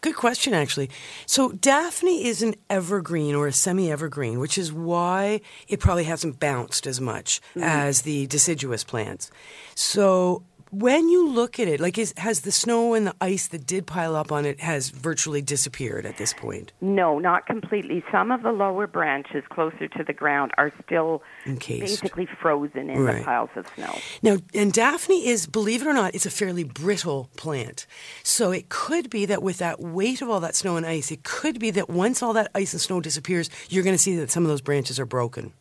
Good 0.00 0.16
question, 0.16 0.54
actually. 0.54 0.88
So 1.26 1.52
Daphne 1.52 2.24
is 2.24 2.42
an 2.42 2.54
evergreen 2.70 3.34
or 3.34 3.46
a 3.46 3.52
semi-evergreen, 3.52 4.38
which 4.38 4.56
is 4.56 4.72
why 4.72 5.42
it 5.68 5.80
probably 5.80 6.04
hasn't 6.04 6.40
bounced 6.40 6.86
as 6.86 6.98
much 6.98 7.42
as 7.60 8.02
the 8.02 8.26
deciduous 8.28 8.84
plants. 8.84 9.30
So 9.74 10.44
when 10.70 11.08
you 11.08 11.28
look 11.28 11.58
at 11.58 11.68
it, 11.68 11.80
like 11.80 11.98
is, 11.98 12.14
has 12.16 12.40
the 12.40 12.52
snow 12.52 12.94
and 12.94 13.06
the 13.06 13.14
ice 13.20 13.48
that 13.48 13.66
did 13.66 13.86
pile 13.86 14.14
up 14.14 14.30
on 14.32 14.44
it 14.46 14.60
has 14.60 14.90
virtually 14.90 15.42
disappeared 15.42 16.06
at 16.06 16.16
this 16.16 16.32
point? 16.32 16.72
No, 16.80 17.18
not 17.18 17.46
completely. 17.46 18.04
Some 18.12 18.30
of 18.30 18.42
the 18.42 18.52
lower 18.52 18.86
branches 18.86 19.42
closer 19.50 19.88
to 19.88 20.04
the 20.04 20.12
ground 20.12 20.52
are 20.58 20.72
still 20.84 21.22
Encased. 21.46 22.00
basically 22.02 22.26
frozen 22.40 22.88
in 22.90 22.98
Right. 23.00 23.18
the 23.18 23.24
piles 23.24 23.50
of 23.56 23.66
snow. 23.74 23.94
Now, 24.22 24.36
and 24.54 24.72
Daphne 24.72 25.26
is, 25.28 25.46
believe 25.46 25.82
it 25.82 25.88
or 25.88 25.92
not, 25.92 26.14
it's 26.14 26.26
a 26.26 26.30
fairly 26.30 26.64
brittle 26.64 27.28
plant. 27.36 27.86
So 28.22 28.50
it 28.52 28.68
could 28.68 29.10
be 29.10 29.26
that 29.26 29.42
with 29.42 29.58
that 29.58 29.80
weight 29.80 30.22
of 30.22 30.30
all 30.30 30.40
that 30.40 30.54
snow 30.54 30.76
and 30.76 30.86
ice, 30.86 31.10
it 31.10 31.24
could 31.24 31.58
be 31.58 31.70
that 31.72 31.90
once 31.90 32.22
all 32.22 32.32
that 32.34 32.50
ice 32.54 32.72
and 32.72 32.80
snow 32.80 33.00
disappears, 33.00 33.50
you're 33.68 33.84
going 33.84 33.96
to 33.96 34.02
see 34.02 34.16
that 34.16 34.30
some 34.30 34.44
of 34.44 34.48
those 34.48 34.60
branches 34.60 35.00
are 35.00 35.06
broken. 35.06 35.52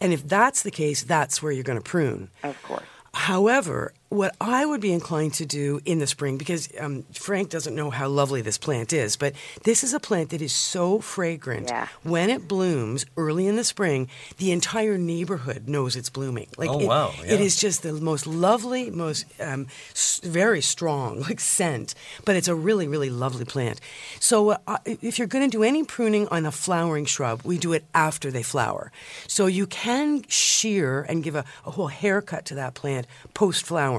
And 0.00 0.12
if 0.12 0.26
that's 0.26 0.62
the 0.62 0.70
case, 0.72 1.04
that's 1.04 1.40
where 1.42 1.52
you're 1.52 1.62
going 1.64 1.78
to 1.78 1.84
prune. 1.84 2.30
Of 2.42 2.60
course. 2.64 2.82
However, 3.14 3.92
what 4.10 4.34
I 4.40 4.64
would 4.64 4.80
be 4.80 4.92
inclined 4.92 5.34
to 5.34 5.44
do 5.46 5.80
in 5.84 5.98
the 5.98 6.06
spring, 6.06 6.38
because 6.38 6.68
um, 6.80 7.04
Frank 7.12 7.50
doesn't 7.50 7.74
know 7.74 7.90
how 7.90 8.08
lovely 8.08 8.40
this 8.40 8.56
plant 8.56 8.92
is, 8.92 9.16
but 9.16 9.34
this 9.64 9.84
is 9.84 9.92
a 9.92 10.00
plant 10.00 10.30
that 10.30 10.40
is 10.40 10.52
so 10.52 11.00
fragrant. 11.00 11.68
Yeah. 11.68 11.88
When 12.04 12.30
it 12.30 12.48
blooms 12.48 13.04
early 13.18 13.46
in 13.46 13.56
the 13.56 13.64
spring, 13.64 14.08
the 14.38 14.50
entire 14.52 14.96
neighborhood 14.96 15.68
knows 15.68 15.94
it's 15.94 16.08
blooming. 16.08 16.46
Like 16.56 16.70
Oh, 16.70 16.80
it- 16.80 16.86
wow, 16.86 17.12
yeah. 17.22 17.34
It 17.34 17.40
is 17.42 17.56
just 17.56 17.82
the 17.82 17.92
most 17.92 18.26
lovely, 18.26 18.90
most 18.90 19.26
um, 19.40 19.66
s- 19.90 20.20
very 20.24 20.62
strong 20.62 21.20
like 21.28 21.38
scent, 21.40 21.94
but 22.24 22.34
it's 22.34 22.48
a 22.48 22.54
really, 22.54 22.88
really 22.88 23.10
lovely 23.10 23.44
plant. 23.44 23.78
So 24.20 24.56
uh, 24.66 24.78
if 24.86 25.18
you're 25.18 25.28
going 25.28 25.48
to 25.50 25.54
do 25.54 25.62
any 25.62 25.84
pruning 25.84 26.26
on 26.28 26.46
a 26.46 26.50
flowering 26.52 27.04
shrub, 27.04 27.42
we 27.44 27.58
do 27.58 27.74
it 27.74 27.84
after 27.94 28.30
they 28.30 28.42
flower. 28.42 28.90
So 29.26 29.44
you 29.46 29.66
can 29.66 30.22
shear 30.28 31.02
and 31.02 31.22
give 31.22 31.34
a, 31.34 31.44
a 31.66 31.72
whole 31.72 31.88
haircut 31.88 32.46
to 32.46 32.54
that 32.54 32.72
plant 32.74 33.06
post 33.34 33.66
flowering, 33.66 33.97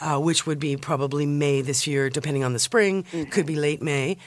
uh, 0.00 0.18
which 0.18 0.46
would 0.46 0.58
be 0.58 0.76
probably 0.76 1.26
May 1.26 1.62
this 1.62 1.86
year, 1.86 2.10
depending 2.10 2.44
on 2.44 2.52
the 2.52 2.58
spring. 2.58 3.04
Could 3.30 3.46
be 3.46 3.56
late 3.56 3.82
May. 3.82 4.18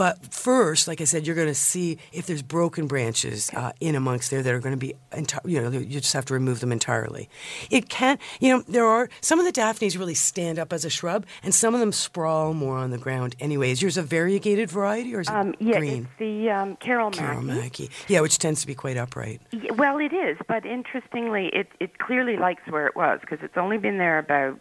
But 0.00 0.32
first, 0.32 0.88
like 0.88 1.02
I 1.02 1.04
said, 1.04 1.26
you're 1.26 1.36
going 1.36 1.46
to 1.48 1.54
see 1.54 1.98
if 2.10 2.24
there's 2.24 2.40
broken 2.40 2.86
branches 2.86 3.50
uh, 3.54 3.72
in 3.80 3.94
amongst 3.94 4.30
there 4.30 4.42
that 4.42 4.50
are 4.54 4.58
going 4.58 4.72
to 4.72 4.78
be, 4.78 4.94
enti- 5.12 5.38
you 5.44 5.60
know, 5.60 5.68
you 5.70 6.00
just 6.00 6.14
have 6.14 6.24
to 6.24 6.32
remove 6.32 6.60
them 6.60 6.72
entirely. 6.72 7.28
It 7.70 7.90
can, 7.90 8.18
you 8.40 8.48
know, 8.56 8.64
there 8.66 8.86
are 8.86 9.10
some 9.20 9.38
of 9.38 9.44
the 9.44 9.52
daphnes 9.52 9.98
really 9.98 10.14
stand 10.14 10.58
up 10.58 10.72
as 10.72 10.86
a 10.86 10.88
shrub, 10.90 11.26
and 11.42 11.54
some 11.54 11.74
of 11.74 11.80
them 11.80 11.92
sprawl 11.92 12.54
more 12.54 12.78
on 12.78 12.92
the 12.92 12.96
ground. 12.96 13.36
Anyway, 13.40 13.72
is 13.72 13.82
yours 13.82 13.98
a 13.98 14.02
variegated 14.02 14.70
variety 14.70 15.14
or 15.14 15.20
is 15.20 15.28
it 15.28 15.34
Um, 15.34 15.54
yeah, 15.60 15.76
green? 15.78 16.04
it's 16.04 16.18
the 16.18 16.48
um, 16.48 16.76
Carol. 16.76 17.10
Mackie. 17.42 17.90
Yeah, 18.08 18.22
which 18.22 18.38
tends 18.38 18.62
to 18.62 18.66
be 18.66 18.74
quite 18.74 18.96
upright. 18.96 19.42
Y- 19.52 19.68
Well, 19.76 19.98
it 19.98 20.14
is, 20.14 20.38
but 20.48 20.64
interestingly, 20.64 21.48
it, 21.52 21.68
it 21.78 21.98
clearly 21.98 22.38
likes 22.38 22.62
where 22.70 22.86
it 22.86 22.96
was 22.96 23.20
because 23.20 23.40
it's 23.42 23.58
only 23.58 23.76
been 23.76 23.98
there 23.98 24.18
about 24.18 24.58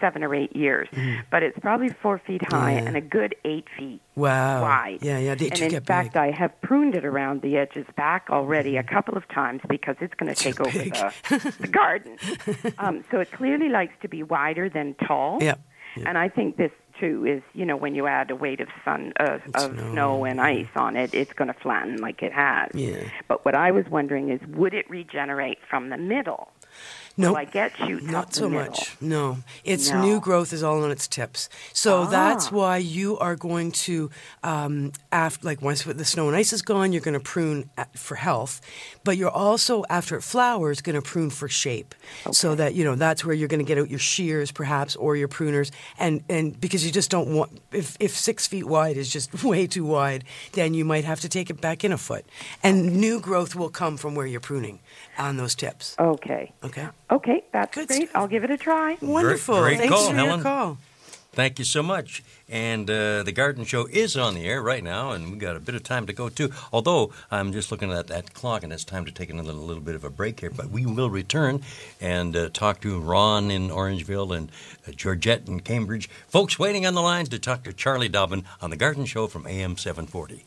seven 0.00 0.24
or 0.24 0.34
eight 0.34 0.54
years. 0.56 0.88
But 1.30 1.42
it's 1.42 1.58
probably 1.58 1.90
four 1.90 2.18
feet 2.26 2.42
high. 2.50 2.72
Yeah. 2.72 2.84
and 2.86 2.96
a 2.96 3.00
good 3.00 3.34
eight 3.44 3.66
feet 3.78 4.00
Wow. 4.16 4.62
wide. 4.62 4.98
Yeah, 5.02 5.18
yeah, 5.18 5.34
they 5.34 5.48
and 5.50 5.60
in 5.74 5.82
fact, 5.82 6.14
big. 6.14 6.16
I 6.20 6.30
have 6.32 6.58
pruned 6.62 6.94
it 6.94 7.04
around 7.04 7.42
the 7.42 7.56
edges 7.56 7.86
back 7.96 8.26
already 8.30 8.76
a 8.76 8.82
couple 8.82 9.16
of 9.16 9.26
times 9.28 9.60
because 9.68 9.96
it's 10.00 10.14
going 10.14 10.34
to 10.34 10.40
take 10.40 10.60
over 10.60 10.70
the, 10.78 11.54
the 11.60 11.68
garden. 11.68 12.16
um, 12.78 13.04
so 13.10 13.20
it 13.20 13.30
clearly 13.32 13.68
likes 13.68 13.94
to 14.02 14.08
be 14.08 14.22
wider 14.22 14.68
than 14.68 14.94
tall. 15.06 15.38
Yeah. 15.40 15.54
And 16.06 16.16
I 16.18 16.28
think 16.28 16.56
this 16.56 16.70
too 17.00 17.24
is, 17.26 17.42
you 17.54 17.64
know, 17.64 17.76
when 17.76 17.94
you 17.94 18.06
add 18.06 18.30
a 18.30 18.36
weight 18.36 18.60
of 18.60 18.68
sun, 18.84 19.12
uh, 19.18 19.38
of 19.54 19.72
Snow. 19.72 19.90
snow 19.92 20.24
and 20.24 20.40
ice 20.40 20.68
on 20.76 20.96
it, 20.96 21.14
it's 21.14 21.32
going 21.32 21.48
to 21.48 21.54
flatten 21.60 21.96
like 21.96 22.22
it 22.22 22.32
has. 22.32 22.70
Yeah. 22.74 23.04
But 23.26 23.44
what 23.44 23.54
I 23.54 23.70
was 23.70 23.86
wondering 23.90 24.30
is, 24.30 24.40
would 24.48 24.74
it 24.74 24.88
regenerate 24.90 25.58
from 25.68 25.88
the 25.88 25.96
middle? 25.96 26.50
No, 27.16 27.30
Will 27.30 27.38
I 27.38 27.44
get 27.44 27.78
you. 27.80 28.00
not 28.00 28.32
so 28.34 28.48
middle? 28.48 28.66
much. 28.68 28.96
No, 29.00 29.38
its 29.64 29.90
No. 29.90 30.00
new 30.00 30.20
growth 30.20 30.52
is 30.52 30.62
all 30.62 30.82
on 30.84 30.90
its 30.90 31.06
tips. 31.06 31.48
So 31.72 32.02
Ah. 32.04 32.06
that's 32.06 32.50
why 32.50 32.76
you 32.78 33.18
are 33.18 33.36
going 33.36 33.72
to, 33.72 34.10
um, 34.42 34.92
after 35.12 35.44
like 35.46 35.60
once 35.60 35.82
the 35.82 36.04
snow 36.04 36.28
and 36.28 36.36
ice 36.36 36.52
is 36.52 36.62
gone, 36.62 36.92
you're 36.92 37.02
going 37.02 37.18
to 37.18 37.20
prune 37.20 37.68
at, 37.76 37.96
for 37.98 38.14
health, 38.14 38.60
but 39.04 39.16
you're 39.18 39.28
also 39.30 39.84
after 39.90 40.16
it 40.16 40.22
flowers 40.22 40.80
going 40.80 40.94
to 40.94 41.02
prune 41.02 41.30
for 41.30 41.48
shape. 41.48 41.94
So 42.32 42.54
that 42.54 42.74
you 42.74 42.84
know 42.84 42.94
that's 42.94 43.24
where 43.24 43.34
you're 43.34 43.48
going 43.48 43.64
to 43.64 43.68
get 43.68 43.76
out 43.76 43.90
your 43.90 43.98
shears 43.98 44.50
perhaps 44.52 44.96
or 44.96 45.16
your 45.16 45.28
pruners, 45.28 45.70
and 45.98 46.22
and 46.30 46.58
because 46.60 46.86
you 46.86 46.92
just 46.92 47.10
don't 47.10 47.28
want 47.34 47.60
if 47.72 47.96
if 48.00 48.16
six 48.16 48.46
feet 48.46 48.66
wide 48.66 48.96
is 48.96 49.10
just 49.10 49.44
way 49.44 49.66
too 49.66 49.84
wide, 49.84 50.24
then 50.52 50.74
you 50.74 50.84
might 50.84 51.04
have 51.04 51.20
to 51.20 51.28
take 51.28 51.50
it 51.50 51.60
back 51.60 51.84
in 51.84 51.92
a 51.92 51.98
foot, 51.98 52.24
and 52.62 52.96
new 52.96 53.20
growth 53.20 53.54
will 53.54 53.68
come 53.70 53.96
from 53.98 54.14
where 54.14 54.26
you're 54.26 54.40
pruning 54.40 54.78
on 55.18 55.36
those 55.36 55.54
tips. 55.54 55.96
Okay. 55.98 56.52
Okay. 56.64 56.88
Okay, 57.10 57.44
that's 57.52 57.74
Good 57.74 57.88
great. 57.88 58.08
stuff. 58.08 58.10
I'll 58.16 58.28
give 58.28 58.44
it 58.44 58.50
a 58.50 58.56
try. 58.56 58.96
Wonderful. 59.00 59.60
great 59.60 59.78
Thanks 59.78 59.92
call, 59.94 60.08
for 60.10 60.14
Helen. 60.14 60.30
your 60.38 60.42
call. 60.42 60.78
Thank 61.32 61.60
you 61.60 61.64
so 61.64 61.82
much. 61.82 62.24
And 62.48 62.90
uh, 62.90 63.22
the 63.22 63.30
garden 63.30 63.64
show 63.64 63.86
is 63.86 64.16
on 64.16 64.34
the 64.34 64.44
air 64.46 64.60
right 64.60 64.82
now, 64.82 65.12
and 65.12 65.30
we've 65.30 65.38
got 65.38 65.54
a 65.54 65.60
bit 65.60 65.76
of 65.76 65.84
time 65.84 66.04
to 66.06 66.12
go 66.12 66.28
too. 66.28 66.50
Although 66.72 67.12
I'm 67.30 67.52
just 67.52 67.70
looking 67.70 67.92
at 67.92 68.08
that 68.08 68.34
clock, 68.34 68.64
and 68.64 68.72
it's 68.72 68.84
time 68.84 69.04
to 69.04 69.12
take 69.12 69.30
another 69.30 69.52
little 69.52 69.82
bit 69.82 69.94
of 69.94 70.02
a 70.02 70.10
break 70.10 70.40
here. 70.40 70.50
But 70.50 70.70
we 70.70 70.84
will 70.86 71.08
return 71.08 71.62
and 72.00 72.36
uh, 72.36 72.48
talk 72.52 72.80
to 72.80 72.98
Ron 72.98 73.50
in 73.52 73.68
Orangeville 73.70 74.36
and 74.36 74.50
uh, 74.88 74.90
Georgette 74.92 75.46
in 75.46 75.60
Cambridge. 75.60 76.08
Folks 76.28 76.58
waiting 76.58 76.84
on 76.84 76.94
the 76.94 77.02
lines 77.02 77.28
to 77.28 77.38
talk 77.38 77.62
to 77.62 77.72
Charlie 77.72 78.08
Dobbin 78.08 78.44
on 78.60 78.70
the 78.70 78.76
Garden 78.76 79.04
Show 79.04 79.28
from 79.28 79.46
AM 79.46 79.76
740. 79.76 80.44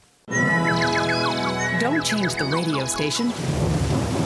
Don't 1.80 2.04
change 2.06 2.36
the 2.36 2.45
radio 2.45 2.86
station. 2.86 3.32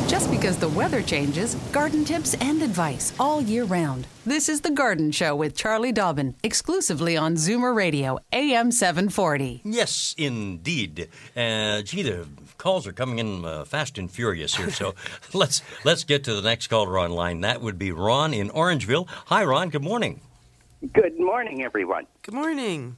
Just 0.07 0.31
because 0.31 0.55
the 0.57 0.69
weather 0.69 1.01
changes, 1.01 1.55
garden 1.73 2.05
tips 2.05 2.33
and 2.35 2.61
advice 2.61 3.13
all 3.19 3.41
year 3.41 3.65
round. 3.65 4.07
This 4.25 4.47
is 4.47 4.61
The 4.61 4.71
Garden 4.71 5.11
Show 5.11 5.35
with 5.35 5.53
Charlie 5.53 5.91
Dobbin, 5.91 6.33
exclusively 6.43 7.17
on 7.17 7.35
Zoomer 7.35 7.75
Radio, 7.75 8.17
AM 8.31 8.71
740. 8.71 9.61
Yes, 9.65 10.15
indeed. 10.17 11.09
Uh, 11.35 11.81
gee, 11.81 12.03
the 12.03 12.25
calls 12.57 12.87
are 12.87 12.93
coming 12.93 13.19
in 13.19 13.43
uh, 13.43 13.65
fast 13.65 13.97
and 13.97 14.09
furious 14.09 14.55
here. 14.55 14.71
So 14.71 14.95
let's 15.33 15.61
let's 15.83 16.05
get 16.05 16.23
to 16.23 16.33
the 16.35 16.41
next 16.41 16.67
caller 16.67 16.97
online. 16.97 17.41
That 17.41 17.59
would 17.59 17.77
be 17.77 17.91
Ron 17.91 18.33
in 18.33 18.49
Orangeville. 18.51 19.09
Hi, 19.25 19.43
Ron. 19.43 19.69
Good 19.69 19.83
morning. 19.83 20.21
Good 20.93 21.19
morning, 21.19 21.63
everyone. 21.63 22.07
Good 22.21 22.33
morning. 22.33 22.95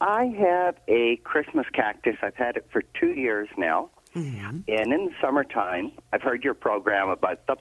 I 0.00 0.24
have 0.38 0.76
a 0.88 1.16
Christmas 1.24 1.66
cactus. 1.74 2.16
I've 2.22 2.36
had 2.36 2.56
it 2.56 2.66
for 2.72 2.82
two 2.98 3.10
years 3.10 3.48
now. 3.58 3.90
Mm-hmm. 4.14 4.60
And 4.68 4.92
in 4.92 5.06
the 5.06 5.12
summertime, 5.20 5.92
I've 6.12 6.22
heard 6.22 6.42
your 6.42 6.54
program 6.54 7.08
about 7.08 7.46
them, 7.46 7.58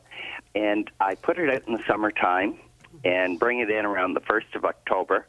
and 0.56 0.90
I 1.00 1.16
put 1.16 1.38
it 1.38 1.50
out 1.50 1.68
in 1.68 1.74
the 1.74 1.84
summertime 1.88 2.60
and 3.06 3.40
bring 3.40 3.60
it 3.60 3.70
in 3.70 3.86
around 3.86 4.16
the 4.16 4.22
1st 4.22 4.56
of 4.56 4.66
October. 4.66 5.28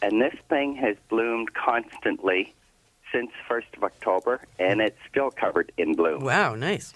And 0.00 0.20
this 0.20 0.34
thing 0.48 0.76
has 0.76 0.96
bloomed 1.08 1.52
constantly 1.54 2.54
since 3.12 3.30
1st 3.48 3.76
of 3.76 3.84
October, 3.84 4.40
and 4.58 4.80
it's 4.80 4.98
still 5.10 5.30
covered 5.30 5.70
in 5.76 5.94
bloom. 5.94 6.24
Wow, 6.24 6.54
nice. 6.54 6.94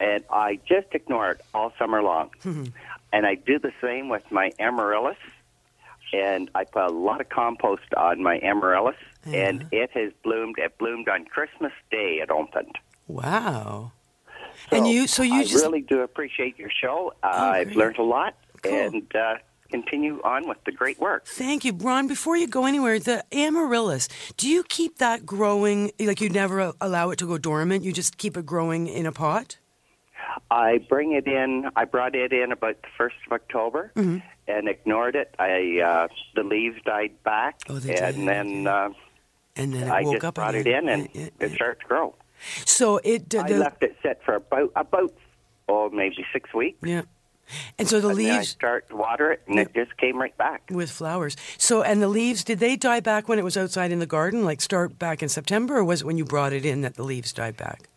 And 0.00 0.24
I 0.30 0.58
just 0.68 0.88
ignore 0.92 1.30
it 1.32 1.40
all 1.54 1.72
summer 1.78 2.02
long. 2.02 2.30
Mm-hmm. 2.44 2.66
And 3.12 3.26
I 3.26 3.36
do 3.36 3.58
the 3.58 3.72
same 3.80 4.08
with 4.08 4.30
my 4.30 4.50
amaryllis. 4.58 5.16
And 6.12 6.50
I 6.54 6.64
put 6.64 6.84
a 6.84 6.92
lot 6.92 7.20
of 7.20 7.28
compost 7.28 7.92
on 7.96 8.22
my 8.22 8.38
amaryllis, 8.38 8.96
and 9.24 9.66
it 9.72 9.90
has 9.92 10.12
bloomed. 10.22 10.54
It 10.56 10.78
bloomed 10.78 11.08
on 11.08 11.24
Christmas 11.24 11.72
Day. 11.90 12.20
It 12.22 12.30
opened. 12.30 12.78
Wow. 13.08 13.92
and 14.70 14.86
you, 14.88 15.06
so 15.06 15.22
you 15.22 15.34
I 15.34 15.44
just 15.44 15.64
really 15.64 15.80
do 15.82 16.00
appreciate 16.00 16.58
your 16.58 16.70
show. 16.70 17.12
Uh, 17.22 17.26
I've 17.28 17.72
learned 17.76 17.98
a 17.98 18.02
lot, 18.02 18.34
Cool. 18.62 18.72
and 18.74 19.14
uh, 19.16 19.34
continue 19.70 20.20
on 20.22 20.48
with 20.48 20.58
the 20.64 20.72
great 20.72 20.98
work. 20.98 21.26
Thank 21.26 21.64
you, 21.64 21.72
Ron. 21.72 22.08
Before 22.08 22.36
you 22.36 22.46
go 22.48 22.64
anywhere, 22.66 22.98
the 22.98 23.24
amaryllis, 23.32 24.08
do 24.36 24.48
you 24.48 24.64
keep 24.64 24.98
that 24.98 25.24
growing? 25.24 25.92
Like 26.00 26.20
you 26.20 26.28
never 26.30 26.72
allow 26.80 27.10
it 27.10 27.18
to 27.20 27.26
go 27.26 27.38
dormant? 27.38 27.84
You 27.84 27.92
just 27.92 28.18
keep 28.18 28.36
it 28.36 28.46
growing 28.46 28.86
in 28.88 29.06
a 29.06 29.12
pot? 29.12 29.58
I 30.50 30.78
bring 30.88 31.12
it 31.12 31.26
in. 31.26 31.70
I 31.76 31.84
brought 31.84 32.14
it 32.14 32.32
in 32.32 32.52
about 32.52 32.80
the 32.82 32.88
first 32.98 33.16
of 33.26 33.32
October 33.32 33.92
Mm-hmm. 33.94 34.18
and 34.48 34.68
ignored 34.68 35.14
it. 35.16 35.34
I 35.38 35.80
uh, 35.80 36.08
the 36.34 36.42
leaves 36.42 36.76
died 36.84 37.22
back, 37.24 37.60
Oh, 37.68 37.78
they 37.78 37.96
and 37.96 38.16
did. 38.16 38.28
then 38.28 38.66
uh, 38.66 38.88
And 39.56 39.72
then 39.74 39.84
it 39.84 39.90
I 39.90 40.02
woke 40.02 40.14
just 40.14 40.24
up 40.24 40.34
brought 40.34 40.54
again. 40.54 40.88
it 40.88 40.92
in, 41.14 41.16
and 41.16 41.30
uh, 41.40 41.44
it 41.46 41.52
started 41.54 41.80
to 41.80 41.86
grow. 41.86 42.14
So 42.64 42.98
it 43.04 43.34
I 43.34 43.48
left 43.48 43.82
it 43.82 43.96
sit 44.02 44.20
for 44.24 44.34
about 44.36 44.72
about 44.76 45.12
oh 45.68 45.90
maybe 45.90 46.24
six 46.32 46.52
weeks. 46.54 46.78
yeah. 46.82 47.02
And 47.78 47.86
so 47.88 48.00
the 48.00 48.08
and 48.08 48.18
then 48.18 48.26
I 48.30 48.36
leaves 48.38 48.48
start 48.48 48.88
to 48.88 48.96
water 48.96 49.30
it, 49.30 49.42
and 49.46 49.58
it 49.60 49.72
just 49.72 49.96
came 49.98 50.18
right 50.18 50.36
back. 50.36 50.62
with 50.70 50.90
flowers. 50.90 51.36
So 51.58 51.82
and 51.82 52.02
the 52.02 52.08
leaves 52.08 52.42
did 52.42 52.58
they 52.58 52.74
die 52.76 52.98
back 53.00 53.28
when 53.28 53.38
it 53.38 53.44
was 53.44 53.56
outside 53.56 53.92
in 53.92 54.00
the 54.00 54.06
garden? 54.06 54.44
Like 54.44 54.60
start 54.60 54.98
back 54.98 55.22
in 55.22 55.28
September, 55.28 55.76
or 55.76 55.84
was 55.84 56.00
it 56.00 56.06
when 56.06 56.18
you 56.18 56.24
brought 56.24 56.52
it 56.52 56.64
in 56.66 56.80
that 56.80 56.94
the 56.96 57.04
leaves 57.04 57.32
died 57.32 57.56
back? 57.56 57.88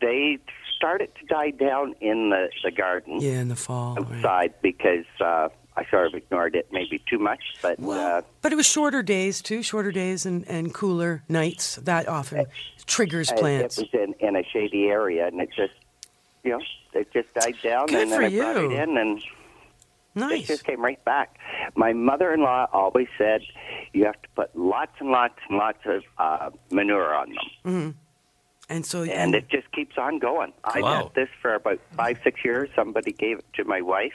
They 0.00 0.38
started 0.76 1.10
to 1.16 1.26
die 1.26 1.50
down 1.50 1.94
in 2.00 2.30
the 2.30 2.48
the 2.62 2.70
garden 2.70 3.20
Yeah, 3.20 3.40
in 3.40 3.48
the 3.48 3.56
fall. 3.56 3.96
right. 3.96 4.16
outside 4.18 4.54
because 4.62 5.04
uh, 5.20 5.48
I 5.76 5.84
sort 5.90 6.06
of 6.06 6.14
ignored 6.14 6.54
it 6.56 6.68
maybe 6.72 7.02
too 7.08 7.18
much. 7.18 7.40
But 7.62 7.78
uh, 7.82 8.22
But 8.42 8.52
it 8.52 8.56
was 8.56 8.66
shorter 8.66 9.02
days 9.02 9.42
too, 9.42 9.62
shorter 9.62 9.92
days 9.92 10.24
and, 10.26 10.46
and 10.48 10.72
cooler 10.72 11.22
nights. 11.28 11.76
That 11.76 12.08
often 12.08 12.46
triggers 12.86 13.30
plants. 13.30 13.78
It 13.78 13.88
was 13.92 14.00
in, 14.08 14.14
in 14.26 14.36
a 14.36 14.42
shady 14.52 14.84
area, 14.86 15.26
and 15.26 15.40
it 15.40 15.50
just, 15.54 15.74
you 16.44 16.52
know, 16.52 16.60
it 16.94 17.12
just 17.12 17.32
died 17.34 17.56
down, 17.62 17.88
Good 17.88 18.02
and 18.02 18.10
then 18.12 18.18
for 18.18 18.24
I 18.24 18.28
brought 18.38 18.56
it 18.56 18.72
in, 18.72 18.96
and 18.96 19.22
it 20.32 20.46
just 20.46 20.64
came 20.64 20.80
right 20.82 21.04
back. 21.04 21.36
My 21.74 21.92
mother-in-law 21.92 22.68
always 22.72 23.08
said 23.18 23.42
you 23.92 24.04
have 24.06 24.20
to 24.22 24.28
put 24.34 24.56
lots 24.56 24.92
and 24.98 25.10
lots 25.10 25.34
and 25.48 25.58
lots 25.58 25.78
of 25.84 26.02
uh, 26.18 26.50
manure 26.70 27.14
on 27.14 27.28
them, 27.64 27.72
hmm 27.74 27.90
And 28.70 28.86
so 28.86 29.02
and 29.02 29.34
it 29.34 29.48
just 29.50 29.70
keeps 29.72 29.98
on 29.98 30.18
going. 30.18 30.52
I 30.64 30.80
Wow. 30.80 31.02
did 31.14 31.26
this 31.26 31.28
for 31.42 31.54
about 31.54 31.80
five, 31.96 32.16
six 32.24 32.42
years. 32.44 32.70
Somebody 32.74 33.12
gave 33.12 33.38
it 33.40 33.44
to 33.56 33.64
my 33.64 33.82
wife, 33.82 34.14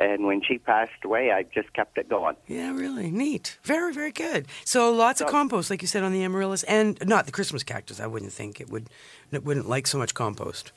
and 0.00 0.24
when 0.26 0.40
she 0.42 0.58
passed 0.58 1.04
away, 1.04 1.30
I 1.30 1.44
just 1.44 1.72
kept 1.74 1.98
it 1.98 2.08
going. 2.08 2.34
Yeah, 2.48 2.72
really 2.72 3.10
neat. 3.10 3.58
Very, 3.62 3.92
very 3.92 4.10
good. 4.10 4.46
So 4.64 4.90
lots 4.92 5.20
of 5.20 5.28
compost, 5.28 5.70
like 5.70 5.82
you 5.82 5.88
said 5.88 6.02
on 6.02 6.12
the 6.12 6.24
amaryllis, 6.24 6.62
and 6.64 6.98
not 7.06 7.26
the 7.26 7.32
Christmas 7.32 7.62
cactus. 7.62 8.00
I 8.00 8.06
wouldn't 8.06 8.32
think 8.32 8.60
it 8.60 8.70
would. 8.70 8.88
It 9.30 9.44
wouldn't 9.44 9.68
like 9.68 9.86
so 9.86 9.98
much 9.98 10.14
compost. 10.14 10.72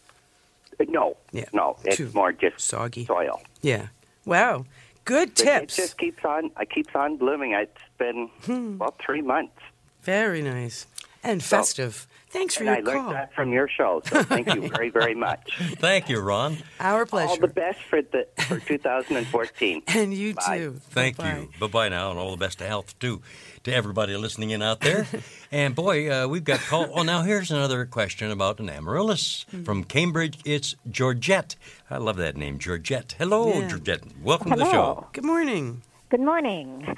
No, 0.87 1.17
Yeah. 1.31 1.45
no, 1.53 1.77
it's 1.85 1.97
Too 1.97 2.11
more 2.13 2.31
just 2.33 2.59
soggy 2.59 3.05
soil. 3.05 3.41
Yeah. 3.61 3.87
Wow. 4.25 4.65
Good 5.05 5.29
But 5.35 5.41
It 5.45 5.59
tips. 5.59 5.75
just 5.75 5.97
keeps 5.97 6.23
on. 6.25 6.51
It 6.59 6.69
keeps 6.69 6.93
on 6.95 7.17
blooming. 7.17 7.51
It's 7.53 7.81
been 7.97 8.29
Hmm. 8.45 8.77
well 8.77 8.95
three 9.03 9.21
months. 9.21 9.59
Very 10.01 10.41
nice 10.41 10.85
and 11.23 11.41
festive. 11.43 12.07
Thanks 12.33 12.55
for 12.55 12.63
and 12.65 12.85
your 12.85 12.95
I 12.95 12.97
learned 12.99 13.13
that 13.15 13.33
from 13.33 13.53
your 13.53 13.67
show. 13.69 14.01
So 14.05 14.23
thank 14.23 14.53
you 14.53 14.67
very, 14.69 14.89
very 14.89 15.13
much. 15.15 15.55
Thank 15.77 16.09
you, 16.09 16.19
Ron. 16.19 16.57
Our 16.79 17.05
pleasure. 17.05 17.29
All 17.29 17.37
the 17.37 17.47
best 17.47 17.79
for 17.89 18.01
the 18.01 18.27
for 18.47 18.59
2014. 18.59 19.83
And 19.87 20.13
you 20.13 20.33
Bye. 20.33 20.57
too. 20.57 20.79
Thank 20.89 21.17
Bye-bye. 21.17 21.39
you. 21.39 21.49
Bye 21.59 21.67
bye 21.67 21.89
now, 21.89 22.09
and 22.09 22.19
all 22.19 22.31
the 22.31 22.37
best 22.37 22.59
of 22.59 22.67
health 22.67 22.97
too 22.99 23.21
to 23.63 23.73
everybody 23.73 24.17
listening 24.17 24.49
in 24.49 24.61
out 24.61 24.81
there. 24.81 25.05
and 25.51 25.75
boy, 25.75 26.09
uh, 26.11 26.27
we've 26.27 26.43
got 26.43 26.59
call. 26.59 26.89
Oh, 26.93 27.03
now 27.03 27.21
here's 27.21 27.51
another 27.51 27.85
question 27.85 28.31
about 28.31 28.59
an 28.59 28.69
amaryllis 28.69 29.45
Hmm. 29.51 29.63
from 29.63 29.83
Cambridge. 29.83 30.39
It's 30.43 30.75
Georgette. 30.89 31.55
I 31.89 31.97
love 31.97 32.17
that 32.17 32.35
name, 32.35 32.57
Georgette. 32.59 33.15
Hello, 33.19 33.53
Yeah. 33.53 33.67
Georgette. 33.67 34.01
Welcome 34.21 34.51
to 34.51 34.57
the 34.57 34.71
show. 34.71 35.07
Good 35.13 35.23
morning. 35.25 35.83
Good 36.09 36.19
morning. 36.21 36.97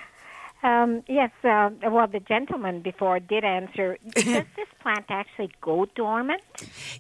Um, 0.66 1.04
yes, 1.08 1.32
uh, 1.44 1.70
well, 1.92 2.08
the 2.08 2.20
gentleman 2.20 2.82
before 2.82 3.20
did 3.20 3.44
answer. 3.44 3.98
Does 4.16 4.24
this 4.56 4.68
plant 4.82 5.06
actually 5.10 5.52
go 5.62 5.86
dormant? 5.96 6.42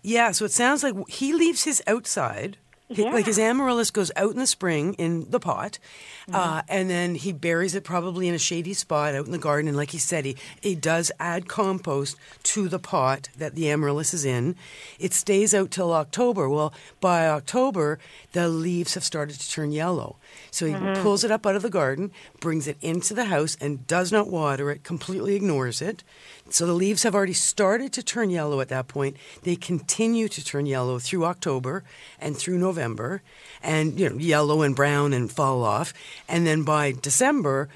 Yeah, 0.04 0.32
so 0.32 0.46
it 0.46 0.52
sounds 0.52 0.84
like 0.84 0.94
he 1.10 1.34
leaves 1.34 1.64
his 1.64 1.82
outside. 1.88 2.58
Yeah. 2.88 3.06
Like 3.12 3.26
his 3.26 3.40
amaryllis 3.40 3.90
goes 3.90 4.12
out 4.16 4.34
in 4.34 4.38
the 4.38 4.46
spring 4.46 4.94
in 4.94 5.32
the 5.32 5.40
pot, 5.40 5.80
Mm-hmm. 6.28 6.36
uh, 6.36 6.62
and 6.70 6.90
then 6.90 7.14
he 7.14 7.32
buries 7.34 7.76
it 7.76 7.84
probably 7.84 8.28
in 8.28 8.34
a 8.34 8.40
shady 8.40 8.74
spot 8.74 9.14
out 9.14 9.26
in 9.28 9.32
the 9.32 9.38
garden. 9.38 9.68
And 9.68 9.78
like 9.78 9.92
he 9.92 10.00
said, 10.00 10.26
he, 10.26 10.36
he 10.60 10.74
does 10.74 11.12
add 11.20 11.48
compost 11.48 12.16
to 12.44 12.68
the 12.68 12.80
pot 12.80 13.30
that 13.38 13.54
the 13.54 13.70
amaryllis 13.70 14.12
is 14.14 14.26
in. 14.26 14.56
It 15.00 15.14
stays 15.14 15.54
out 15.54 15.70
till 15.70 15.94
October. 15.94 16.50
Well, 16.50 16.74
by 17.00 17.28
October, 17.28 18.00
the 18.34 18.48
leaves 18.50 18.96
have 18.96 19.04
started 19.04 19.40
to 19.40 19.50
turn 19.52 19.72
yellow. 19.72 20.18
So 20.52 20.66
he 20.66 20.74
Mhm. 20.74 21.02
pulls 21.02 21.24
it 21.24 21.32
up 21.32 21.46
out 21.46 21.56
of 21.56 21.62
the 21.62 21.70
garden, 21.70 22.12
brings 22.40 22.68
it 22.68 22.78
into 22.82 23.14
the 23.14 23.26
house, 23.26 23.58
and 23.60 23.86
does 23.88 24.12
not 24.12 24.28
water 24.28 24.72
it, 24.72 24.84
completely 24.84 25.36
ignores 25.36 25.82
it. 25.82 26.04
So 26.50 26.66
the 26.66 26.74
leaves 26.74 27.04
have 27.04 27.16
already 27.16 27.34
started 27.34 27.92
to 27.94 28.04
turn 28.04 28.30
yellow 28.30 28.62
at 28.62 28.70
that 28.70 28.88
point. 28.88 29.18
They 29.44 29.56
continue 29.56 30.28
to 30.28 30.44
turn 30.44 30.66
yellow 30.66 31.00
through 31.00 31.26
October 31.26 31.84
and 32.20 32.38
through 32.38 32.58
November, 32.58 33.22
and 33.64 34.00
you 34.00 34.10
know, 34.10 34.18
yellow 34.18 34.62
and 34.62 34.76
brown 34.76 35.14
and 35.14 35.32
fall 35.32 35.64
off. 35.64 35.94
And 36.28 36.46
then 36.46 36.64
by 36.64 36.92
December, 36.92 37.70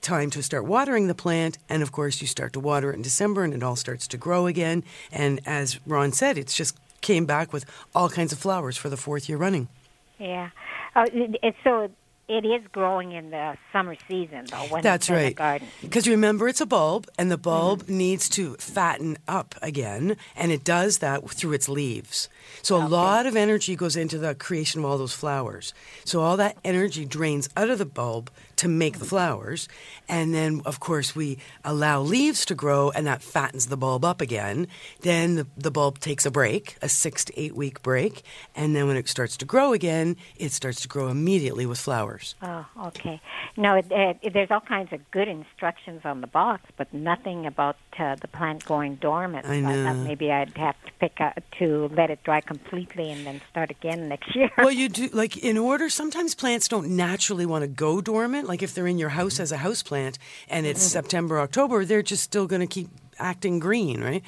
time 0.00 0.30
to 0.30 0.42
start 0.42 0.64
watering 0.64 1.08
the 1.08 1.14
plant. 1.14 1.58
And 1.68 1.82
of 1.82 1.90
course, 1.92 2.20
you 2.20 2.26
start 2.26 2.52
to 2.52 2.60
water 2.60 2.90
it 2.90 2.96
in 2.96 3.02
December, 3.02 3.44
and 3.44 3.52
it 3.52 3.62
all 3.62 3.76
starts 3.76 4.06
to 4.08 4.16
grow 4.16 4.46
again. 4.46 4.84
And 5.10 5.40
as 5.44 5.78
Ron 5.86 6.12
said, 6.12 6.38
it's 6.38 6.54
just 6.54 6.76
came 7.00 7.26
back 7.26 7.52
with 7.52 7.64
all 7.94 8.08
kinds 8.08 8.32
of 8.32 8.38
flowers 8.38 8.76
for 8.76 8.88
the 8.88 8.96
fourth 8.96 9.28
year 9.28 9.38
running. 9.38 9.68
Yeah. 10.18 10.50
Oh, 10.94 11.04
it, 11.12 11.54
so 11.62 11.90
it 12.28 12.44
is 12.44 12.62
growing 12.72 13.12
in 13.12 13.30
the 13.30 13.56
summer 13.72 13.94
season, 14.08 14.46
though. 14.50 14.66
When 14.68 14.82
That's 14.82 15.08
right. 15.08 15.34
garden. 15.34 15.68
Because 15.80 16.08
remember, 16.08 16.48
it's 16.48 16.60
a 16.60 16.66
bulb, 16.66 17.06
and 17.16 17.30
the 17.30 17.36
mm-hmm. 17.36 17.42
bulb 17.42 17.88
needs 17.88 18.28
to 18.30 18.54
fatten 18.54 19.16
up 19.28 19.54
again, 19.62 20.16
and 20.34 20.50
it 20.50 20.64
does 20.64 20.98
that 20.98 21.28
through 21.30 21.52
its 21.52 21.68
leaves. 21.68 22.28
So 22.62 22.76
a 22.76 22.82
lot 22.88 23.26
of 23.26 23.36
energy 23.36 23.76
goes 23.76 23.96
into 23.96 24.18
the 24.18 24.34
creation 24.34 24.80
of 24.80 24.86
all 24.86 24.98
those 24.98 25.12
flowers. 25.12 25.72
So 26.04 26.20
all 26.20 26.36
that 26.38 26.56
energy 26.64 27.04
drains 27.04 27.48
out 27.56 27.70
of 27.70 27.78
the 27.78 27.86
bulb 27.86 28.30
to 28.56 28.68
make 28.68 28.98
the 28.98 29.04
flowers, 29.04 29.68
and 30.08 30.34
then 30.34 30.62
of 30.64 30.80
course 30.80 31.14
we 31.14 31.38
allow 31.64 32.00
leaves 32.00 32.44
to 32.46 32.54
grow, 32.54 32.90
and 32.90 33.06
that 33.06 33.22
fattens 33.22 33.66
the 33.66 33.76
bulb 33.76 34.04
up 34.04 34.20
again. 34.20 34.66
Then 35.00 35.36
the, 35.36 35.46
the 35.56 35.70
bulb 35.70 35.98
takes 35.98 36.26
a 36.26 36.30
break, 36.30 36.76
a 36.82 36.88
six 36.88 37.24
to 37.26 37.40
eight 37.40 37.54
week 37.54 37.82
break, 37.82 38.22
and 38.54 38.74
then 38.74 38.86
when 38.86 38.96
it 38.96 39.08
starts 39.08 39.36
to 39.38 39.44
grow 39.44 39.72
again, 39.72 40.16
it 40.36 40.52
starts 40.52 40.80
to 40.82 40.88
grow 40.88 41.08
immediately 41.08 41.66
with 41.66 41.78
flowers. 41.78 42.34
Oh, 42.42 42.66
okay. 42.86 43.20
No, 43.56 43.74
it, 43.74 43.86
it, 43.90 44.32
there's 44.32 44.50
all 44.50 44.60
kinds 44.60 44.92
of 44.92 45.10
good 45.10 45.28
instructions 45.28 46.02
on 46.04 46.20
the 46.20 46.26
box, 46.26 46.62
but 46.76 46.92
nothing 46.92 47.46
about 47.46 47.76
uh, 47.98 48.16
the 48.16 48.28
plant 48.28 48.64
going 48.66 48.96
dormant. 48.96 49.46
I 49.46 49.60
So 49.62 49.68
I 49.68 49.92
know. 49.92 49.94
maybe 49.94 50.30
I'd 50.30 50.56
have 50.56 50.76
to 50.84 50.92
pick 51.00 51.20
up 51.20 51.42
to 51.58 51.88
let 51.94 52.10
it 52.10 52.22
dry 52.24 52.40
completely 52.40 53.10
and 53.10 53.26
then 53.26 53.40
start 53.50 53.70
again 53.70 54.08
next 54.12 54.34
year. 54.36 54.50
well, 54.58 54.70
you 54.70 54.88
do 54.88 55.08
like 55.12 55.36
in 55.38 55.56
order. 55.56 55.88
Sometimes 55.88 56.34
plants 56.34 56.68
don't 56.68 56.88
naturally 56.96 57.46
want 57.46 57.62
to 57.62 57.68
go 57.68 58.00
dormant. 58.00 58.45
Like 58.46 58.62
if 58.62 58.74
they're 58.74 58.86
in 58.86 58.98
your 58.98 59.10
house 59.10 59.40
as 59.40 59.52
a 59.52 59.58
house 59.58 59.82
plant 59.82 60.18
and 60.48 60.66
it's 60.66 60.84
Mhm. 60.84 60.90
September, 60.92 61.40
October, 61.40 61.84
they're 61.84 62.02
just 62.02 62.22
still 62.22 62.46
going 62.46 62.60
to 62.60 62.66
keep 62.66 62.88
acting 63.18 63.58
green, 63.58 64.02
right? 64.02 64.22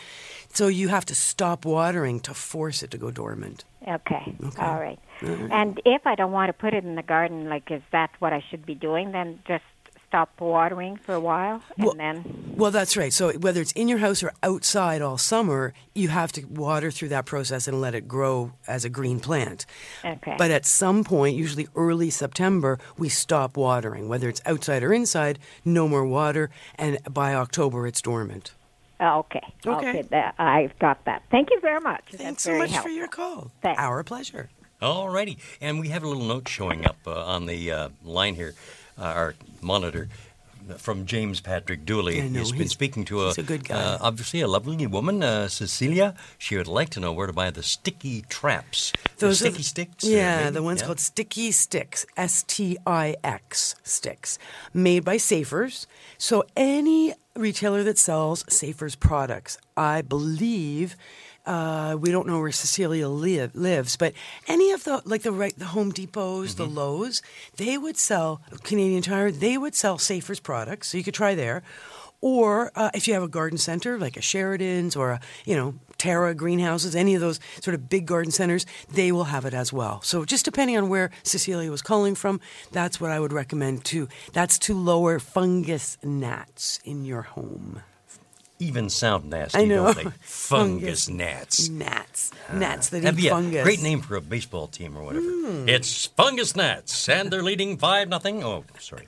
So 0.52 0.66
you 0.66 0.88
have 0.88 1.04
to 1.06 1.14
stop 1.14 1.64
watering 1.64 2.20
to 2.20 2.34
force 2.34 2.82
it 2.82 2.90
to 2.92 2.98
go 2.98 3.10
dormant. 3.10 3.64
Okay. 3.86 4.34
Okay. 4.44 4.62
All 4.62 4.78
right. 4.80 4.98
All 5.22 5.28
right. 5.28 5.50
And 5.52 5.80
if 5.84 6.06
I 6.06 6.14
don't 6.14 6.32
want 6.32 6.48
to 6.48 6.52
put 6.52 6.74
it 6.74 6.84
in 6.84 6.94
the 6.94 7.02
garden, 7.02 7.48
like, 7.48 7.70
is 7.70 7.82
that 7.92 8.10
what 8.18 8.32
I 8.32 8.42
should 8.50 8.64
be 8.66 8.74
doing? 8.74 9.12
Then 9.12 9.40
just 9.46 9.64
stop 10.09 10.40
watering 10.40 10.96
for 10.96 11.14
a 11.14 11.20
while, 11.20 11.62
and 11.76 11.86
Well- 11.86 11.94
then. 11.94 12.54
Well, 12.56 12.70
that's 12.70 12.96
right. 12.96 13.12
So 13.12 13.32
whether 13.34 13.61
it's 13.61 13.72
in 13.72 13.86
your 13.88 13.98
house 13.98 14.22
or 14.22 14.32
outside 14.42 15.00
all 15.00 15.18
summer, 15.18 15.74
you 15.94 16.09
have 16.09 16.32
to 16.32 16.44
water 16.46 16.90
through 16.90 17.11
that 17.11 17.26
process 17.26 17.68
and 17.68 17.80
let 17.80 17.94
it 17.94 18.09
grow 18.09 18.52
as 18.66 18.84
a 18.84 18.88
green 18.88 19.20
plant. 19.20 19.64
Okay. 20.04 20.34
But 20.36 20.50
at 20.50 20.66
some 20.66 21.04
point, 21.04 21.36
usually 21.36 21.68
early 21.76 22.11
September, 22.11 22.78
we 22.96 23.09
stop 23.09 23.56
watering. 23.56 24.09
Whether 24.09 24.28
it's 24.28 24.40
outside 24.44 24.82
or 24.82 24.92
inside, 24.92 25.38
no 25.64 25.86
more 25.86 26.04
water, 26.04 26.50
and 26.76 26.98
by 27.12 27.34
October, 27.34 27.86
it's 27.86 28.02
dormant. 28.02 28.52
Oh, 29.00 29.20
okay. 29.20 29.42
Okay. 29.64 30.02
that, 30.11 30.34
I've 30.38 30.76
got 30.80 31.04
that. 31.04 31.22
Thank 31.30 31.50
you 31.50 31.61
very 31.61 31.80
much. 31.80 32.02
Thanks 32.11 32.24
That's 32.24 32.42
so 32.42 32.50
very 32.50 32.68
much 32.68 32.78
for 32.78 32.88
your 32.88 33.06
call. 33.06 33.52
Thanks. 33.62 33.80
Our 33.80 34.02
pleasure. 34.02 34.48
All 34.82 35.09
righty. 35.09 35.38
And 35.61 35.78
we 35.78 35.88
have 35.88 36.02
a 36.02 36.09
little 36.09 36.24
note 36.24 36.48
showing 36.48 36.84
up 36.86 36.96
uh, 37.06 37.24
on 37.24 37.46
the 37.46 37.70
uh, 37.70 37.88
line 38.02 38.34
here, 38.34 38.54
our 38.99 39.34
monitor. 39.61 40.09
From 40.76 41.07
James 41.07 41.40
Patrick 41.40 41.86
Dooley. 41.86 42.20
I 42.20 42.28
know, 42.28 42.40
He's 42.40 42.53
been 42.53 42.68
speaking 42.68 43.07
to 43.07 43.22
a, 43.22 43.30
a 43.38 43.42
good 43.42 43.64
guy. 43.64 43.74
Uh, 43.74 43.96
obviously 44.03 44.42
a 44.42 44.46
lovely 44.46 44.86
woman, 44.86 45.22
uh, 45.22 45.49
Cecilia. 45.49 46.14
She 46.36 46.59
would 46.59 46.66
like 46.68 46.90
to 46.90 47.01
know 47.01 47.11
where 47.11 47.26
to 47.26 47.32
buy 47.32 47.51
the 47.51 47.62
sticky 47.62 48.20
traps. 48.28 48.92
The 49.16 49.34
sticky 49.34 49.57
the- 49.57 49.62
sticks? 49.62 50.05
uh, 50.05 50.09
Yeah, 50.11 50.40
maybe? 50.42 50.51
the 50.57 50.62
ones 50.62 50.80
Yeah. 50.82 50.86
called 50.88 51.01
Sticky 51.01 51.53
Sticks, 51.53 52.05
S 52.18 52.42
T 52.46 52.76
I 52.86 53.16
X 53.24 53.76
sticks, 53.82 54.38
made 54.74 55.07
by 55.07 55.16
Safers. 55.16 55.86
So 56.18 56.44
any 56.55 57.14
retailer 57.34 57.82
that 57.84 57.96
sells 57.96 58.44
Safers 58.53 58.94
products, 58.94 59.57
I 59.74 60.03
believe. 60.03 60.96
Uh, 61.49 61.96
we 61.99 62.11
don't 62.11 62.26
know 62.26 62.38
where 62.38 62.53
Cecilia 62.53 63.09
live, 63.09 63.57
lives, 63.57 63.96
but 63.96 64.12
any 64.49 64.70
of 64.72 64.84
the 64.84 65.01
like 65.07 65.22
the 65.22 65.32
right 65.32 65.59
the 65.59 65.64
Home 65.64 65.90
Depots, 65.90 66.57
the 66.57 66.66
Lowe's, 66.66 67.22
they 67.57 67.78
would 67.78 67.96
sell 67.96 68.42
Canadian 68.64 69.01
Tire. 69.01 69.30
They 69.30 69.57
would 69.57 69.74
sell 69.74 69.96
Safers 69.96 70.40
products, 70.40 70.88
so 70.88 70.99
you 70.99 71.05
could 71.05 71.14
try 71.14 71.34
there. 71.34 71.62
Or 72.20 72.70
uh, 72.74 72.90
if 72.92 73.09
you 73.09 73.14
have 73.14 73.22
a 73.22 73.28
garden 73.28 73.57
center 73.57 73.96
like 73.99 74.18
a 74.18 74.20
Sheridan's 74.20 74.94
or 74.94 75.12
a, 75.12 75.20
you 75.46 75.57
know, 75.57 75.74
Terra 75.96 76.34
greenhouses, 76.34 76.94
any 76.94 77.14
of 77.14 77.22
those 77.22 77.40
sort 77.62 77.74
of 77.74 77.88
big 77.88 78.05
garden 78.05 78.30
centers, 78.30 78.66
they 78.92 79.11
will 79.11 79.24
have 79.24 79.46
it 79.46 79.55
as 79.55 79.72
well. 79.72 80.03
So 80.03 80.26
just 80.26 80.44
depending 80.44 80.76
on 80.76 80.90
where 80.90 81.11
Cecilia 81.22 81.70
was 81.70 81.80
calling 81.80 82.14
from, 82.14 82.40
that's 82.72 83.01
what 83.01 83.11
I 83.11 83.20
would 83.20 83.32
recommend 83.32 83.84
too. 83.84 84.09
That's 84.34 84.59
to 84.61 84.74
lower 84.74 85.18
fungus 85.18 85.96
gnats 86.03 86.78
in 86.84 87.07
your 87.07 87.22
home. 87.22 87.82
Even 88.61 88.90
sound 88.90 89.30
nasty, 89.30 89.59
I 89.61 89.64
know. 89.66 89.92
don't 89.92 90.04
they? 90.04 90.11
Fungus 90.20 91.09
gnats. 91.09 91.68
Gnats. 91.68 92.32
Gnats 92.52 92.88
that 92.88 93.04
eat 93.04 93.16
be 93.16 93.28
a 93.28 93.30
fungus. 93.30 93.62
great 93.62 93.80
name 93.82 94.00
for 94.00 94.16
a 94.16 94.20
baseball 94.20 94.66
team 94.66 94.98
or 94.98 95.04
whatever. 95.04 95.26
Mm. 95.26 95.68
It's 95.68 96.06
Fungus 96.06 96.56
Gnats, 96.56 97.09
and 97.09 97.30
they're 97.30 97.42
leading 97.42 97.76
five 97.76 98.09
nothing. 98.09 98.42
Oh, 98.42 98.64
sorry, 98.80 99.06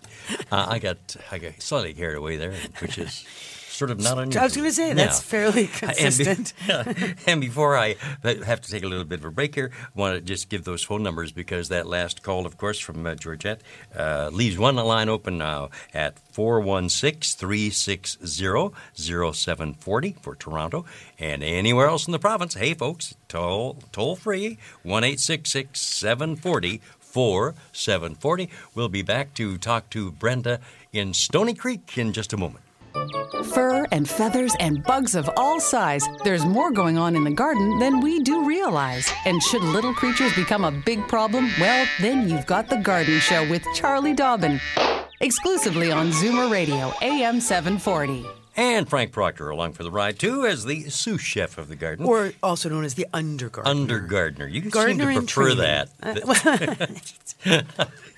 uh, 0.53 0.66
I 0.68 0.78
got 0.78 1.16
I 1.32 1.38
got 1.38 1.61
slightly 1.61 1.94
carried 1.94 2.16
away 2.16 2.36
there, 2.36 2.55
which 2.78 2.96
is 2.98 3.24
sort 3.81 3.91
of 3.91 3.99
not 4.01 4.18
unusual. 4.18 4.43
I 4.43 4.45
was 4.45 4.55
going 4.57 4.68
to 4.68 4.74
say, 4.74 4.93
that's 4.93 5.18
Yeah. 5.20 5.22
fairly 5.24 5.62
And, 5.83 5.91
consistent. 5.97 6.53
be- 6.66 7.14
and 7.26 7.41
before 7.41 7.76
I 7.78 7.97
have 8.22 8.61
to 8.61 8.70
take 8.70 8.83
a 8.83 8.87
little 8.87 9.07
bit 9.07 9.20
of 9.20 9.24
a 9.24 9.31
break 9.31 9.55
here, 9.55 9.70
I 9.74 9.99
want 9.99 10.14
to 10.16 10.20
just 10.20 10.51
give 10.51 10.64
those 10.64 10.83
phone 10.83 11.03
numbers 11.03 11.33
because 11.33 11.70
that 11.70 11.87
last 11.87 12.22
call, 12.22 12.45
of 12.45 12.59
course, 12.59 12.78
from 12.78 13.07
uh, 13.07 13.14
Georgette 13.14 13.62
uh, 13.97 14.28
leaves 14.33 14.59
one 14.59 14.76
line 14.76 15.09
open 15.09 15.39
now 15.39 15.70
at 15.95 16.18
416 16.35 17.39
360 17.39 18.26
0740 19.33 20.16
for 20.20 20.35
Toronto 20.37 20.85
and 21.18 21.43
anywhere 21.43 21.87
else 21.87 22.07
in 22.07 22.12
the 22.12 22.18
province. 22.18 22.53
Hey, 22.55 22.74
folks, 22.74 23.14
toll, 23.28 23.78
toll 23.93 24.14
free 24.14 24.59
1 24.83 25.16
740 25.16 26.81
4740. 27.01 28.51
We'll 28.74 28.89
be 28.91 29.03
back 29.03 29.33
to 29.35 29.57
talk 29.59 29.89
to 29.91 30.12
Brenda 30.12 30.61
in 30.93 31.14
Stoney 31.14 31.55
Creek 31.55 31.97
in 31.97 32.12
just 32.12 32.33
a 32.33 32.37
moment. 32.37 32.64
Fur 33.55 33.86
and 33.91 34.09
feathers 34.09 34.55
and 34.61 34.82
bugs 34.82 35.14
of 35.14 35.28
all 35.36 35.61
size. 35.61 36.07
There's 36.24 36.45
more 36.45 36.70
going 36.70 36.99
on 36.99 37.16
in 37.16 37.24
the 37.24 37.30
garden 37.30 37.78
than 37.78 38.01
we 38.01 38.20
do 38.22 38.45
realize. 38.45 39.11
And 39.24 39.43
should 39.43 39.62
little 39.62 39.95
creatures 39.95 40.34
become 40.34 40.64
a 40.64 40.70
big 40.72 41.07
problem, 41.09 41.51
well, 41.61 41.86
then 42.01 42.28
you've 42.28 42.47
got 42.47 42.68
The 42.68 42.76
Garden 42.78 43.18
Show 43.20 43.49
with 43.49 43.64
Charlie 43.74 44.14
Dobbin. 44.14 44.61
Exclusively 45.20 45.91
on 45.93 46.11
Zoomer 46.12 46.51
Radio, 46.51 46.93
AM 47.03 47.41
740. 47.41 48.26
And 48.57 48.88
Frank 48.88 49.12
Proctor 49.12 49.49
along 49.51 49.72
for 49.74 49.84
the 49.84 49.91
ride, 49.91 50.18
too, 50.18 50.45
as 50.45 50.64
the 50.64 50.91
sous 50.91 51.20
chef 51.20 51.57
of 51.57 51.68
the 51.68 51.76
garden. 51.76 52.05
Or 52.05 52.32
also 52.43 52.68
known 52.68 52.84
as 52.84 52.95
the 52.95 53.07
undergardener. 53.14 53.70
Undergardener. 53.70 54.47
You 54.49 54.62
Gardener 54.62 55.12
seem 55.14 55.26
to 55.26 55.26
prefer 55.26 55.55
training. 55.55 55.59
that. 55.59 55.88
Uh, 56.03 56.88
well, 57.47 57.86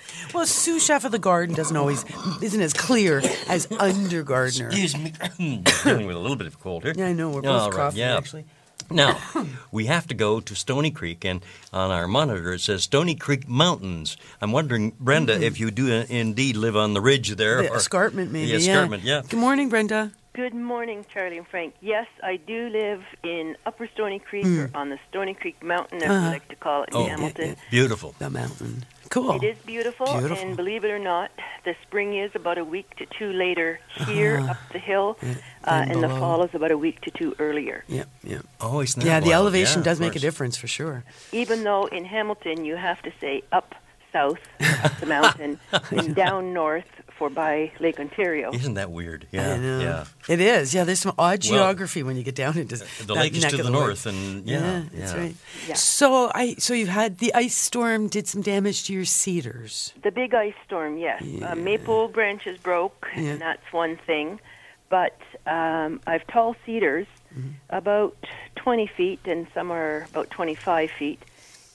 sous 0.44 0.84
chef 0.84 1.04
of 1.04 1.12
the 1.12 1.18
garden 1.18 1.54
doesn't 1.54 1.76
always 1.76 2.04
isn't 2.42 2.60
as 2.60 2.72
clear 2.72 3.22
as 3.48 3.68
undergardener. 3.78 4.68
Excuse 4.68 4.96
me. 4.96 5.12
Dealing 5.84 6.06
with 6.06 6.16
a 6.16 6.18
little 6.18 6.36
bit 6.36 6.46
of 6.46 6.60
cold 6.60 6.82
here. 6.84 6.94
Yeah, 6.96 7.06
I 7.06 7.12
know. 7.12 7.30
We're 7.30 7.42
both 7.42 7.60
All 7.62 7.70
right, 7.70 7.76
coughing, 7.76 8.00
yeah. 8.00 8.16
actually. 8.16 8.44
Now, 8.90 9.18
we 9.72 9.86
have 9.86 10.06
to 10.08 10.14
go 10.14 10.40
to 10.40 10.54
Stoney 10.54 10.90
Creek, 10.90 11.24
and 11.24 11.42
on 11.72 11.90
our 11.90 12.06
monitor 12.06 12.52
it 12.54 12.60
says 12.60 12.82
Stoney 12.84 13.14
Creek 13.14 13.48
Mountains. 13.48 14.16
I'm 14.40 14.52
wondering, 14.52 14.92
Brenda, 15.00 15.38
Mhm. 15.38 15.42
if 15.42 15.60
you 15.60 15.70
do 15.70 15.92
uh, 16.00 16.04
indeed 16.08 16.56
live 16.56 16.76
on 16.76 16.92
the 16.94 17.00
ridge 17.00 17.30
there. 17.36 17.62
The 17.62 17.70
or- 17.70 17.76
escarpment, 17.76 18.32
maybe. 18.32 18.50
The 18.50 18.56
escarpment, 18.56 19.02
yeah. 19.04 19.22
Good 19.28 19.38
morning, 19.38 19.68
Brenda. 19.70 20.12
Good 20.34 20.54
morning, 20.54 21.04
Charlie 21.12 21.36
and 21.38 21.46
Frank. 21.46 21.74
Yes, 21.82 22.06
I 22.22 22.36
do 22.38 22.68
live 22.70 23.02
in 23.22 23.54
Upper 23.66 23.86
Stoney 23.94 24.18
Creek 24.18 24.46
Mm. 24.46 24.74
or 24.74 24.76
on 24.78 24.88
the 24.88 24.98
Stoney 25.10 25.34
Creek 25.34 25.62
Mountain, 25.62 26.02
as 26.02 26.10
Uh-huh. 26.10 26.20
we 26.24 26.32
like 26.32 26.48
to 26.48 26.56
call 26.56 26.82
it 26.84 26.88
in 26.90 26.96
Oh, 26.96 27.04
Hamilton. 27.06 27.56
beautiful. 27.70 28.14
The 28.18 28.30
mountain. 28.30 28.84
Cool. 29.12 29.36
It 29.36 29.44
is 29.44 29.58
beautiful, 29.66 30.06
Beautiful. 30.06 30.38
and 30.38 30.56
believe 30.56 30.84
it 30.86 30.90
or 30.90 30.98
not, 30.98 31.30
the 31.66 31.74
spring 31.86 32.16
is 32.16 32.30
about 32.34 32.56
a 32.56 32.64
week 32.64 32.88
to 32.96 33.04
two 33.18 33.30
later 33.44 33.78
here 34.06 34.38
Uh-huh. 34.38 34.52
up 34.52 34.56
the 34.72 34.78
hill, 34.78 35.08
Yeah, 35.20 35.28
uh, 35.64 35.82
and 35.82 35.90
and 35.92 36.02
the 36.02 36.08
fall 36.20 36.42
is 36.44 36.54
about 36.54 36.70
a 36.70 36.78
week 36.78 37.02
to 37.02 37.10
two 37.10 37.30
earlier. 37.38 37.84
Yeah, 37.88 38.04
yep. 38.24 38.46
Oh, 38.58 38.80
isn't 38.80 39.04
Yeah, 39.04 39.20
the 39.20 39.34
elevation 39.34 39.80
Yeah, 39.80 39.84
does 39.90 40.00
make 40.00 40.16
a 40.16 40.18
difference 40.28 40.56
for 40.56 40.66
sure. 40.78 41.04
Even 41.30 41.62
though 41.62 41.84
in 41.98 42.06
Hamilton 42.06 42.64
you 42.64 42.76
have 42.76 43.02
to 43.02 43.12
say 43.20 43.42
up 43.52 43.74
south, 44.12 44.38
up 44.84 44.98
the 45.00 45.06
mountain, 45.06 45.58
and 45.90 46.14
down 46.14 46.52
north 46.52 46.84
for 47.18 47.28
by 47.30 47.70
Lake 47.80 48.00
Ontario. 48.00 48.52
Isn't 48.52 48.74
that 48.74 48.90
weird? 48.90 49.26
Yeah, 49.32 49.52
I 49.54 49.56
know. 49.58 49.80
yeah. 49.80 50.04
It 50.28 50.40
is. 50.40 50.74
Yeah, 50.74 50.84
there's 50.84 51.00
some 51.00 51.14
odd 51.18 51.44
Well, 51.44 51.58
geography 51.58 52.02
when 52.02 52.16
you 52.16 52.22
get 52.22 52.34
down 52.34 52.56
into 52.58 52.76
The 52.76 52.86
that 53.06 53.14
lake 53.14 53.34
is 53.36 53.44
to 53.44 53.46
of 53.60 53.66
the 53.66 53.72
woods. 53.72 54.04
north, 54.04 54.06
and 54.06 54.46
yeah, 54.46 54.82
that's 54.92 55.12
yeah. 55.14 55.20
right. 55.20 55.34
Yeah. 55.68 55.74
So 55.74 56.30
I, 56.34 56.54
so 56.54 56.74
you've 56.74 56.88
had 56.88 57.18
the 57.18 57.32
ice 57.34 57.54
storm 57.54 58.08
did 58.08 58.26
some 58.28 58.42
damage 58.42 58.84
to 58.84 58.92
your 58.92 59.04
cedars. 59.04 59.92
The 60.02 60.10
big 60.10 60.34
ice 60.34 60.54
storm, 60.66 60.96
yes. 60.98 61.22
Uh, 61.42 61.54
maple 61.54 62.08
branches 62.08 62.58
broke, 62.58 63.08
Yeah. 63.16 63.22
and 63.32 63.40
that's 63.40 63.72
one 63.72 63.96
thing. 64.06 64.40
But 64.88 65.18
um, 65.46 66.00
I've 66.06 66.26
tall 66.26 66.54
cedars, 66.66 67.06
Mm-hmm. 67.32 67.48
about 67.70 68.14
20 68.56 68.86
feet, 68.88 69.20
and 69.24 69.46
some 69.54 69.72
are 69.72 70.06
about 70.10 70.28
25 70.28 70.90
feet. 70.90 71.18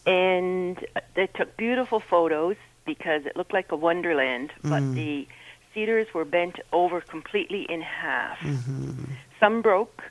And 0.08 0.84
they 1.16 1.28
took 1.28 1.56
beautiful 1.58 2.00
photos 2.00 2.56
because 2.86 3.26
it 3.26 3.36
looked 3.36 3.54
like 3.54 3.72
a 3.72 3.76
wonderland, 3.76 4.52
but 4.64 4.82
Mm. 4.82 4.96
the 4.96 5.28
cedars 5.74 6.08
were 6.14 6.26
bent 6.26 6.60
over 6.72 7.02
completely 7.02 7.64
in 7.64 7.82
half. 7.82 8.40
Mm-hmm. 8.40 9.04
Some 9.40 9.62
broke, 9.62 10.02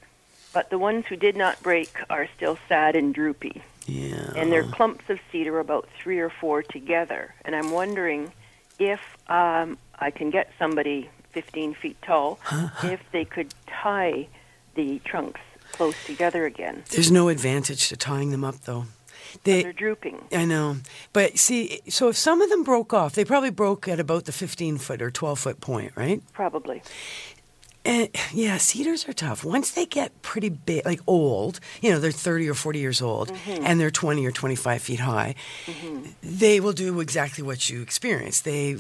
but 0.53 0.69
the 0.71 0.79
ones 0.79 1.07
who 1.07 1.17
did 1.17 1.37
not 1.37 1.63
break 1.63 1.93
are 2.11 2.29
still 2.37 2.59
sad 2.69 2.95
and 2.95 3.15
droopy. 3.15 3.63
Yeah. 3.87 4.33
And 4.37 4.53
they're 4.53 4.65
clumps 4.65 5.09
of 5.09 5.19
cedar, 5.33 5.59
about 5.59 5.89
three 6.01 6.19
or 6.19 6.29
four 6.31 6.63
together. 6.63 7.35
And 7.45 7.57
I'm 7.57 7.71
wondering 7.71 8.33
if 8.79 9.01
um, 9.29 9.79
I 9.99 10.11
can 10.11 10.29
get 10.31 10.51
somebody 10.59 11.09
15 11.33 11.75
feet 11.75 11.97
tall, 12.03 12.39
if 12.85 13.01
they 13.13 13.25
could 13.25 13.55
tie 13.67 14.29
the 14.75 14.99
trunks 15.05 15.41
close 15.73 15.97
together 16.05 16.45
again. 16.47 16.85
There's 16.91 17.11
no 17.11 17.29
advantage 17.29 17.89
to 17.89 17.97
tying 17.97 18.31
them 18.31 18.45
up 18.45 18.57
though. 18.67 18.85
They, 19.45 19.63
They're 19.63 19.73
drooping. 19.73 20.25
I 20.33 20.45
know. 20.45 20.77
But 21.13 21.39
see, 21.39 21.81
so 21.89 22.09
if 22.09 22.17
some 22.17 22.41
of 22.43 22.51
them 22.51 22.63
broke 22.65 22.93
off, 22.95 23.15
they 23.15 23.25
probably 23.25 23.51
broke 23.51 23.87
at 23.89 24.01
about 24.01 24.25
the 24.25 24.33
15 24.33 24.79
foot 24.79 25.01
or 25.03 25.11
12 25.11 25.39
foot 25.39 25.61
point, 25.61 25.93
right? 25.97 26.23
Probably. 26.33 26.83
And 27.85 28.09
yeah, 28.33 28.57
cedars 28.57 29.09
are 29.09 29.13
tough. 29.13 29.45
Once 29.45 29.71
they 29.71 29.87
get 29.87 30.21
pretty 30.23 30.49
big, 30.49 30.85
like 30.85 31.01
old, 31.07 31.61
you 31.81 31.91
know, 31.93 32.01
they're 32.01 32.11
30 32.11 32.49
or 32.49 32.55
40 32.55 32.81
years 32.81 33.01
old 33.01 33.29
Mhm. 33.33 33.61
and 33.65 33.79
they're 33.81 33.93
20 33.93 34.27
or 34.27 34.33
25 34.33 34.83
feet 34.83 34.99
high, 35.01 35.37
they 36.21 36.59
will 36.59 36.73
do 36.73 36.99
exactly 36.99 37.45
what 37.45 37.71
you 37.71 37.83
experienced. 37.83 38.45
They 38.45 38.77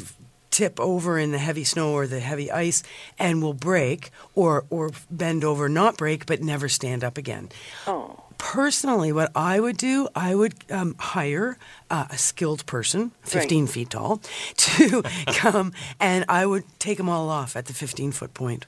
tip 0.51 0.81
over 0.81 1.19
in 1.19 1.31
the 1.33 1.39
heavy 1.39 1.63
snow 1.65 1.93
or 1.93 2.07
the 2.09 2.19
heavy 2.19 2.51
ice 2.51 2.83
and 3.19 3.43
will 3.43 3.53
break 3.55 4.11
or, 4.35 4.65
or 4.71 4.91
bend 5.09 5.45
over, 5.45 5.69
not 5.69 5.97
break, 5.97 6.27
but 6.27 6.43
never 6.43 6.69
stand 6.69 7.05
up 7.05 7.17
again. 7.17 7.51
Oh. 7.87 8.25
Personally, 8.39 9.13
what 9.13 9.31
I 9.35 9.61
would 9.61 9.77
do, 9.77 10.09
I 10.15 10.35
would 10.35 10.55
um, 10.71 10.95
hire 10.99 11.59
uh, 11.91 12.07
a 12.11 12.19
skilled 12.19 12.67
person, 12.67 13.13
15 13.23 13.67
feet 13.67 13.91
tall, 13.91 14.21
to 14.57 15.03
come 15.27 15.73
and 16.01 16.25
I 16.29 16.47
would 16.47 16.65
take 16.79 16.99
them 16.99 17.09
all 17.09 17.29
off 17.29 17.57
at 17.57 17.67
the 17.67 17.73
15 17.73 18.13
foot 18.13 18.35
point. 18.35 18.67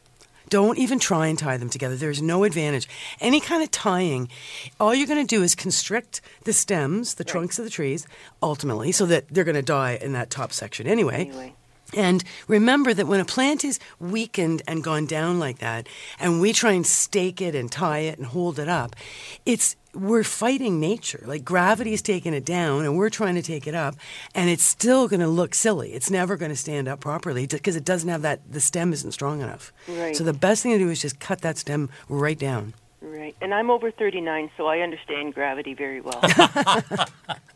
Don't 0.49 0.79
even 0.79 0.99
try 0.99 1.27
and 1.27 1.39
tie 1.39 1.59
them 1.59 1.69
together. 1.69 1.95
There's 1.97 2.23
no 2.23 2.45
advantage. 2.45 2.89
Any 3.21 3.39
kind 3.39 3.63
of 3.63 3.71
tying, 3.71 4.31
all 4.81 4.95
you're 4.95 5.07
going 5.07 5.25
to 5.25 5.37
do 5.37 5.43
is 5.43 5.55
constrict 5.55 6.23
the 6.45 6.55
stems, 6.55 7.15
the 7.15 7.25
trunks 7.25 7.59
of 7.59 7.65
the 7.67 7.71
trees, 7.71 8.07
ultimately, 8.43 8.91
so 8.93 9.05
that 9.07 9.29
they're 9.29 9.45
going 9.45 9.55
to 9.57 9.63
die 9.63 9.99
in 10.01 10.13
that 10.13 10.31
top 10.31 10.53
section 10.53 10.87
anyway. 10.87 11.27
Anyway. 11.27 11.55
And 11.95 12.23
remember 12.47 12.93
that 12.93 13.07
when 13.07 13.21
a 13.21 13.25
plant 13.25 13.65
is 13.65 13.81
weakened 13.99 14.63
and 14.69 14.85
gone 14.85 15.07
down 15.07 15.39
like 15.39 15.59
that, 15.59 15.89
and 16.21 16.41
we 16.41 16.53
try 16.53 16.73
and 16.73 16.87
stake 16.87 17.41
it 17.41 17.55
and 17.55 17.73
tie 17.73 18.01
it 18.01 18.19
and 18.19 18.27
hold 18.27 18.59
it 18.59 18.69
up, 18.69 18.95
it's 19.47 19.75
we're 19.95 20.25
fighting 20.25 20.79
nature. 20.79 21.23
Like 21.27 21.45
gravity 21.45 21.95
is 21.95 22.03
taking 22.03 22.35
it 22.35 22.45
down, 22.45 22.85
and 22.85 22.97
we're 22.97 23.09
trying 23.11 23.35
to 23.37 23.43
take 23.43 23.67
it 23.67 23.75
up, 23.75 23.97
and 24.35 24.51
it's 24.51 24.65
still 24.65 25.09
going 25.09 25.21
to 25.21 25.29
look 25.29 25.55
silly. 25.55 25.93
It's 25.93 26.11
never 26.11 26.37
going 26.37 26.51
to 26.51 26.57
stand 26.57 26.89
up 26.89 27.01
properly 27.01 27.47
because 27.47 27.77
it 27.77 27.85
doesn't 27.85 28.09
have 28.09 28.23
that. 28.23 28.53
The 28.53 28.61
stem 28.61 28.93
isn't 28.93 29.13
strong 29.13 29.41
enough. 29.41 29.73
Right. 29.89 30.15
So 30.15 30.25
the 30.25 30.33
best 30.35 30.63
thing 30.63 30.73
to 30.73 30.79
do 30.79 30.91
is 30.91 31.01
just 31.01 31.19
cut 31.21 31.41
that 31.41 31.59
stem 31.59 31.89
right 32.09 32.39
down. 32.39 32.75
Right. 33.01 33.37
And 33.41 33.55
I'm 33.55 33.71
over 33.71 33.93
39, 33.93 34.51
so 34.57 34.67
I 34.67 34.81
understand 34.81 35.33
gravity 35.33 35.73
very 35.73 36.01
well. 36.01 36.21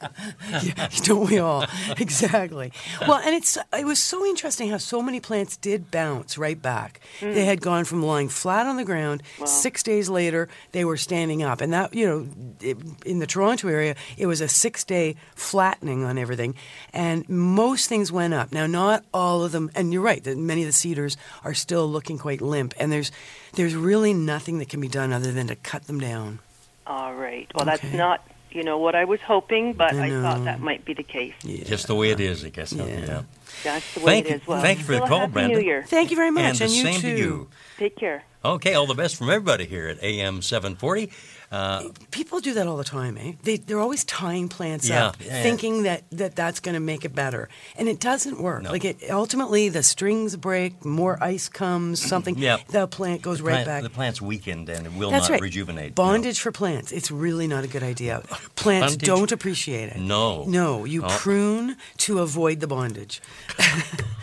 yeah, 0.62 0.88
don't 1.02 1.28
we 1.28 1.38
all? 1.38 1.66
exactly. 1.98 2.72
Well, 3.00 3.18
and 3.18 3.34
it's 3.34 3.58
it 3.76 3.84
was 3.84 3.98
so 3.98 4.24
interesting 4.24 4.70
how 4.70 4.78
so 4.78 5.02
many 5.02 5.18
plants 5.18 5.56
did 5.56 5.90
bounce 5.90 6.38
right 6.38 6.60
back. 6.60 7.00
Mm. 7.18 7.34
They 7.34 7.44
had 7.44 7.60
gone 7.60 7.84
from 7.84 8.04
lying 8.04 8.28
flat 8.28 8.66
on 8.66 8.76
the 8.76 8.84
ground. 8.84 9.24
Wow. 9.40 9.46
Six 9.46 9.82
days 9.82 10.08
later, 10.08 10.48
they 10.70 10.84
were 10.84 10.96
standing 10.96 11.42
up, 11.42 11.60
and 11.60 11.72
that 11.72 11.92
you 11.92 12.06
know, 12.06 12.28
it, 12.60 12.76
in 13.04 13.18
the 13.18 13.26
Toronto 13.26 13.66
area, 13.66 13.96
it 14.16 14.26
was 14.26 14.40
a 14.40 14.48
six-day 14.48 15.16
flattening 15.34 16.04
on 16.04 16.18
everything, 16.18 16.54
and 16.92 17.28
most 17.28 17.88
things 17.88 18.12
went 18.12 18.32
up. 18.32 18.52
Now, 18.52 18.68
not 18.68 19.04
all 19.12 19.42
of 19.42 19.50
them, 19.50 19.72
and 19.74 19.92
you're 19.92 20.02
right 20.02 20.22
that 20.22 20.38
many 20.38 20.62
of 20.62 20.68
the 20.68 20.72
cedars 20.72 21.16
are 21.42 21.54
still 21.54 21.88
looking 21.88 22.16
quite 22.16 22.40
limp, 22.40 22.74
and 22.78 22.92
there's 22.92 23.10
there's 23.52 23.74
really 23.74 24.14
nothing 24.14 24.58
that 24.58 24.68
can 24.68 24.80
be 24.80 24.88
done 24.88 25.12
other 25.12 25.32
than 25.32 25.48
to 25.48 25.56
cut 25.56 25.86
them 25.86 26.00
down. 26.00 26.38
All 26.86 27.14
right. 27.14 27.50
Well, 27.54 27.64
that's 27.64 27.84
not 27.92 28.26
you 28.54 28.62
know, 28.62 28.78
what 28.78 28.94
I 28.94 29.04
was 29.04 29.20
hoping, 29.20 29.72
but 29.72 29.94
I 29.94 30.06
I, 30.06 30.10
thought 30.10 30.44
that 30.44 30.60
might 30.60 30.84
be 30.84 30.94
the 30.94 31.02
case. 31.02 31.34
Just 31.42 31.86
the 31.86 31.94
way 31.94 32.10
it 32.10 32.20
is, 32.20 32.44
I 32.44 32.50
guess. 32.50 32.72
Yeah. 32.72 33.22
That's 33.64 33.94
the 33.94 34.00
way 34.00 34.22
Thank 34.22 34.26
it 34.26 34.32
you. 34.32 34.40
Well, 34.46 34.60
Thank 34.60 34.78
you 34.78 34.84
for 34.84 34.92
the 34.92 35.00
call, 35.00 35.20
Happy 35.20 35.32
Brenda. 35.32 35.56
New 35.56 35.62
Year. 35.62 35.84
Thank 35.86 36.10
you 36.10 36.16
very 36.16 36.30
much, 36.30 36.44
And 36.44 36.58
the 36.58 36.64
and 36.64 36.72
you 36.72 36.82
same 36.82 37.00
too. 37.00 37.10
to 37.10 37.16
you. 37.16 37.48
Take 37.78 37.96
care. 37.96 38.24
Okay, 38.44 38.74
all 38.74 38.86
the 38.86 38.94
best 38.94 39.16
from 39.16 39.30
everybody 39.30 39.66
here 39.66 39.86
at 39.88 40.02
AM 40.02 40.42
740. 40.42 41.10
Uh, 41.52 41.90
People 42.10 42.40
do 42.40 42.54
that 42.54 42.66
all 42.66 42.76
the 42.78 42.82
time, 42.84 43.18
eh? 43.18 43.32
They, 43.42 43.56
they're 43.58 43.78
always 43.78 44.04
tying 44.04 44.48
plants 44.48 44.88
Yeah, 44.88 45.06
up, 45.08 45.16
yeah, 45.20 45.26
yeah. 45.36 45.42
thinking 45.42 45.82
that, 45.82 46.02
that 46.12 46.34
that's 46.34 46.60
going 46.60 46.74
to 46.74 46.80
make 46.80 47.04
it 47.04 47.14
better, 47.14 47.48
and 47.76 47.88
it 47.88 48.00
doesn't 48.00 48.40
work. 48.40 48.62
Like 48.64 48.84
it 48.86 49.10
ultimately, 49.10 49.68
the 49.68 49.82
strings 49.82 50.34
break, 50.36 50.82
more 50.84 51.22
ice 51.22 51.48
comes, 51.50 52.00
something. 52.00 52.38
Yep. 52.38 52.68
The 52.68 52.86
plant 52.86 53.20
goes 53.22 53.38
the 53.38 53.44
right 53.44 53.52
plant- 53.64 53.66
back. 53.66 53.82
The 53.82 53.90
plant's 53.90 54.22
weakened 54.22 54.68
and 54.70 54.86
it 54.86 54.92
will 54.94 55.10
That's 55.10 55.28
not 55.28 55.34
right. 55.34 55.42
rejuvenate. 55.42 55.94
Bondage 55.94 56.40
for 56.40 56.52
plants. 56.52 56.90
It's 56.90 57.10
really 57.10 57.46
not 57.46 57.64
a 57.64 57.68
good 57.68 57.82
idea. 57.82 58.22
Plants 58.56 58.94
Bondage? 58.94 59.06
don't 59.06 59.32
appreciate 59.32 59.88
it. 59.90 59.98
No. 59.98 60.44
No, 60.44 60.84
you 60.86 61.02
Oh. 61.04 61.08
prune 61.18 61.76
to 61.98 62.20
avoid 62.20 62.60
the 62.60 62.66
bondage. 62.66 63.20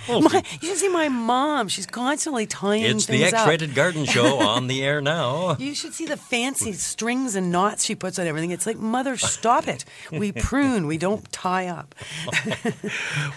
oh. 0.08 0.22
my, 0.34 0.44
you 0.62 0.70
should 0.70 0.78
see 0.78 0.90
my 0.90 1.10
mom. 1.10 1.68
She's 1.68 1.86
constantly 1.86 2.46
tying 2.48 2.84
It's 2.84 3.06
the 3.06 3.18
things 3.20 3.34
up. 3.34 3.42
X-rated 3.42 3.76
garden 3.76 4.06
show 4.06 4.40
on 4.40 4.68
the 4.68 4.82
air 4.84 5.02
now. 5.02 5.56
You 5.60 5.76
should 5.76 5.94
see 5.94 6.06
the 6.06 6.18
fancy 6.18 6.74
strings 7.20 7.36
and 7.36 7.52
knots 7.52 7.84
she 7.84 7.96
puts 7.96 8.18
on 8.18 8.28
everything. 8.28 8.52
It's 8.52 8.66
like, 8.66 8.78
mother, 8.78 9.18
stop 9.18 9.68
it. 9.68 9.84
We 10.12 10.32
prune. 10.48 10.88
We 10.88 10.98
don't 10.98 11.30
tie 11.32 11.68
up. 11.68 11.94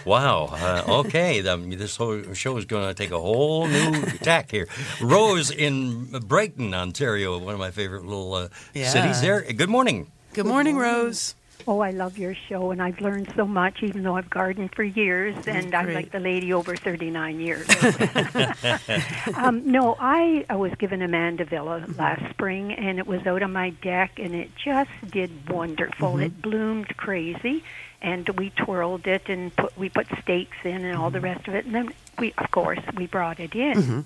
Wow. 0.05 0.49
Uh, 0.51 0.83
okay, 1.05 1.45
um, 1.47 1.69
this 1.69 1.95
whole 1.97 2.33
show 2.33 2.57
is 2.57 2.65
going 2.65 2.87
to 2.87 2.93
take 2.93 3.11
a 3.11 3.19
whole 3.19 3.67
new 3.67 4.01
tack 4.21 4.51
here. 4.51 4.67
Rose 5.01 5.49
in 5.51 6.05
Brighton, 6.27 6.73
Ontario, 6.73 7.37
one 7.37 7.53
of 7.53 7.59
my 7.59 7.71
favorite 7.71 8.05
little 8.05 8.33
uh, 8.33 8.47
Yeah. 8.73 8.89
cities 8.89 9.21
there. 9.21 9.41
Good 9.53 9.69
morning. 9.69 10.11
Good 10.33 10.45
morning, 10.45 10.77
Rose. 10.77 11.35
Oh, 11.65 11.79
I 11.79 11.91
love 11.91 12.17
your 12.17 12.35
show, 12.35 12.71
and 12.71 12.81
I've 12.81 12.99
learned 12.99 13.31
so 13.35 13.47
much, 13.47 13.83
even 13.83 14.03
though 14.03 14.17
I've 14.17 14.29
gardened 14.29 14.75
for 14.75 14.83
years, 14.83 15.35
and 15.47 15.73
I'm 15.73 15.85
like 15.93 16.11
the 16.11 16.19
lady 16.19 16.51
over 16.53 16.75
39 16.75 17.39
years. 17.39 17.67
um, 19.35 19.71
no, 19.71 19.95
I, 19.99 20.45
I 20.49 20.55
was 20.55 20.73
given 20.75 21.01
a 21.01 21.07
mandevilla 21.07 21.97
last 21.97 22.29
spring, 22.31 22.73
and 22.73 22.99
it 22.99 23.07
was 23.07 23.25
out 23.25 23.43
on 23.43 23.53
my 23.53 23.69
deck, 23.69 24.19
and 24.19 24.35
it 24.35 24.51
just 24.55 24.89
did 25.09 25.49
wonderful. 25.49 26.13
Mhm. 26.15 26.25
It 26.25 26.41
bloomed 26.41 26.97
crazy, 26.97 27.63
and 28.01 28.27
we 28.29 28.49
twirled 28.49 29.07
it, 29.07 29.29
and 29.29 29.55
put 29.55 29.77
we 29.77 29.89
put 29.89 30.07
stakes 30.21 30.57
in, 30.65 30.83
and 30.83 30.97
all 30.97 31.09
the 31.11 31.21
rest 31.21 31.47
of 31.47 31.55
it, 31.55 31.65
and 31.65 31.73
then 31.73 31.93
we, 32.19 32.33
of 32.37 32.51
course, 32.51 32.79
we 32.95 33.07
brought 33.07 33.39
it 33.39 33.55
in. 33.55 34.05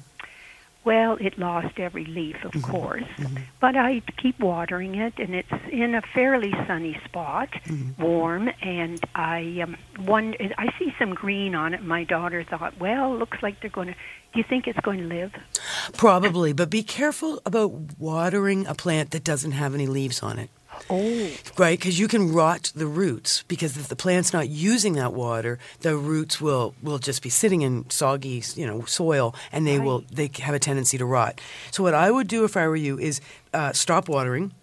Well, 0.88 1.17
it 1.19 1.38
lost 1.38 1.79
every 1.79 2.05
leaf, 2.05 2.38
of 2.45 2.51
mm-hmm. 2.51 2.71
course, 2.71 3.03
mm-hmm. 3.17 3.43
but 3.59 3.75
I 3.75 4.01
keep 4.15 4.39
watering 4.39 4.95
it, 4.95 5.15
and 5.17 5.35
it's 5.35 5.51
in 5.69 5.93
a 5.95 6.01
fairly 6.01 6.53
sunny 6.65 6.97
spot, 7.03 7.49
mm-hmm. 7.65 8.01
warm, 8.01 8.49
and 8.61 8.97
I 9.13 9.59
um, 9.63 9.75
one 10.05 10.33
I 10.57 10.73
see 10.79 10.95
some 10.97 11.13
green 11.13 11.55
on 11.55 11.73
it. 11.73 11.83
My 11.83 12.05
daughter 12.05 12.41
thought, 12.45 12.79
well, 12.79 13.13
looks 13.17 13.39
like 13.43 13.59
they're 13.59 13.69
going 13.69 13.89
to. 13.89 13.95
Do 14.31 14.39
you 14.39 14.45
think 14.47 14.65
it's 14.65 14.79
going 14.79 14.99
to 14.99 15.07
live? 15.07 15.33
Probably, 15.91 16.53
but 16.53 16.69
be 16.69 16.83
careful 16.83 17.41
about 17.45 17.71
watering 17.99 18.65
a 18.65 18.73
plant 18.73 19.11
that 19.11 19.25
doesn't 19.25 19.51
have 19.51 19.73
any 19.73 19.88
leaves 19.88 20.23
on 20.23 20.39
it. 20.39 20.49
Oh. 20.89 21.30
Right, 21.57 21.78
because 21.78 21.99
you 21.99 22.07
can 22.07 22.32
rot 22.32 22.71
the 22.75 22.88
roots. 22.88 23.43
Because 23.47 23.78
if 23.78 23.88
the 23.88 23.95
plant's 23.95 24.34
not 24.34 24.49
using 24.49 24.93
that 24.93 25.13
water, 25.13 25.59
the 25.82 25.95
roots 25.95 26.39
will 26.39 26.73
will 26.82 26.99
just 26.99 27.21
be 27.21 27.30
sitting 27.30 27.61
in 27.61 27.89
soggy, 27.89 28.43
you 28.55 28.65
know, 28.65 28.86
soil, 28.86 29.36
and 29.51 29.65
they 29.67 29.80
will 29.80 30.03
they 30.11 30.30
have 30.39 30.55
a 30.55 30.59
tendency 30.59 30.97
to 30.97 31.05
rot. 31.05 31.41
So 31.71 31.84
what 31.84 31.93
I 31.93 32.11
would 32.11 32.28
do 32.28 32.43
if 32.45 32.55
I 32.57 32.67
were 32.67 32.75
you 32.75 32.97
is 32.99 33.21
uh, 33.53 33.73
stop 33.73 34.09
watering. 34.09 34.53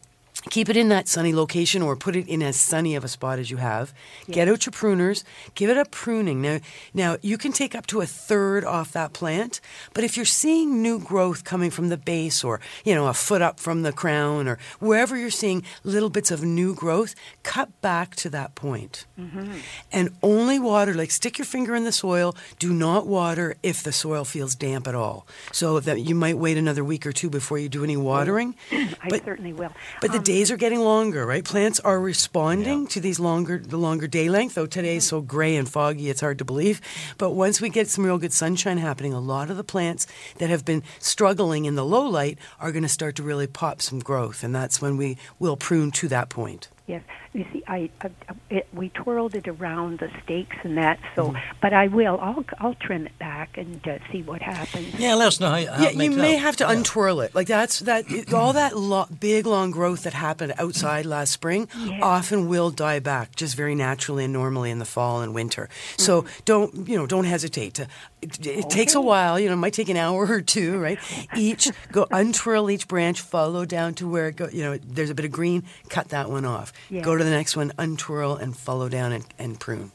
Keep 0.51 0.69
it 0.69 0.77
in 0.77 0.89
that 0.91 1.09
sunny 1.09 1.33
location 1.33 1.83
or 1.83 1.97
put 1.97 2.17
it 2.17 2.29
in 2.29 2.43
as 2.43 2.57
sunny 2.57 2.95
of 2.95 3.05
a 3.05 3.09
spot 3.09 3.39
as 3.39 3.51
you 3.51 3.57
have. 3.57 3.95
Get 4.31 4.49
out 4.49 4.67
your 4.67 4.73
pruners, 4.73 5.25
give 5.55 5.71
it 5.71 5.77
a 5.77 5.85
pruning. 5.87 6.43
Now, 6.43 6.61
now 6.93 7.17
you 7.23 7.39
can 7.39 7.53
take 7.53 7.75
up 7.75 7.87
to 7.89 8.01
a 8.01 8.07
third 8.07 8.65
off 8.65 8.93
that 8.93 9.13
plant, 9.13 9.61
but 9.95 10.05
if 10.05 10.17
you're 10.17 10.27
seeing 10.27 10.83
new 10.83 10.99
growth 10.99 11.45
coming 11.45 11.71
from 11.71 11.89
the 11.89 11.97
base 11.97 12.45
or, 12.45 12.61
you 12.85 12.95
know, 12.95 13.07
a 13.07 13.15
foot 13.15 13.43
up 13.43 13.59
from 13.59 13.83
the 13.83 13.93
crown 13.93 14.47
or 14.47 14.59
wherever 14.81 15.17
you're 15.17 15.31
seeing 15.31 15.63
little 15.83 16.11
bits 16.11 16.31
of 16.31 16.43
new 16.45 16.75
growth, 16.75 17.15
cut 17.43 17.81
back 17.81 18.15
to 18.17 18.29
that 18.31 18.55
point. 18.55 19.07
Mm-hmm. 19.19 19.53
And 19.93 20.11
only 20.23 20.59
water, 20.59 20.95
like 20.95 21.11
stick 21.11 21.39
your 21.39 21.47
finger 21.47 21.75
in 21.75 21.85
the 21.85 21.93
soil, 21.93 22.37
do 22.59 22.73
not 22.73 23.07
water 23.07 23.57
if 23.63 23.83
the 23.83 23.93
soil 23.93 24.25
feels 24.25 24.55
damp 24.55 24.87
at 24.87 24.95
all. 24.95 25.27
So 25.53 25.81
that 25.81 26.01
you 26.01 26.15
might 26.15 26.37
wait 26.39 26.59
another 26.59 26.85
week 26.85 27.07
or 27.07 27.13
two 27.13 27.31
before 27.31 27.59
you 27.59 27.69
do 27.69 27.83
any 27.83 27.97
watering. 27.97 28.55
I 28.73 29.21
certainly 29.25 29.53
will. 29.53 29.73
But 30.01 30.13
the 30.13 30.19
Um, 30.19 30.25
days 30.35 30.51
are 30.51 30.57
getting 30.57 30.81
longer, 30.81 31.25
right? 31.25 31.45
Plants 31.45 31.79
are 31.79 32.01
responding 32.01 32.89
to 32.89 32.99
these 32.99 33.21
longer, 33.21 33.57
the 33.57 33.77
longer 33.77 34.09
day 34.09 34.29
length. 34.29 34.57
Though 34.57 34.67
today 34.67 34.97
is 34.97 35.07
so 35.07 35.21
gray 35.21 35.55
and 35.55 35.69
foggy, 35.69 36.11
it's 36.11 36.23
hard 36.23 36.39
to 36.39 36.45
believe. 36.45 36.81
But 37.19 37.31
once 37.31 37.61
we 37.61 37.69
get 37.69 37.89
some 37.89 38.05
real 38.05 38.19
good 38.19 38.33
sunshine 38.33 38.79
happening, 38.79 39.13
a 39.13 39.21
lot 39.21 39.49
of 39.49 39.57
the 39.57 39.63
plants 39.63 40.09
that 40.39 40.51
have 40.51 40.65
been 40.65 40.83
struggling 40.99 41.67
in 41.67 41.77
the 41.77 41.85
low 41.85 42.09
light 42.09 42.37
are 42.59 42.73
going 42.73 42.83
to 42.83 42.89
start 42.89 43.15
to 43.15 43.23
really 43.23 43.47
pop 43.47 43.81
some 43.81 44.01
growth, 44.01 44.43
and 44.43 44.53
that's 44.53 44.83
when 44.83 44.97
we 44.97 45.19
will 45.39 45.57
prune 45.57 45.93
to 45.93 46.09
that 46.09 46.31
point. 46.31 46.69
Yes, 46.87 47.03
you 47.33 47.47
see, 47.51 47.63
I, 47.67 47.89
I 48.03 48.11
it, 48.51 48.67
we 48.75 48.91
twirled 48.91 49.35
it 49.35 49.49
around 49.49 50.01
the 50.01 50.11
stakes 50.23 50.57
and 50.65 50.77
that. 50.77 50.99
So, 51.17 51.29
Mm-hmm. 51.29 51.39
but 51.63 51.73
I 51.73 51.87
will. 51.89 52.19
I'll 52.21 52.45
I'll 52.59 52.75
trim 52.75 53.07
it 53.07 53.19
back 53.19 53.57
and 53.57 53.81
uh, 53.89 53.99
see 54.13 54.21
what 54.21 54.43
happens. 54.43 54.95
Yeah, 54.99 55.15
let 55.15 55.29
us 55.29 55.41
know 55.41 55.49
how, 55.49 55.55
how 55.73 55.83
yeah, 55.83 55.89
it 55.89 55.93
you 55.93 55.99
makes 55.99 56.17
may 56.17 56.37
out. 56.37 56.43
have 56.43 56.57
to 56.57 56.69
untwirl 56.69 57.21
it. 57.23 57.35
Like 57.35 57.47
that's 57.47 57.79
that 57.81 58.05
it- 58.11 58.35
all 58.35 58.53
that 58.53 58.77
lo- 58.77 59.07
big 59.19 59.47
long 59.47 59.71
growth 59.71 60.03
that 60.03 60.13
happened 60.13 60.53
outside 60.59 61.07
last 61.07 61.31
spring 61.33 61.69
Yeah. 61.79 62.01
often 62.03 62.49
will 62.49 62.71
die 62.71 62.99
back 63.01 63.35
just 63.35 63.57
very 63.57 63.75
naturally 63.75 64.25
and 64.25 64.33
normally 64.35 64.71
in 64.71 64.79
the 64.79 64.85
fall 64.85 65.23
and 65.23 65.35
winter. 65.35 65.71
So 65.97 66.27
don't 66.45 66.87
you 66.87 66.99
know 66.99 67.07
don't 67.07 67.25
hesitate 67.25 67.73
to. 67.75 67.89
It, 68.25 68.47
it 68.47 68.71
takes 68.71 68.95
a 68.95 69.01
while. 69.01 69.39
You 69.39 69.49
know, 69.49 69.55
it 69.55 69.59
might 69.59 69.75
take 69.75 69.89
an 69.89 69.97
hour 69.97 70.27
or 70.27 70.41
two. 70.41 70.79
Right. 70.79 70.99
Each 71.37 71.71
go 71.93 72.07
untwirl 72.11 72.71
each 72.71 72.89
branch, 72.89 73.21
follow 73.21 73.65
down 73.65 73.95
to 73.95 74.09
where 74.09 74.29
it 74.29 74.37
go. 74.37 74.49
You 74.53 74.63
know, 74.65 74.79
there's 74.79 75.11
a 75.11 75.15
bit 75.15 75.25
of 75.25 75.33
green. 75.33 75.65
Cut 75.89 76.09
that 76.09 76.31
one 76.31 76.45
off. 76.45 76.73
Yeah. 76.91 77.03
Go 77.03 77.17
to 77.17 77.25
the 77.25 77.31
next 77.31 77.57
one, 77.57 77.73
untwirl 77.79 78.37
and 78.37 78.57
follow 78.57 78.89
down 78.89 79.13
and, 79.13 79.25
and 79.39 79.61
prune. 79.61 79.93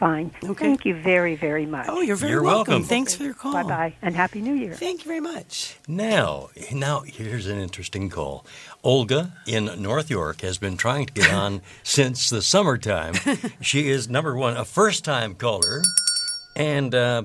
Fine. 0.00 0.30
Okay. 0.42 0.64
Thank 0.64 0.86
you 0.86 0.94
very 0.94 1.36
very 1.36 1.66
much. 1.66 1.84
Oh, 1.86 2.00
you're 2.00 2.16
very 2.16 2.32
You're 2.32 2.42
welcome. 2.42 2.84
Thanks 2.84 3.14
for 3.14 3.22
your 3.22 3.34
call. 3.34 3.52
Bye 3.52 3.64
bye 3.64 3.94
and 4.00 4.16
happy 4.16 4.40
New 4.40 4.54
Year. 4.54 4.72
Thank 4.72 5.04
you 5.04 5.08
very 5.08 5.20
much. 5.20 5.76
Now, 5.86 6.48
now 6.72 7.00
here's 7.00 7.46
an 7.46 7.58
interesting 7.58 8.08
call. 8.08 8.46
Olga 8.82 9.34
in 9.46 9.66
North 9.82 10.08
York 10.08 10.40
has 10.40 10.56
been 10.56 10.78
trying 10.78 11.04
to 11.04 11.12
get 11.12 11.30
on 11.44 11.60
since 11.82 12.30
the 12.30 12.40
summertime. 12.40 13.14
She 13.60 13.90
is 13.90 14.08
number 14.08 14.34
one, 14.34 14.56
a 14.56 14.64
first-time 14.64 15.34
caller, 15.34 15.82
and 16.56 16.94
uh, 16.94 17.24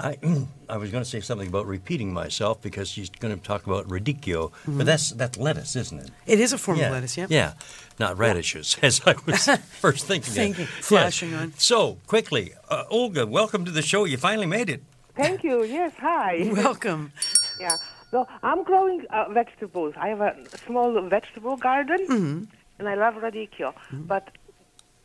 I, 0.00 0.18
I 0.68 0.76
was 0.76 0.90
going 0.90 1.04
to 1.04 1.08
say 1.08 1.20
something 1.20 1.48
about 1.48 1.66
repeating 1.66 2.12
myself 2.12 2.60
because 2.62 2.88
she's 2.88 3.10
going 3.10 3.34
to 3.36 3.42
talk 3.42 3.66
about 3.66 3.86
radicchio, 3.88 4.50
Mhm. 4.66 4.78
but 4.78 4.86
that's 4.86 5.10
that's 5.10 5.36
lettuce, 5.38 5.76
isn't 5.76 5.98
it? 6.00 6.10
It 6.26 6.40
is 6.40 6.52
a 6.52 6.58
form 6.58 6.78
yeah. 6.78 6.86
of 6.86 6.92
lettuce. 6.92 7.16
Yeah. 7.18 7.26
Yeah, 7.28 7.52
not 7.98 8.18
radishes, 8.18 8.76
as 8.82 9.00
I 9.06 9.14
was 9.26 9.46
first 9.80 10.06
thinking. 10.06 10.30
of. 10.30 10.34
Thinking, 10.34 10.66
Yes. 10.76 10.86
flashing 10.86 11.34
on. 11.34 11.52
So 11.58 11.98
quickly, 12.06 12.52
uh, 12.68 12.84
Olga, 12.90 13.26
welcome 13.26 13.64
to 13.64 13.70
the 13.70 13.82
show. 13.82 14.04
You 14.04 14.16
finally 14.16 14.46
made 14.46 14.70
it. 14.70 14.82
Thank 15.16 15.42
you. 15.44 15.64
Yes, 15.64 15.92
hi. 15.98 16.48
Welcome. 16.64 17.12
Yeah. 17.60 17.76
So 18.10 18.26
I'm 18.42 18.62
growing 18.64 19.04
uh, 19.10 19.28
vegetables. 19.30 19.92
I 19.96 20.08
have 20.08 20.20
a 20.20 20.34
small 20.66 20.90
vegetable 21.16 21.56
garden, 21.56 22.00
Mhm. 22.08 22.46
and 22.78 22.88
I 22.88 22.94
love 22.94 23.14
radicchio. 23.16 23.74
But 23.92 24.24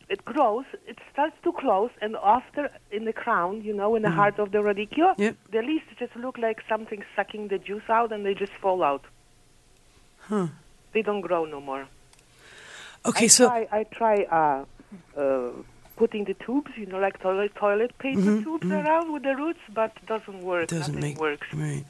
it 0.09 0.23
grows. 0.25 0.65
It 0.87 0.97
starts 1.11 1.35
to 1.43 1.51
close, 1.53 1.91
and 2.01 2.15
after 2.23 2.69
in 2.91 3.05
the 3.05 3.13
crown, 3.13 3.61
you 3.63 3.73
know, 3.73 3.95
in 3.95 4.01
the 4.03 4.09
Mhm. 4.09 4.15
heart 4.15 4.39
of 4.39 4.51
the 4.51 4.59
radicchio, 4.59 5.13
Yep. 5.17 5.35
the 5.51 5.61
leaves 5.61 5.85
just 5.97 6.15
look 6.15 6.37
like 6.37 6.61
something 6.69 7.03
sucking 7.15 7.47
the 7.47 7.57
juice 7.57 7.89
out, 7.89 8.11
and 8.11 8.25
they 8.25 8.33
just 8.33 8.53
fall 8.61 8.83
out. 8.83 9.03
Huh. 10.29 10.47
They 10.93 11.01
don't 11.01 11.21
grow 11.21 11.45
no 11.45 11.59
more. 11.61 11.87
Okay, 13.05 13.25
I 13.25 13.27
so 13.27 13.47
try, 13.47 13.67
I 13.71 13.83
try 13.83 14.15
uh, 14.23 14.65
uh, 15.19 15.51
putting 15.95 16.25
the 16.25 16.33
tubes, 16.33 16.71
you 16.77 16.85
know, 16.85 16.97
like 16.99 17.19
toilet 17.19 17.53
toilet 17.55 17.97
paper 17.99 18.19
Mhm, 18.19 18.43
tubes 18.43 18.67
around 18.67 19.13
with 19.13 19.23
the 19.23 19.35
roots, 19.35 19.59
but 19.73 19.91
doesn't 20.07 20.41
work. 20.41 20.63
It 20.63 20.69
doesn't 20.69 20.95
Nothing 20.95 21.09
make- 21.11 21.19
works. 21.21 21.47
Right. 21.53 21.85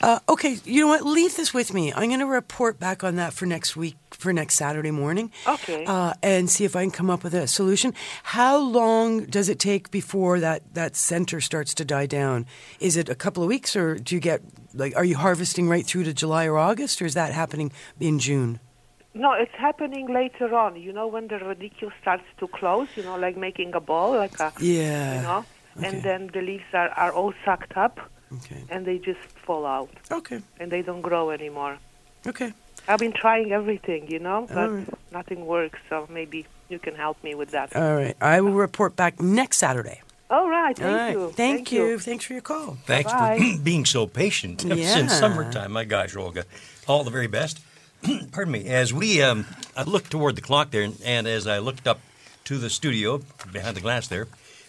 Uh, 0.00 0.20
okay, 0.28 0.58
you 0.64 0.80
know 0.82 0.88
what? 0.88 1.04
Leave 1.04 1.36
this 1.36 1.52
with 1.52 1.74
me. 1.74 1.92
I'm 1.92 2.08
going 2.08 2.20
to 2.20 2.26
report 2.26 2.78
back 2.78 3.02
on 3.02 3.16
that 3.16 3.32
for 3.32 3.46
next 3.46 3.76
week, 3.76 3.96
for 4.12 4.32
next 4.32 4.54
Saturday 4.54 4.90
morning. 4.92 5.30
Okay. 5.46 5.84
Uh, 5.86 6.14
and 6.22 6.48
see 6.48 6.64
if 6.64 6.76
I 6.76 6.82
can 6.82 6.90
come 6.92 7.10
up 7.10 7.24
with 7.24 7.34
a 7.34 7.46
solution. 7.48 7.94
How 8.22 8.56
long 8.58 9.24
does 9.24 9.48
it 9.48 9.58
take 9.58 9.90
before 9.90 10.38
that, 10.40 10.62
that 10.74 10.94
center 10.96 11.40
starts 11.40 11.74
to 11.74 11.84
die 11.84 12.06
down? 12.06 12.46
Is 12.80 12.96
it 12.96 13.08
a 13.08 13.14
couple 13.14 13.42
of 13.42 13.48
weeks, 13.48 13.74
or 13.74 13.96
do 13.96 14.14
you 14.14 14.20
get, 14.20 14.40
like, 14.74 14.94
are 14.96 15.04
you 15.04 15.16
harvesting 15.16 15.68
right 15.68 15.84
through 15.84 16.04
to 16.04 16.12
July 16.14 16.46
or 16.46 16.58
August, 16.58 17.02
or 17.02 17.06
is 17.06 17.14
that 17.14 17.32
happening 17.32 17.72
in 17.98 18.18
June? 18.18 18.60
No, 19.14 19.32
it's 19.32 19.54
happening 19.54 20.06
later 20.12 20.54
on. 20.54 20.76
You 20.76 20.92
know, 20.92 21.06
when 21.06 21.28
the 21.28 21.36
radicchio 21.36 21.90
starts 22.00 22.24
to 22.38 22.46
close, 22.48 22.88
you 22.96 23.02
know, 23.02 23.16
like 23.16 23.36
making 23.36 23.74
a 23.74 23.80
ball, 23.80 24.12
like 24.16 24.38
a, 24.40 24.52
Yeah. 24.60 25.16
you 25.16 25.22
know, 25.22 25.44
Okay. 25.76 25.86
and 25.88 26.02
then 26.02 26.30
the 26.32 26.40
leaves 26.42 26.64
are, 26.72 26.90
are 26.90 27.12
all 27.12 27.32
sucked 27.44 27.76
up, 27.76 27.98
Okay. 28.32 28.62
and 28.68 28.84
they 28.86 28.98
just 28.98 29.20
fall 29.46 29.64
out. 29.66 29.90
Okay. 30.10 30.40
And 30.60 30.70
they 30.70 30.82
don't 30.82 31.00
grow 31.02 31.30
anymore. 31.30 31.78
Okay. 32.26 32.52
I've 32.86 32.98
been 32.98 33.12
trying 33.12 33.52
everything, 33.52 34.10
you 34.10 34.18
know, 34.18 34.46
but 34.48 34.58
All 34.58 34.68
right. 34.70 34.88
nothing 35.12 35.46
works. 35.46 35.78
So 35.88 36.06
maybe 36.10 36.46
you 36.68 36.78
can 36.78 36.94
help 36.94 37.22
me 37.24 37.34
with 37.34 37.50
that. 37.52 37.74
All 37.76 37.94
right. 37.94 38.16
I 38.20 38.40
will 38.40 38.52
report 38.52 38.94
back 38.96 39.20
next 39.20 39.58
Saturday. 39.58 40.00
All 40.30 40.48
right. 40.48 40.76
Thank 40.76 40.90
All 40.90 40.96
right. 40.96 41.12
you. 41.12 41.30
Thank, 41.32 41.72
you. 41.72 41.98
Thanks 41.98 42.24
for 42.26 42.34
your 42.34 42.42
call. 42.42 42.76
Thanks 42.86 43.10
Bye-bye. 43.12 43.38
for 43.56 43.62
being 43.70 43.84
so 43.86 44.06
patient 44.06 44.64
Yeah. 44.66 44.94
since 44.94 45.12
summertime. 45.14 45.72
My 45.72 45.84
gosh, 45.84 46.14
Olga, 46.16 46.44
all 46.86 47.02
the 47.04 47.10
very 47.10 47.26
best. 47.28 47.60
Pardon 48.32 48.52
me. 48.52 48.66
As 48.66 48.92
we, 48.92 49.22
um, 49.22 49.46
I 49.76 49.82
looked 49.82 50.10
toward 50.10 50.36
the 50.36 50.42
clock 50.42 50.70
there, 50.70 50.88
and 51.04 51.26
as 51.26 51.46
I 51.46 51.58
looked 51.58 51.86
up 51.86 52.00
to 52.44 52.58
the 52.58 52.70
studio 52.70 53.22
behind 53.52 53.76
the 53.76 53.80
glass 53.80 54.08
there, 54.08 54.28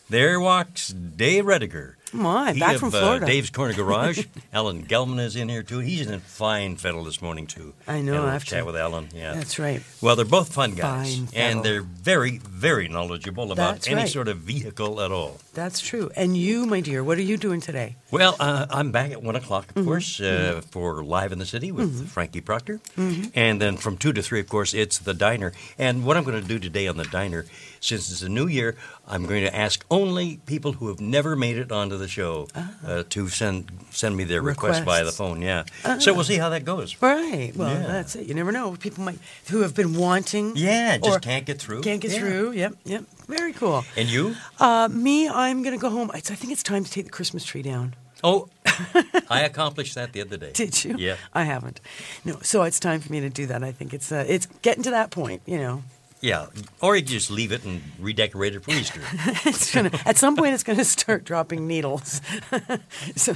there 0.10 0.40
walks 0.40 0.90
Dave 0.90 1.46
Rediger. 1.46 1.94
My, 2.12 2.54
back 2.58 2.78
from 2.78 2.88
uh, 2.90 2.92
Florida. 3.00 3.26
Dave's 3.26 3.50
Corner 3.50 3.74
Garage. 3.74 4.26
Alan 4.54 4.84
Gelman 4.86 5.20
is 5.20 5.36
in 5.36 5.48
here 5.50 5.64
too. 5.64 5.80
He's 5.80 6.08
in 6.08 6.14
a 6.14 6.20
fine 6.20 6.76
fellow 6.78 7.04
this 7.04 7.22
morning 7.22 7.46
too. 7.48 7.74
I 7.88 8.02
know, 8.02 8.14
Had 8.14 8.20
a 8.20 8.22
little 8.22 8.30
I 8.30 8.34
have 8.34 8.44
chat 8.44 8.60
to- 8.60 8.66
with 8.66 8.76
Alan. 8.76 9.10
Yeah, 9.14 9.34
That's 9.34 9.60
right. 9.60 9.84
Well, 10.02 10.16
they're 10.16 10.26
both 10.26 10.52
fun 10.54 10.74
guys, 10.76 11.16
Fine 11.16 11.28
fellow. 11.28 11.46
and 11.46 11.64
they're 11.64 11.82
very, 11.82 12.38
very 12.40 12.88
knowledgeable 12.88 13.52
about 13.52 13.74
That's 13.76 13.88
any 13.88 13.96
right. 14.02 14.10
sort 14.10 14.28
of 14.28 14.38
vehicle 14.38 15.02
at 15.02 15.12
all. 15.12 15.38
That's 15.54 15.80
true. 15.82 16.10
And 16.16 16.36
you, 16.38 16.66
my 16.66 16.80
dear, 16.82 17.04
what 17.04 17.18
are 17.18 17.22
you 17.24 17.38
doing 17.38 17.62
today? 17.62 17.96
Well, 18.12 18.36
uh, 18.40 18.66
I'm 18.70 18.92
back 18.92 19.12
at 19.12 19.22
one 19.22 19.36
o'clock, 19.36 19.70
of 19.70 19.76
Mhm. 19.76 19.86
course, 19.86 20.20
uh, 20.20 20.62
for 20.72 21.04
Live 21.04 21.32
in 21.32 21.38
the 21.40 21.46
City 21.46 21.72
with 21.72 22.02
Mhm. 22.02 22.08
Frankie 22.08 22.42
Proctor, 22.42 22.80
Mhm. 22.98 23.32
and 23.36 23.62
then 23.62 23.78
from 23.78 23.98
two 23.98 24.14
to 24.14 24.22
three, 24.24 24.40
of 24.40 24.48
course, 24.50 24.74
it's 24.74 24.98
the 24.98 25.14
diner. 25.14 25.54
And 25.78 26.04
what 26.06 26.18
I'm 26.18 26.24
going 26.24 26.42
to 26.42 26.48
do 26.48 26.58
today 26.60 26.88
on 26.88 26.98
the 26.98 27.06
diner, 27.06 27.46
since 27.80 28.12
it's 28.12 28.22
a 28.22 28.30
new 28.30 28.48
year, 28.48 28.76
I'm 29.08 29.26
going 29.26 29.44
to 29.44 29.56
ask 29.56 29.86
only 29.90 30.38
people 30.46 30.74
who 30.74 30.88
have 30.90 31.00
never 31.00 31.36
made 31.36 31.58
it 31.58 31.72
onto 31.72 31.98
the 31.98 32.08
show 32.08 32.48
uh, 32.86 33.04
to 33.10 33.28
send 33.30 33.72
send 33.92 34.16
me 34.16 34.24
their 34.24 34.42
request 34.42 34.86
by 34.86 35.04
the 35.04 35.12
phone. 35.12 35.42
Yeah, 35.42 35.64
Ah. 35.86 35.98
so 36.00 36.14
we'll 36.14 36.24
see 36.24 36.38
how 36.38 36.50
that 36.50 36.64
goes. 36.66 36.96
Right. 37.02 37.52
Well, 37.56 37.70
Yeah. 37.74 37.88
that's 37.88 38.16
it. 38.16 38.28
You 38.28 38.34
never 38.36 38.52
know. 38.52 38.76
People 38.80 39.04
might 39.04 39.20
who 39.50 39.62
have 39.62 39.74
been 39.74 39.94
wanting. 39.98 40.54
Yeah, 40.56 40.98
just 40.98 41.10
or 41.18 41.20
can't 41.20 41.46
get 41.46 41.60
through. 41.60 41.82
Can't 41.82 42.02
get 42.02 42.12
Yeah. 42.12 42.20
through. 42.20 42.52
Yep. 42.52 42.74
Yep. 42.86 43.04
Very 43.28 43.54
cool. 43.54 43.84
And 43.96 44.10
you? 44.10 44.36
Uh, 44.60 44.88
me, 44.92 45.28
I'm 45.30 45.64
gonna 45.64 45.78
go 45.78 45.90
home. 45.90 46.12
It's, 46.14 46.30
I 46.32 46.36
think 46.36 46.52
it's 46.54 46.64
time 46.64 46.84
to 46.84 46.92
take 46.92 47.06
the 47.06 47.12
Christmas 47.12 47.44
tree 47.46 47.62
down. 47.64 47.96
Oh, 48.24 48.50
I 49.30 49.42
accomplished 49.42 49.96
that 49.96 50.14
the 50.14 50.22
other 50.22 50.38
day. 50.38 50.52
Did 50.54 50.84
you? 50.84 50.96
Yeah. 50.98 51.16
I 51.34 51.44
haven't. 51.44 51.80
No. 52.26 52.40
So 52.42 52.64
it's 52.64 52.80
time 52.80 53.00
for 53.02 53.12
me 53.12 53.20
to 53.22 53.30
do 53.30 53.46
that. 53.48 53.64
I 53.64 53.72
think 53.72 53.94
it's 53.94 54.12
uh, 54.12 54.26
it's 54.28 54.46
getting 54.62 54.84
to 54.84 54.92
that 54.92 55.10
point. 55.12 55.42
You 55.46 55.58
know. 55.60 55.84
Yeah, 56.22 56.48
or 56.82 56.96
you 56.96 57.02
can 57.02 57.12
just 57.12 57.32
leave 57.32 57.52
it 57.52 57.64
and 57.64 57.82
redecorate 58.00 58.56
it 58.56 58.64
for 58.64 58.72
Easter. 58.72 59.02
it's 59.46 59.74
gonna 59.74 59.92
at 60.06 60.18
some 60.18 60.36
point 60.36 60.54
it's 60.54 60.64
gonna 60.64 60.84
start 60.84 61.24
dropping 61.24 61.68
needles. 61.68 62.22
so 63.16 63.34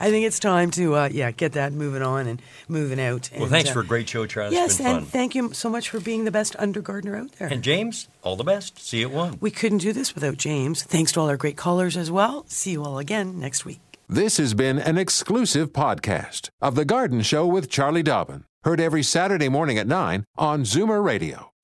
I 0.00 0.10
think 0.10 0.26
it's 0.26 0.38
time 0.38 0.70
to 0.72 0.94
uh, 0.94 1.08
yeah 1.12 1.30
get 1.30 1.52
that 1.52 1.72
moving 1.72 2.02
on 2.02 2.26
and 2.26 2.40
moving 2.68 3.00
out. 3.00 3.30
Well, 3.38 3.48
thanks 3.48 3.70
uh, 3.70 3.74
for 3.74 3.80
a 3.80 3.86
great 3.86 4.08
show, 4.08 4.26
Charles. 4.26 4.52
Yes, 4.52 4.72
it's 4.72 4.78
been 4.78 4.86
and 4.86 5.00
fun. 5.00 5.10
thank 5.10 5.34
you 5.34 5.52
so 5.52 5.68
much 5.68 5.90
for 5.90 6.00
being 6.00 6.24
the 6.24 6.30
best 6.30 6.56
undergardener 6.58 7.16
out 7.16 7.32
there. 7.32 7.48
And 7.48 7.62
James, 7.62 8.08
all 8.22 8.36
the 8.36 8.44
best. 8.44 8.78
See 8.78 9.00
you 9.00 9.08
at 9.08 9.12
one. 9.14 9.38
We 9.40 9.50
couldn't 9.50 9.78
do 9.78 9.92
this 9.92 10.14
without 10.14 10.38
James. 10.38 10.82
Thanks 10.82 11.12
to 11.12 11.20
all 11.20 11.28
our 11.28 11.36
great 11.36 11.56
callers 11.56 11.96
as 11.96 12.10
well. 12.10 12.44
See 12.48 12.72
you 12.72 12.84
all 12.84 12.98
again 12.98 13.38
next 13.38 13.64
week. 13.64 13.80
This 14.08 14.36
has 14.36 14.52
been 14.52 14.78
an 14.78 14.98
exclusive 14.98 15.72
podcast 15.72 16.50
of 16.60 16.74
The 16.74 16.84
Garden 16.84 17.22
Show 17.22 17.46
with 17.46 17.70
Charlie 17.70 18.02
Dobbin. 18.02 18.44
Heard 18.64 18.80
every 18.80 19.02
Saturday 19.02 19.48
morning 19.48 19.78
at 19.78 19.86
9 19.86 20.24
on 20.36 20.62
Zoomer 20.64 21.02
Radio, 21.02 21.51